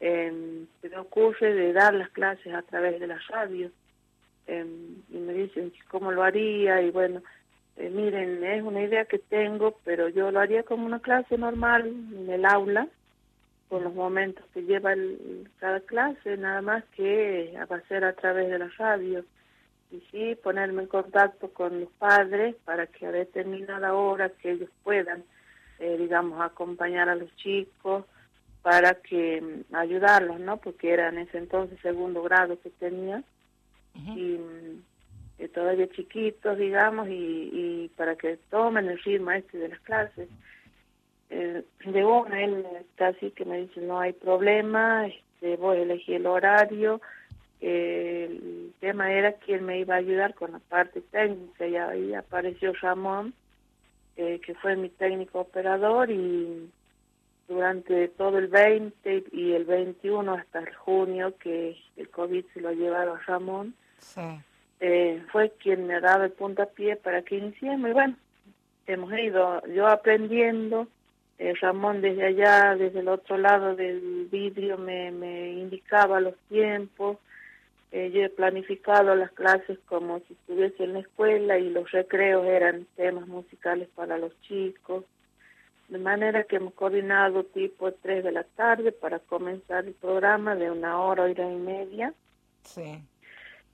eh, 0.00 0.64
se 0.80 0.88
me 0.88 0.98
ocurre 0.98 1.54
de 1.54 1.72
dar 1.72 1.94
las 1.94 2.10
clases 2.10 2.52
a 2.52 2.62
través 2.62 3.00
de 3.00 3.06
la 3.06 3.18
radio. 3.28 3.70
Eh, 4.46 4.66
y 5.10 5.16
me 5.18 5.32
dicen 5.32 5.72
cómo 5.90 6.12
lo 6.12 6.22
haría 6.22 6.82
y 6.82 6.90
bueno, 6.90 7.22
eh, 7.76 7.90
miren, 7.90 8.44
es 8.44 8.62
una 8.62 8.82
idea 8.82 9.04
que 9.06 9.18
tengo, 9.18 9.78
pero 9.84 10.08
yo 10.08 10.30
lo 10.30 10.40
haría 10.40 10.62
como 10.62 10.86
una 10.86 11.00
clase 11.00 11.38
normal 11.38 11.86
en 11.86 12.28
el 12.30 12.44
aula 12.44 12.88
con 13.68 13.82
los 13.84 13.94
momentos 13.94 14.44
que 14.52 14.62
lleva 14.62 14.92
el- 14.92 15.48
cada 15.58 15.80
clase, 15.80 16.36
nada 16.36 16.62
más 16.62 16.84
que 16.96 17.52
va 17.56 17.76
a 17.76 18.08
a 18.08 18.12
través 18.12 18.50
de 18.50 18.58
la 18.58 18.68
radio. 18.78 19.24
Y 19.90 20.00
sí, 20.10 20.34
ponerme 20.42 20.82
en 20.82 20.88
contacto 20.88 21.50
con 21.52 21.80
los 21.80 21.90
padres 21.92 22.56
para 22.64 22.86
que 22.86 23.06
a 23.06 23.12
determinada 23.12 23.94
hora 23.94 24.28
que 24.30 24.52
ellos 24.52 24.70
puedan, 24.82 25.24
eh, 25.78 25.96
digamos, 25.98 26.40
acompañar 26.40 27.08
a 27.08 27.14
los 27.16 27.34
chicos 27.36 28.04
para 28.62 28.94
que 28.94 29.40
mm, 29.40 29.74
ayudarlos, 29.74 30.40
¿no? 30.40 30.56
Porque 30.58 30.92
era 30.92 31.08
en 31.08 31.18
ese 31.18 31.38
entonces 31.38 31.78
segundo 31.80 32.22
grado 32.22 32.58
que 32.60 32.70
tenía 32.70 33.22
y 33.94 34.38
eh, 35.38 35.48
todavía 35.48 35.88
chiquitos, 35.88 36.58
digamos, 36.58 37.08
y, 37.08 37.12
y 37.12 37.90
para 37.96 38.16
que 38.16 38.38
tomen 38.50 38.88
el 38.88 38.98
ritmo 38.98 39.30
este 39.30 39.58
de 39.58 39.68
las 39.68 39.80
clases. 39.80 40.28
Eh, 41.30 41.64
de 41.84 42.04
una, 42.04 42.42
él 42.42 42.64
está 42.80 43.08
así 43.08 43.30
que 43.32 43.44
me 43.44 43.62
dice, 43.62 43.80
no 43.80 43.98
hay 43.98 44.12
problema, 44.12 45.06
este, 45.06 45.56
voy 45.56 45.78
a 45.78 45.82
elegir 45.82 46.16
el 46.16 46.26
horario. 46.26 47.00
Eh, 47.60 48.28
el 48.30 48.74
tema 48.80 49.12
era 49.12 49.32
quién 49.32 49.64
me 49.64 49.78
iba 49.78 49.94
a 49.94 49.98
ayudar 49.98 50.34
con 50.34 50.52
la 50.52 50.58
parte 50.58 51.00
técnica 51.00 51.66
y 51.66 51.76
ahí 51.76 52.14
apareció 52.14 52.72
Ramón, 52.74 53.34
eh, 54.16 54.40
que 54.44 54.54
fue 54.54 54.76
mi 54.76 54.90
técnico 54.90 55.40
operador 55.40 56.10
y 56.10 56.70
durante 57.48 58.08
todo 58.08 58.38
el 58.38 58.48
20 58.48 59.24
y 59.32 59.52
el 59.52 59.64
21 59.64 60.34
hasta 60.34 60.60
el 60.60 60.74
junio 60.74 61.34
que 61.38 61.76
el 61.96 62.08
COVID 62.10 62.44
se 62.54 62.60
lo 62.60 62.72
llevaron 62.72 63.18
a 63.18 63.22
Ramón, 63.22 63.74
Sí. 63.98 64.20
eh, 64.80 65.22
fue 65.32 65.50
quien 65.58 65.86
me 65.86 66.00
daba 66.00 66.26
el 66.26 66.32
puntapié 66.32 66.96
para 66.96 67.22
que 67.22 67.36
iniciemos. 67.38 67.90
Y 67.90 67.92
bueno, 67.92 68.16
hemos 68.86 69.12
ido 69.18 69.64
yo 69.68 69.86
aprendiendo. 69.86 70.88
eh, 71.38 71.52
Ramón 71.60 72.00
desde 72.00 72.26
allá, 72.26 72.76
desde 72.76 73.00
el 73.00 73.08
otro 73.08 73.36
lado 73.38 73.74
del 73.74 74.28
vidrio, 74.30 74.78
me, 74.78 75.10
me 75.10 75.52
indicaba 75.52 76.20
los 76.20 76.36
tiempos. 76.48 77.18
Eh, 77.90 78.10
yo 78.12 78.22
he 78.22 78.28
planificado 78.28 79.14
las 79.14 79.30
clases 79.32 79.78
como 79.86 80.18
si 80.20 80.32
estuviese 80.34 80.84
en 80.84 80.92
la 80.94 80.98
escuela 81.00 81.58
y 81.58 81.70
los 81.70 81.90
recreos 81.92 82.44
eran 82.46 82.86
temas 82.96 83.26
musicales 83.26 83.88
para 83.94 84.18
los 84.18 84.32
chicos. 84.42 85.04
De 85.88 85.98
manera 85.98 86.44
que 86.44 86.56
hemos 86.56 86.74
coordinado 86.74 87.44
tipo 87.44 87.92
3 87.92 88.24
de 88.24 88.32
la 88.32 88.44
tarde 88.44 88.90
para 88.92 89.18
comenzar 89.18 89.84
el 89.86 89.94
programa 89.94 90.54
de 90.56 90.70
una 90.70 91.00
hora, 91.00 91.24
hora 91.24 91.52
y 91.52 91.56
media 91.56 92.12
Sí. 92.62 92.98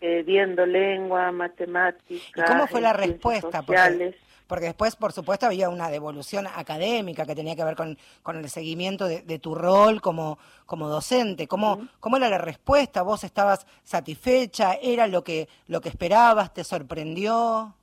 Eh, 0.01 0.23
viendo 0.23 0.65
lengua, 0.65 1.31
matemáticas. 1.31 2.49
¿Y 2.49 2.51
cómo 2.51 2.67
fue 2.67 2.81
la 2.81 2.91
eh, 2.91 2.95
respuesta? 2.95 3.63
Porque, 3.63 3.81
sociales. 3.81 4.17
porque 4.47 4.67
después, 4.67 4.97
por 4.97 5.13
supuesto, 5.13 5.47
había 5.47 5.69
una 5.69 5.91
devolución 5.91 6.47
académica 6.47 7.27
que 7.27 7.35
tenía 7.35 7.55
que 7.55 7.65
ver 7.65 7.77
con, 7.77 7.99
con 8.23 8.37
el 8.37 8.49
seguimiento 8.49 9.07
de, 9.07 9.23
de 9.23 9.39
tu 9.39 9.55
rol 9.55 10.01
como, 10.01 10.39
como 10.65 10.89
docente. 10.89 11.47
¿Cómo, 11.47 11.87
¿Cómo 12.01 12.17
era 12.17 12.29
la 12.31 12.39
respuesta? 12.39 13.03
¿Vos 13.03 13.25
estabas 13.25 13.67
satisfecha? 13.83 14.75
¿Era 14.81 15.07
lo 15.07 15.23
que, 15.23 15.49
lo 15.69 15.81
que 15.81 15.91
esperabas? 15.91 16.55
¿Te 16.55 16.65
sorprendió? 16.65 17.75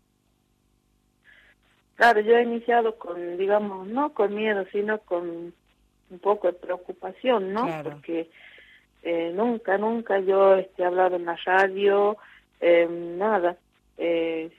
Claro, 1.98 2.20
yo 2.22 2.38
he 2.38 2.44
iniciado 2.44 2.96
con, 2.98 3.38
digamos, 3.38 3.88
no 3.88 4.14
con 4.14 4.34
miedo, 4.34 4.66
sino 4.72 5.00
con 5.00 5.54
un 6.10 6.20
poco 6.20 6.48
de 6.48 6.54
preocupación, 6.54 7.54
¿no? 7.54 7.66
Claro. 7.66 7.92
Porque 7.92 8.30
eh, 9.10 9.32
nunca, 9.34 9.78
nunca 9.78 10.20
yo 10.20 10.56
este, 10.56 10.84
he 10.84 10.86
hablado 10.86 11.16
en 11.16 11.24
la 11.24 11.38
radio, 11.46 12.18
eh, 12.60 12.90
nada. 12.90 13.56
Eh, 13.98 14.52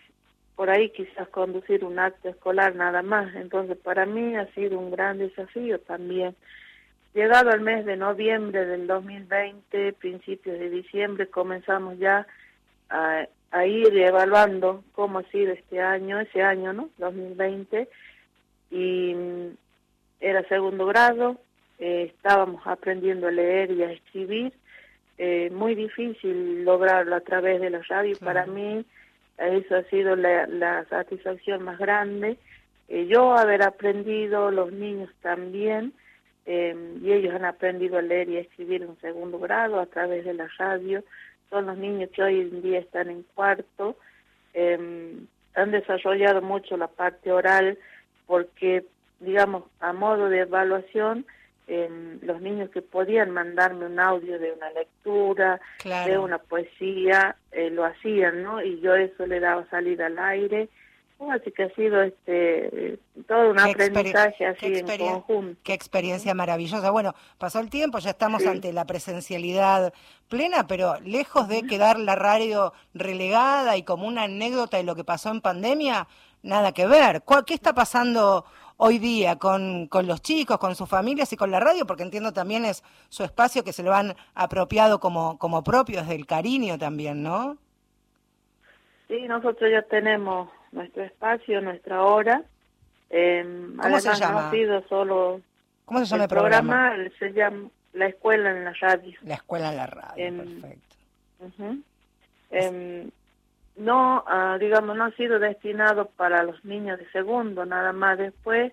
por 0.57 0.71
ahí 0.71 0.89
quizás 0.89 1.29
conducir 1.29 1.85
un 1.85 1.99
acto 1.99 2.31
escolar 2.31 2.75
nada 2.75 3.03
más. 3.03 3.35
Entonces, 3.35 3.77
para 3.77 4.07
mí 4.07 4.37
ha 4.37 4.47
sido 4.55 4.79
un 4.79 4.91
gran 4.91 5.19
desafío 5.19 5.79
también. 5.81 6.35
Llegado 7.13 7.51
al 7.51 7.61
mes 7.61 7.85
de 7.85 7.99
noviembre 7.99 8.65
del 8.65 8.87
2020, 8.87 9.93
principios 9.93 10.59
de 10.59 10.71
diciembre, 10.71 11.27
comenzamos 11.27 11.99
ya 11.99 12.27
a, 12.89 13.27
a 13.51 13.67
ir 13.67 13.99
evaluando 13.99 14.83
cómo 14.93 15.19
ha 15.19 15.25
sido 15.25 15.53
este 15.53 15.83
año, 15.83 16.21
ese 16.21 16.41
año, 16.41 16.73
¿no? 16.73 16.89
2020, 16.97 17.87
y 18.71 19.15
era 20.21 20.43
segundo 20.49 20.87
grado, 20.87 21.37
eh, 21.79 22.13
estábamos 22.15 22.67
aprendiendo 22.67 23.29
a 23.29 23.31
leer 23.31 23.71
y 23.71 23.83
a 23.83 23.93
escribir, 23.93 24.53
eh, 25.19 25.51
muy 25.51 25.75
difícil 25.75 26.65
lograrlo 26.65 27.17
a 27.17 27.21
través 27.21 27.61
de 27.61 27.71
la 27.71 27.83
radio, 27.89 28.17
para 28.19 28.47
mí 28.47 28.85
eso 29.39 29.77
ha 29.77 29.83
sido 29.85 30.17
la, 30.17 30.47
la 30.47 30.85
satisfacción 30.87 31.63
más 31.63 31.79
grande, 31.79 32.37
Eh, 32.91 33.07
yo 33.07 33.37
haber 33.37 33.63
aprendido, 33.63 34.51
los 34.51 34.73
niños 34.73 35.11
también, 35.21 35.93
eh, 36.47 36.75
y 37.03 37.13
ellos 37.13 37.35
han 37.35 37.45
aprendido 37.45 37.99
a 37.99 38.03
leer 38.03 38.31
y 38.31 38.37
a 38.39 38.41
escribir 38.41 38.81
en 38.83 38.97
segundo 39.01 39.39
grado 39.39 39.79
a 39.79 39.87
través 39.87 40.25
de 40.25 40.33
la 40.33 40.49
radio, 40.57 41.03
son 41.51 41.67
los 41.67 41.77
niños 41.77 42.09
que 42.15 42.23
hoy 42.23 42.41
en 42.41 42.63
día 42.63 42.79
están 42.79 43.11
en 43.11 43.25
cuarto, 43.35 43.97
eh, 44.55 45.19
han 45.55 45.71
desarrollado 45.71 46.41
mucho 46.41 46.79
la 46.79 46.89
parte 46.89 47.31
oral 47.31 47.77
porque, 48.27 48.85
digamos, 49.21 49.65
a 49.81 49.93
modo 49.93 50.31
de 50.31 50.41
evaluación, 50.41 51.27
eh, 51.69 52.19
los 52.23 52.41
niños 52.41 52.71
que 52.71 52.83
podían 52.83 53.31
mandarme 53.31 53.87
un 53.87 54.01
audio 54.01 54.39
de 54.39 54.53
una 54.53 54.71
lectura, 54.71 55.61
Claro. 55.79 56.11
de 56.13 56.19
una 56.19 56.39
poesía, 56.39 57.37
eh, 57.53 57.71
lo 57.71 57.85
hacían, 57.85 58.43
¿no? 58.43 58.63
Y 58.63 58.81
yo 58.81 58.95
eso 58.95 59.27
le 59.27 59.39
daba 59.39 59.65
salida 59.71 60.07
al 60.07 60.19
aire. 60.19 60.69
Oh, 61.21 61.33
Así 61.33 61.51
que 61.51 61.65
ha 61.65 61.75
sido 61.75 62.01
este 62.01 62.99
todo 63.27 63.51
un 63.51 63.59
aprendizaje 63.59 64.47
así 64.47 64.67
en 64.67 64.87
conjunto. 64.99 65.61
Qué 65.65 65.75
experiencia 65.75 66.33
maravillosa. 66.33 66.93
Bueno, 66.93 67.13
pasó 67.39 67.59
el 67.59 67.71
tiempo, 67.71 67.99
ya 67.99 68.11
estamos 68.11 68.43
Sí. 68.43 68.49
ante 68.49 68.73
la 68.73 68.85
presencialidad 68.85 69.93
plena, 70.29 70.69
pero 70.69 70.95
lejos 71.01 71.49
de 71.49 71.65
quedar 71.65 71.99
la 71.99 72.15
radio 72.15 72.73
relegada 72.95 73.77
y 73.77 73.83
como 73.83 74.07
una 74.07 74.23
anécdota 74.25 74.77
de 74.77 74.85
lo 74.85 74.95
que 74.95 75.03
pasó 75.03 75.31
en 75.31 75.41
pandemia, 75.41 76.07
nada 76.45 76.71
que 76.73 76.87
ver. 76.87 77.23
¿Cuál- 77.23 77.45
¿Qué 77.45 77.55
está 77.55 77.75
pasando 77.75 78.45
hoy 78.79 78.99
día 78.99 79.37
con, 79.37 79.87
con 79.89 80.07
los 80.07 80.23
chicos, 80.23 80.57
con 80.59 80.75
sus 80.75 80.89
familias 80.89 81.33
y 81.33 81.37
con 81.37 81.51
la 81.51 81.61
radio? 81.61 81.87
Porque 81.87 82.03
entiendo 82.03 82.33
también 82.33 82.65
es 82.65 82.83
su 83.11 83.23
espacio 83.23 83.63
que 83.63 83.75
se 83.75 83.83
lo 83.83 83.95
han 83.95 84.15
apropiado 84.35 84.99
como, 84.99 85.39
como 85.39 85.63
propio 85.63 86.01
desde 86.01 86.15
el 86.15 86.27
cariño 86.27 86.79
también, 86.79 87.23
¿no? 87.23 87.59
Sí, 89.09 89.23
nosotros 89.29 89.71
ya 89.71 89.83
tenemos 89.83 90.49
nuestro 90.73 91.03
espacio, 91.03 91.61
nuestra 91.61 92.03
hora. 92.03 92.43
Eh, 93.11 93.43
¿Cómo 93.81 94.01
se 94.01 94.15
llama? 94.15 94.33
No 94.33 94.39
ha 94.47 94.51
sido 94.51 94.83
solo 94.89 95.41
¿Cómo 95.85 96.01
se 96.01 96.07
llama 96.07 96.25
el 96.25 96.31
el 96.31 96.37
programa, 96.37 96.93
se 97.19 97.33
llama 97.33 97.71
La 97.95 98.07
Escuela 98.07 98.51
en 98.51 98.65
la 98.65 98.75
Radio. 98.75 99.19
La 99.23 99.35
escuela 99.35 99.71
en 99.71 99.77
la 99.77 99.87
radio, 99.87 100.25
Em, 100.25 100.37
perfecto. 100.37 100.97
Em, 102.51 103.11
no, 103.79 104.25
ah, 104.27 104.57
digamos, 104.61 104.97
no 104.97 105.05
ha 105.05 105.11
sido 105.13 105.39
destinado 105.39 106.07
para 106.17 106.43
los 106.43 106.65
niños 106.65 106.99
de 106.99 107.09
segundo, 107.11 107.65
nada 107.65 107.93
más 107.93 108.19
después 108.19 108.73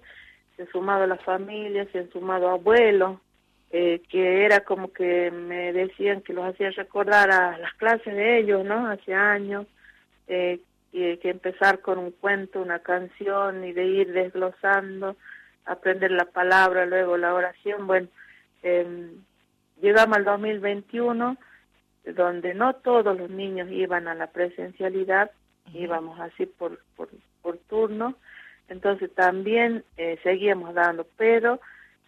se 0.56 0.64
han 0.64 0.68
sumado 0.70 1.06
las 1.06 1.24
familias, 1.24 1.88
se 1.91 1.99
han 1.99 2.12
sumado 2.12 2.49
abuelos, 2.49 3.20
eh, 3.72 4.01
que 4.10 4.45
era 4.45 4.62
como 4.62 4.91
que 4.91 5.32
me 5.32 5.74
decían 5.74 6.22
que 6.22 6.34
los 6.34 6.45
hacía 6.45 6.72
recordar 6.72 7.32
a 7.32 7.58
las 7.58 7.74
clases 7.74 8.16
de 8.16 8.39
ellos, 8.39 8.66
¿no? 8.66 8.88
Hace 8.88 9.14
años, 9.14 9.68
eh, 10.28 10.60
que, 10.91 11.20
que 11.20 11.30
empezar 11.30 11.80
con 11.80 11.97
un 11.99 12.12
cuento, 12.12 12.62
una 12.62 12.80
canción 12.80 13.66
y 13.66 13.74
de 13.74 13.86
ir 13.86 14.14
desglosando, 14.14 15.18
aprender 15.66 16.12
la 16.12 16.26
palabra, 16.26 16.86
luego 16.86 17.18
la 17.18 17.34
oración. 17.34 17.86
Bueno, 17.86 18.08
em, 18.64 19.10
llegamos 19.82 20.18
al 20.18 20.24
2021 20.24 21.38
donde 22.14 22.53
no 22.53 22.74
todos 22.76 23.18
los 23.18 23.30
niños 23.30 23.70
iban 23.72 24.08
a 24.08 24.16
la 24.16 24.28
presencialidad, 24.28 25.32
íbamos 25.74 26.20
así 26.20 26.45
por, 26.45 26.80
por, 26.95 27.10
por 27.41 27.58
turno, 27.70 28.16
entonces 28.70 29.14
también 29.14 29.84
eh, 29.97 30.20
seguíamos 30.24 30.74
dando, 30.74 31.06
pero 31.18 31.60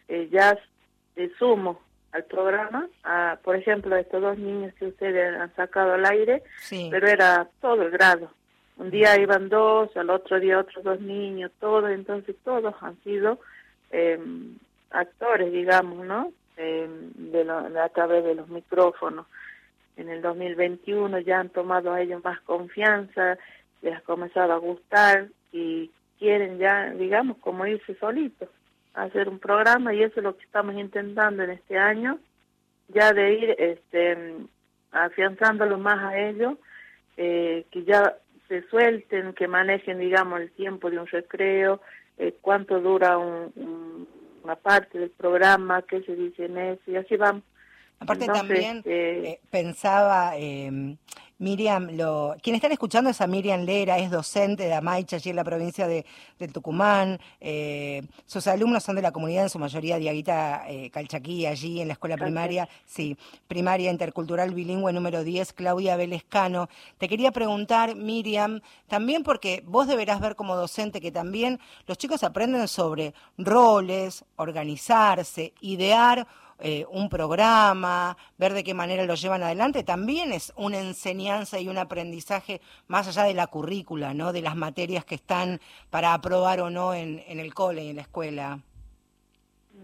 eh, 0.08 0.28
ya 0.32 0.58
de 1.16 1.30
sumo 1.38 1.82
al 2.12 2.24
programa, 2.26 2.88
a, 3.04 3.38
por 3.44 3.56
ejemplo, 3.56 3.96
estos 3.96 4.22
dos 4.22 4.38
niños 4.38 4.74
que 4.76 4.86
ustedes 4.88 5.40
han 5.40 5.54
sacado 5.56 5.94
al 5.94 6.06
aire, 6.06 6.44
Sí. 6.60 6.88
pero 6.92 7.08
era 7.08 7.48
todo 7.62 7.82
el 7.84 7.92
grado. 7.92 8.32
Un 8.78 8.92
día 8.92 9.20
iban 9.20 9.50
dos, 9.50 9.96
al 9.98 10.10
otro 10.12 10.40
día 10.40 10.60
otros 10.60 10.84
dos 10.84 11.00
niños, 11.02 11.52
todos, 11.60 11.90
entonces 11.90 12.36
todos 12.44 12.76
han 12.82 12.96
sido 13.04 13.40
eh, 13.92 14.20
actores, 14.92 15.52
digamos, 15.52 16.06
¿no? 16.06 16.32
Eh, 16.58 16.88
de 17.16 17.44
lo- 17.44 17.58
a 17.82 17.90
través 17.90 18.24
de 18.24 18.36
los 18.36 18.48
micrófonos. 18.50 19.26
En 19.98 20.10
el 20.10 20.22
2021 20.22 21.20
ya 21.20 21.40
han 21.40 21.50
tomado 21.50 21.92
a 21.92 22.02
ellos 22.02 22.24
más 22.24 22.40
confianza, 22.42 23.38
les 23.82 23.96
ha 23.96 24.02
comenzado 24.02 24.54
a 24.54 24.58
gustar 24.58 25.28
y 25.52 25.92
quieren 26.20 26.58
ya, 26.60 26.92
digamos, 26.92 27.38
como 27.40 27.66
irse 27.66 27.96
solitos 27.96 28.50
a 28.94 29.04
hacer 29.04 29.28
un 29.30 29.40
programa 29.40 29.94
y 29.94 30.04
eso 30.04 30.20
es 30.20 30.24
lo 30.24 30.38
que 30.38 30.46
estamos 30.46 30.76
intentando 30.76 31.44
en 31.44 31.52
este 31.52 31.78
año, 31.78 32.20
ya 32.88 33.12
de 33.14 33.34
ir 33.34 33.56
este, 33.60 34.36
afianzándolo 34.92 35.78
más 35.78 36.04
a 36.04 36.18
ellos, 36.18 36.58
eh, 37.18 37.66
que 37.72 37.84
ya 37.84 38.16
se 38.48 38.62
suelten, 38.70 39.34
que 39.34 39.48
manejen, 39.48 40.00
digamos, 40.00 40.40
el 40.42 40.52
tiempo 40.52 40.90
de 40.90 41.00
un 41.00 41.08
recreo, 41.08 41.82
eh, 42.18 42.34
cuánto 42.42 42.80
dura 42.80 43.18
un- 43.18 44.08
una 44.44 44.56
parte 44.56 44.98
del 44.98 45.10
programa, 45.10 45.82
qué 45.82 46.02
se 46.04 46.16
dice 46.16 46.46
en 46.46 46.58
eso, 46.58 46.82
y 46.88 46.96
así 46.96 47.18
vamos. 47.18 47.44
Aparte 48.00 48.26
Entonces, 48.26 48.48
también 48.48 48.78
eh, 48.86 49.22
eh, 49.26 49.40
pensaba, 49.50 50.38
eh, 50.38 50.96
Miriam, 51.40 51.90
lo, 51.94 52.36
quienes 52.42 52.60
están 52.60 52.72
escuchando 52.72 53.10
es 53.10 53.22
a 53.22 53.28
Miriam 53.28 53.62
Lera, 53.62 53.98
es 53.98 54.12
docente 54.12 54.64
de 54.64 54.74
Amaicha, 54.74 55.16
allí 55.16 55.32
en 55.32 55.36
la 55.36 55.44
provincia 55.44 55.88
de, 55.88 56.06
de 56.38 56.48
Tucumán. 56.48 57.20
eh, 57.42 58.04
sus 58.26 58.46
alumnos 58.48 58.84
son 58.84 58.98
de 58.98 59.02
la 59.02 59.12
comunidad, 59.12 59.44
en 59.44 59.50
su 59.50 59.58
mayoría 59.58 59.98
Diaguita 59.98 60.66
Calchaquí, 60.92 61.48
allí 61.48 61.82
en 61.82 61.88
la 61.88 61.94
escuela 61.94 62.18
primaria, 62.18 62.70
sí, 62.86 63.18
primaria 63.48 63.92
intercultural 63.92 64.54
bilingüe 64.54 64.94
número 64.94 65.24
10, 65.24 65.54
Claudia 65.54 65.96
Velescano. 65.96 66.70
Te 67.00 67.08
quería 67.08 67.32
preguntar, 67.32 67.96
Miriam, 67.96 68.62
también 68.88 69.24
porque 69.24 69.64
vos 69.66 69.88
deberás 69.88 70.20
ver 70.20 70.36
como 70.36 70.56
docente 70.56 71.02
que 71.02 71.12
también 71.12 71.60
los 71.88 71.98
chicos 71.98 72.24
aprenden 72.24 72.68
sobre 72.68 73.14
roles, 73.38 74.24
organizarse, 74.36 75.54
idear 75.62 76.28
eh, 76.60 76.86
un 76.90 77.10
programa, 77.10 78.18
ver 78.38 78.54
de 78.54 78.64
qué 78.64 78.74
manera 78.74 79.06
lo 79.06 79.16
llevan 79.16 79.44
adelante, 79.44 79.84
también 79.84 80.32
es 80.32 80.52
una 80.56 80.80
enseñanza 80.80 81.60
y 81.60 81.68
un 81.68 81.78
aprendizaje 81.78 82.62
más 82.88 83.08
allá 83.08 83.24
de 83.28 83.34
la 83.34 83.48
currícula, 83.48 84.14
¿no? 84.14 84.34
De 84.34 84.42
las 84.42 84.56
materias 84.56 85.06
que 85.06 85.16
están 85.16 85.60
para 85.90 86.14
aprobar 86.14 86.60
o 86.62 86.70
no 86.70 86.94
en, 86.94 87.24
en 87.28 87.40
el 87.40 87.54
cole 87.54 87.84
y 87.84 87.90
en 87.90 87.98
la 87.98 88.02
escuela. 88.04 88.60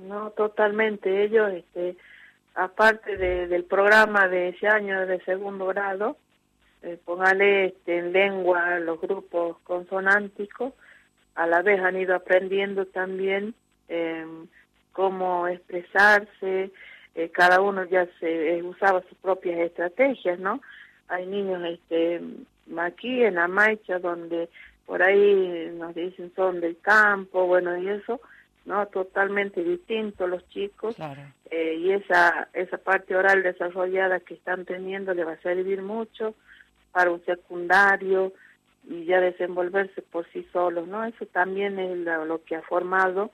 No, 0.08 0.32
totalmente. 0.32 1.24
Ellos, 1.24 1.52
este, 1.54 1.96
aparte 2.56 3.16
de- 3.18 3.48
del 3.48 3.64
programa 3.66 4.28
de 4.28 4.50
ese 4.50 4.68
año 4.68 5.06
de 5.06 5.24
segundo 5.24 5.68
grado, 5.68 6.18
eh, 6.82 6.98
póngale 7.06 7.66
este, 7.68 8.00
en 8.00 8.12
lengua 8.12 8.80
los 8.80 9.00
grupos 9.00 9.58
consonánticos, 9.64 10.74
a 11.36 11.48
la 11.48 11.62
vez 11.62 11.80
han 11.80 11.96
ido 12.00 12.16
aprendiendo 12.16 12.86
también 12.88 13.56
eh, 13.88 14.26
cómo 14.94 15.48
expresarse, 15.48 16.72
eh, 17.16 17.30
cada 17.30 17.62
uno 17.62 17.84
ya 17.86 18.08
se 18.20 18.58
eh, 18.58 18.64
usaba 18.64 19.02
sus 19.02 19.18
propias 19.18 19.60
estrategias, 19.60 20.40
¿no? 20.40 20.62
Hay 21.10 21.28
niños 21.28 21.62
este, 21.66 22.22
aquí 22.78 23.24
en 23.24 23.38
Amaicha 23.38 24.00
donde 24.00 24.50
por 24.86 25.04
ahí 25.04 25.72
nos 25.76 25.94
dicen 25.94 26.32
son 26.36 26.62
del 26.62 26.80
campo, 26.80 27.46
bueno, 27.46 27.78
y 27.78 27.88
eso, 27.88 28.20
¿no? 28.66 28.86
Totalmente 28.88 29.64
distinto 29.64 30.28
los 30.28 30.48
chicos 30.50 30.96
eh, 31.52 31.76
y 31.76 31.92
esa, 31.92 32.48
esa 32.54 32.78
parte 32.78 33.16
oral 33.16 33.44
desarrollada 33.44 34.20
que 34.20 34.34
están 34.34 34.66
teniendo 34.66 35.14
le 35.14 35.24
va 35.24 35.34
a 35.34 35.42
servir 35.42 35.82
mucho 35.82 36.34
para 36.92 37.12
un 37.12 37.24
secundario 37.26 38.34
y 38.88 39.06
ya 39.06 39.20
desenvolverse 39.20 40.02
por 40.02 40.28
sí 40.32 40.48
solos, 40.52 40.88
¿no? 40.88 41.04
Eso 41.06 41.26
también 41.28 41.80
es 41.80 41.98
lo, 42.00 42.26
lo 42.26 42.44
que 42.44 42.56
ha 42.56 42.62
formado, 42.64 43.32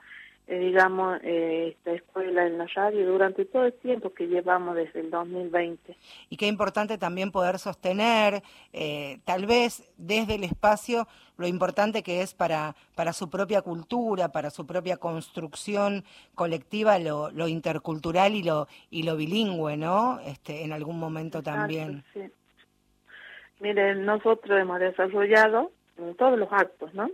digamos, 0.57 1.19
eh, 1.23 1.75
esta 1.77 1.91
escuela 1.91 2.47
en 2.47 2.57
la 2.57 2.65
radio 2.65 3.05
durante 3.05 3.45
todo 3.45 3.65
el 3.65 3.73
tiempo 3.73 4.13
que 4.13 4.27
llevamos 4.27 4.75
desde 4.75 5.01
el 5.01 5.11
2020. 5.11 5.95
Y 6.29 6.37
qué 6.37 6.47
importante 6.47 6.97
también 6.97 7.31
poder 7.31 7.59
sostener, 7.59 8.41
eh, 8.73 9.19
tal 9.25 9.45
vez 9.45 9.87
desde 9.97 10.35
el 10.35 10.43
espacio, 10.43 11.07
lo 11.37 11.45
importante 11.45 12.01
que 12.01 12.21
es 12.21 12.33
para, 12.33 12.75
para 12.95 13.13
su 13.13 13.29
propia 13.29 13.61
cultura, 13.61 14.31
para 14.31 14.49
su 14.49 14.65
propia 14.65 14.97
construcción 14.97 16.03
colectiva, 16.33 16.97
lo, 16.97 17.29
lo 17.29 17.47
intercultural 17.47 18.33
y 18.33 18.41
lo, 18.41 18.67
y 18.89 19.03
lo 19.03 19.17
bilingüe, 19.17 19.77
¿no? 19.77 20.19
Este, 20.21 20.63
en 20.63 20.73
algún 20.73 20.99
momento 20.99 21.43
también. 21.43 22.03
Sí. 22.13 22.21
Miren, 23.59 24.03
nosotros 24.03 24.59
hemos 24.59 24.79
desarrollado 24.79 25.71
todos 26.17 26.39
los 26.39 26.51
actos, 26.51 26.93
¿no? 26.93 27.09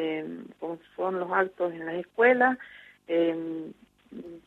Eh, 0.00 0.24
como 0.60 0.78
son 0.94 1.18
los 1.18 1.32
actos 1.32 1.72
en 1.72 1.84
las 1.84 1.96
escuelas, 1.96 2.56
eh, 3.08 3.72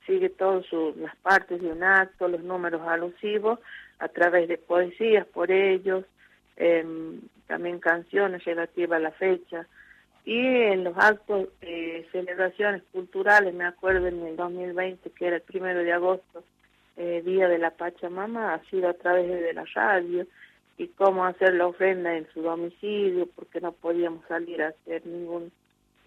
sigue 0.07 0.29
todas 0.29 0.65
las 0.95 1.15
partes 1.17 1.61
de 1.61 1.67
un 1.67 1.83
acto, 1.83 2.29
los 2.29 2.41
números 2.41 2.81
alusivos, 2.87 3.59
a 3.99 4.07
través 4.07 4.47
de 4.47 4.57
poesías 4.57 5.27
por 5.27 5.51
ellos, 5.51 6.05
eh, 6.55 6.85
también 7.47 7.79
canciones 7.79 8.45
relativas 8.45 8.97
a 8.97 9.03
la 9.03 9.11
fecha. 9.11 9.67
Y 10.23 10.39
en 10.39 10.85
los 10.85 10.97
actos, 10.97 11.49
eh, 11.61 12.07
celebraciones 12.13 12.83
culturales, 12.93 13.53
me 13.53 13.65
acuerdo 13.65 14.07
en 14.07 14.25
el 14.25 14.37
2020, 14.37 15.09
que 15.09 15.27
era 15.27 15.35
el 15.35 15.41
primero 15.41 15.79
de 15.79 15.91
agosto, 15.91 16.45
eh, 16.95 17.21
Día 17.25 17.49
de 17.49 17.57
la 17.57 17.71
Pachamama, 17.71 18.53
ha 18.53 18.63
sido 18.69 18.87
a 18.87 18.93
través 18.93 19.27
de 19.27 19.53
la 19.53 19.65
radio, 19.73 20.25
y 20.81 20.87
cómo 20.87 21.25
hacer 21.25 21.53
la 21.53 21.67
ofrenda 21.67 22.17
en 22.17 22.27
su 22.33 22.41
domicilio, 22.41 23.27
porque 23.35 23.61
no 23.61 23.71
podíamos 23.71 24.25
salir 24.27 24.63
a 24.63 24.69
hacer 24.69 25.05
ningún 25.05 25.51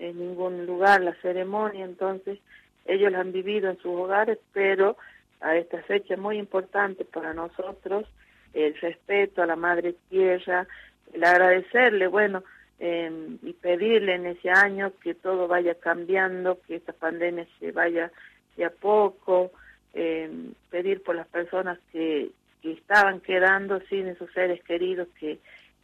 en 0.00 0.18
ningún 0.18 0.66
lugar 0.66 1.00
la 1.00 1.14
ceremonia, 1.22 1.84
entonces 1.84 2.40
ellos 2.84 3.12
la 3.12 3.20
han 3.20 3.30
vivido 3.30 3.70
en 3.70 3.76
sus 3.76 3.92
hogares, 3.92 4.40
pero 4.52 4.96
a 5.40 5.56
esta 5.56 5.80
fecha 5.82 6.16
muy 6.16 6.38
importante 6.38 7.04
para 7.04 7.32
nosotros 7.32 8.08
el 8.52 8.74
respeto 8.80 9.42
a 9.42 9.46
la 9.46 9.54
madre 9.54 9.94
tierra, 10.08 10.66
el 11.12 11.22
agradecerle, 11.22 12.08
bueno, 12.08 12.42
eh, 12.80 13.12
y 13.42 13.52
pedirle 13.52 14.16
en 14.16 14.26
ese 14.26 14.50
año 14.50 14.92
que 15.00 15.14
todo 15.14 15.46
vaya 15.46 15.76
cambiando, 15.76 16.60
que 16.66 16.74
esta 16.74 16.92
pandemia 16.92 17.46
se 17.60 17.70
vaya 17.70 18.10
de 18.56 18.64
a 18.64 18.70
poco, 18.70 19.52
eh, 19.92 20.28
pedir 20.70 21.04
por 21.04 21.14
las 21.14 21.28
personas 21.28 21.78
que, 21.92 22.32
que 22.64 22.72
estaban 22.72 23.20
quedando 23.20 23.78
sin 23.90 24.08
esos 24.08 24.32
seres 24.32 24.64
queridos 24.64 25.06
que, 25.20 25.38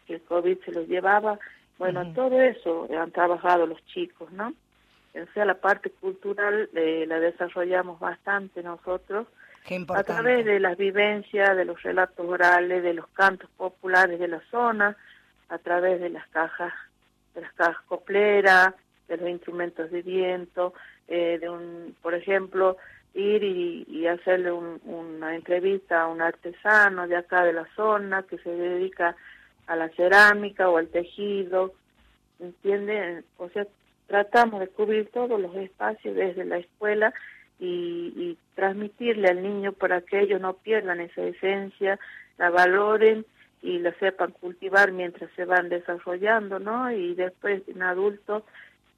que 0.07 0.15
el 0.15 0.23
COVID 0.23 0.61
se 0.65 0.73
los 0.73 0.89
llevaba. 0.89 1.39
Bueno, 1.77 2.11
todo 2.15 2.41
eso 2.41 2.89
han 2.99 3.11
trabajado 3.11 3.67
los 3.67 3.85
chicos, 3.85 4.33
¿no? 4.33 4.55
O 5.15 5.33
sea, 5.35 5.45
la 5.45 5.57
parte 5.57 5.91
cultural 5.91 6.71
eh, 6.75 7.05
la 7.07 7.21
desarrollamos 7.21 8.01
bastante 8.01 8.63
nosotros 8.63 9.27
a 9.95 10.03
través 10.05 10.47
de 10.47 10.59
las 10.59 10.79
vivencias, 10.79 11.55
de 11.55 11.67
los 11.67 11.83
relatos 11.83 12.27
orales, 12.27 12.83
de 12.83 12.95
los 12.95 13.07
cantos 13.09 13.51
populares 13.59 14.19
de 14.19 14.29
la 14.29 14.41
zona, 14.51 14.97
a 15.51 15.59
través 15.59 16.01
de 16.01 16.09
las 16.09 16.27
cajas, 16.29 16.73
de 17.35 17.43
las 17.43 17.53
cajas 17.53 17.83
copleras, 17.89 18.73
de 19.07 19.19
los 19.19 19.29
instrumentos 19.29 19.91
de 19.91 20.01
viento, 20.01 20.73
eh, 21.09 21.37
de 21.39 21.51
un, 21.51 21.95
por 22.01 22.15
ejemplo, 22.15 22.79
ir 23.15 23.43
y, 23.43 24.07
hacerle 24.07 24.51
un- 24.53 24.81
una 24.85 25.35
entrevista 25.37 26.03
a 26.03 26.09
un 26.09 26.21
artesano 26.23 27.07
de 27.07 27.17
acá 27.17 27.45
de 27.45 27.53
la 27.53 27.67
zona 27.77 28.23
que 28.25 28.39
se 28.39 28.51
dedica 28.51 29.15
a 29.67 29.77
la 29.77 29.89
cerámica 29.91 30.69
o 30.69 30.79
al 30.79 30.89
tejido, 30.89 31.73
¿entiende? 32.41 33.23
O 33.37 33.49
sea, 33.51 33.67
tratamos 34.07 34.61
de 34.61 34.69
cubrir 34.69 35.09
todos 35.13 35.41
los 35.41 35.55
espacios 35.57 36.17
desde 36.17 36.45
la 36.45 36.59
escuela 36.59 37.13
y, 37.61 38.13
y 38.17 38.39
transmitirle 38.55 39.29
al 39.29 39.43
niño 39.43 39.73
para 39.73 40.01
que 40.01 40.21
ellos 40.21 40.41
no 40.41 40.55
pierdan 40.55 41.01
esa 41.01 41.23
esencia, 41.23 41.99
la 42.39 42.51
valoren 42.51 43.25
y 43.63 43.79
la 43.79 43.93
sepan 43.99 44.33
cultivar 44.33 44.91
mientras 44.93 45.31
se 45.37 45.45
van 45.45 45.69
desarrollando, 45.69 46.59
¿no? 46.59 46.91
Y 46.91 47.15
después 47.15 47.63
en 47.69 47.83
adultos 47.83 48.43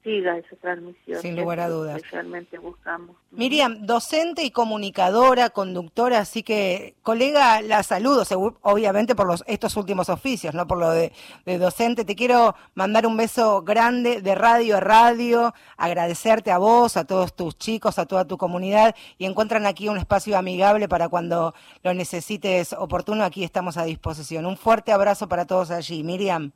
siga 0.03 0.37
esa 0.37 0.55
transmisión. 0.57 1.21
Sin 1.21 1.35
lugar 1.35 1.59
a 1.59 1.69
dudas. 1.69 2.01
que 2.01 2.09
realmente 2.09 2.57
buscamos. 2.57 3.15
Miriam, 3.31 3.85
docente 3.85 4.43
y 4.43 4.51
comunicadora, 4.51 5.49
conductora, 5.49 6.19
así 6.19 6.43
que, 6.43 6.95
colega, 7.01 7.61
la 7.61 7.81
saludo, 7.83 8.23
obviamente 8.61 9.15
por 9.15 9.27
los, 9.27 9.43
estos 9.47 9.75
últimos 9.77 10.09
oficios, 10.09 10.53
no 10.53 10.67
por 10.67 10.77
lo 10.77 10.91
de, 10.91 11.11
de 11.45 11.57
docente. 11.57 12.05
Te 12.05 12.15
quiero 12.15 12.55
mandar 12.75 13.07
un 13.07 13.17
beso 13.17 13.63
grande 13.63 14.21
de 14.21 14.35
radio 14.35 14.77
a 14.77 14.79
radio, 14.79 15.53
agradecerte 15.77 16.51
a 16.51 16.57
vos, 16.57 16.97
a 16.97 17.05
todos 17.05 17.35
tus 17.35 17.57
chicos, 17.57 17.97
a 17.97 18.05
toda 18.05 18.25
tu 18.25 18.37
comunidad, 18.37 18.95
y 19.17 19.25
encuentran 19.25 19.65
aquí 19.65 19.89
un 19.89 19.97
espacio 19.97 20.37
amigable 20.37 20.87
para 20.87 21.09
cuando 21.09 21.53
lo 21.81 21.93
necesites 21.93 22.73
oportuno, 22.73 23.23
aquí 23.23 23.43
estamos 23.43 23.77
a 23.77 23.85
disposición. 23.85 24.45
Un 24.45 24.57
fuerte 24.57 24.91
abrazo 24.91 25.27
para 25.27 25.45
todos 25.45 25.71
allí. 25.71 26.03
Miriam. 26.03 26.51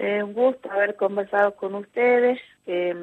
Eh, 0.00 0.22
un 0.22 0.32
gusto 0.32 0.70
haber 0.70 0.94
conversado 0.96 1.56
con 1.56 1.74
ustedes, 1.74 2.38
eh, 2.66 2.94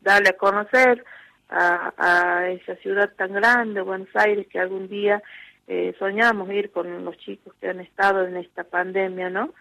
darle 0.00 0.28
a 0.30 0.36
conocer 0.36 1.04
a, 1.48 1.92
a 1.98 2.48
esa 2.50 2.76
ciudad 2.76 3.10
tan 3.16 3.32
grande, 3.32 3.80
Buenos 3.80 4.08
Aires, 4.14 4.46
que 4.48 4.60
algún 4.60 4.88
día 4.88 5.20
eh, 5.66 5.94
soñamos 5.98 6.48
ir 6.50 6.70
con 6.70 7.04
los 7.04 7.18
chicos 7.18 7.52
que 7.60 7.68
han 7.68 7.80
estado 7.80 8.24
en 8.26 8.36
esta 8.36 8.62
pandemia, 8.64 9.30
¿no? 9.30 9.52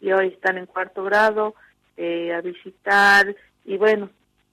Y 0.00 0.12
hoy 0.12 0.28
están 0.28 0.58
en 0.58 0.66
cuarto 0.66 1.02
grado 1.04 1.54
eh, 1.96 2.34
a 2.34 2.40
visitar 2.42 3.34
y 3.64 3.78
bueno, 3.78 4.10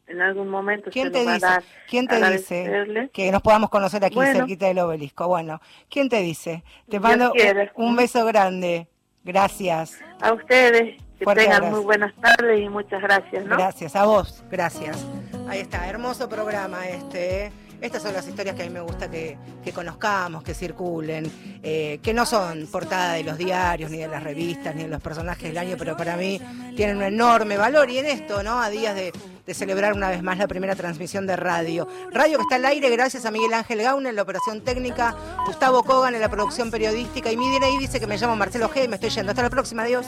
en 0.07 0.21
algún 0.21 0.47
momento 0.49 0.89
¿Quién 0.89 1.07
se 1.07 1.11
te 1.11 1.19
dice? 1.19 1.39
dar 1.39 1.63
¿Quién 1.89 2.07
te 2.07 2.31
dice 2.31 3.09
que 3.13 3.31
nos 3.31 3.41
podamos 3.41 3.69
conocer 3.69 4.03
aquí 4.05 4.15
Bueno. 4.15 4.39
cerquita 4.39 4.67
del 4.67 4.79
obelisco? 4.79 5.27
Bueno, 5.27 5.61
¿quién 5.89 6.07
te 6.07 6.21
dice? 6.21 6.63
Te 6.89 6.99
mando 6.99 7.31
quiera. 7.31 7.71
un 7.75 7.95
beso 7.95 8.25
grande. 8.25 8.88
Gracias. 9.25 10.01
A 10.21 10.34
ustedes, 10.34 11.01
que 11.24 11.26
Fuerte 11.26 11.43
tengan 11.43 11.63
abrazo. 11.63 11.76
muy 11.78 11.86
buenas 11.86 12.13
tardes 12.15 12.59
y 12.59 12.69
muchas 12.69 13.01
gracias, 13.01 13.45
¿no? 13.45 13.55
Gracias, 13.55 13.95
a 13.95 14.05
vos, 14.05 14.43
gracias. 14.51 15.05
Ahí 15.47 15.61
está, 15.61 15.88
hermoso 15.88 16.28
programa 16.28 16.86
este. 16.88 17.45
¿eh? 17.45 17.51
Estas 17.80 18.01
son 18.03 18.13
las 18.13 18.28
historias 18.28 18.55
que 18.55 18.63
a 18.63 18.65
mí 18.65 18.71
me 18.71 18.82
gusta 18.82 19.09
que, 19.09 19.38
que 19.63 19.71
conozcamos, 19.74 20.43
que 20.43 20.53
circulen, 20.53 21.30
eh, 21.63 21.99
que 22.01 22.13
no 22.13 22.26
son 22.26 22.67
portada 22.67 23.13
de 23.13 23.24
los 23.24 23.38
diarios, 23.38 23.91
ni 23.91 23.97
de 23.97 24.07
las 24.07 24.24
revistas, 24.24 24.76
ni 24.76 24.84
de 24.84 24.89
los 24.89 25.01
personajes 25.01 25.43
del 25.43 25.57
año, 25.57 25.76
pero 25.78 25.95
para 25.97 26.15
mí 26.15 26.39
tienen 26.76 26.97
un 26.97 27.03
enorme 27.03 27.57
valor. 27.57 27.89
Y 27.89 27.97
en 27.99 28.05
esto, 28.05 28.41
¿no? 28.41 28.61
A 28.61 28.69
días 28.69 28.95
de, 28.95 29.11
de 29.46 29.54
celebrar 29.54 29.94
una 29.94 30.10
vez 30.10 30.24
más 30.24 30.38
la 30.38 30.48
primera 30.48 30.76
transmisión 30.76 31.28
de 31.28 31.36
radio. 31.36 31.88
Radio 32.12 32.38
que 32.38 32.44
está 32.44 32.56
al 32.56 32.66
aire 32.66 32.89
gracias 32.89 33.26
a 33.26 33.32
Miguel 33.32 33.54
Ángel 33.54 33.82
Gauna 33.82 34.10
en 34.10 34.16
la 34.16 34.22
operación 34.22 34.62
técnica, 34.62 35.16
Gustavo 35.46 35.84
Kogan 35.84 36.16
en 36.16 36.22
la 36.22 36.30
producción 36.30 36.72
periodística 36.72 37.32
y 37.32 37.38
mi 37.38 37.46
DNI 37.58 37.78
dice 37.80 38.00
que 38.00 38.08
me 38.08 38.18
llamo 38.18 38.36
Marcelo 38.36 38.70
G 38.70 38.86
y 38.86 38.88
me 38.88 38.96
estoy 38.96 39.10
yendo. 39.10 39.32
Hasta 39.32 39.44
la 39.44 39.50
próxima, 39.50 39.84
adiós. 39.84 40.06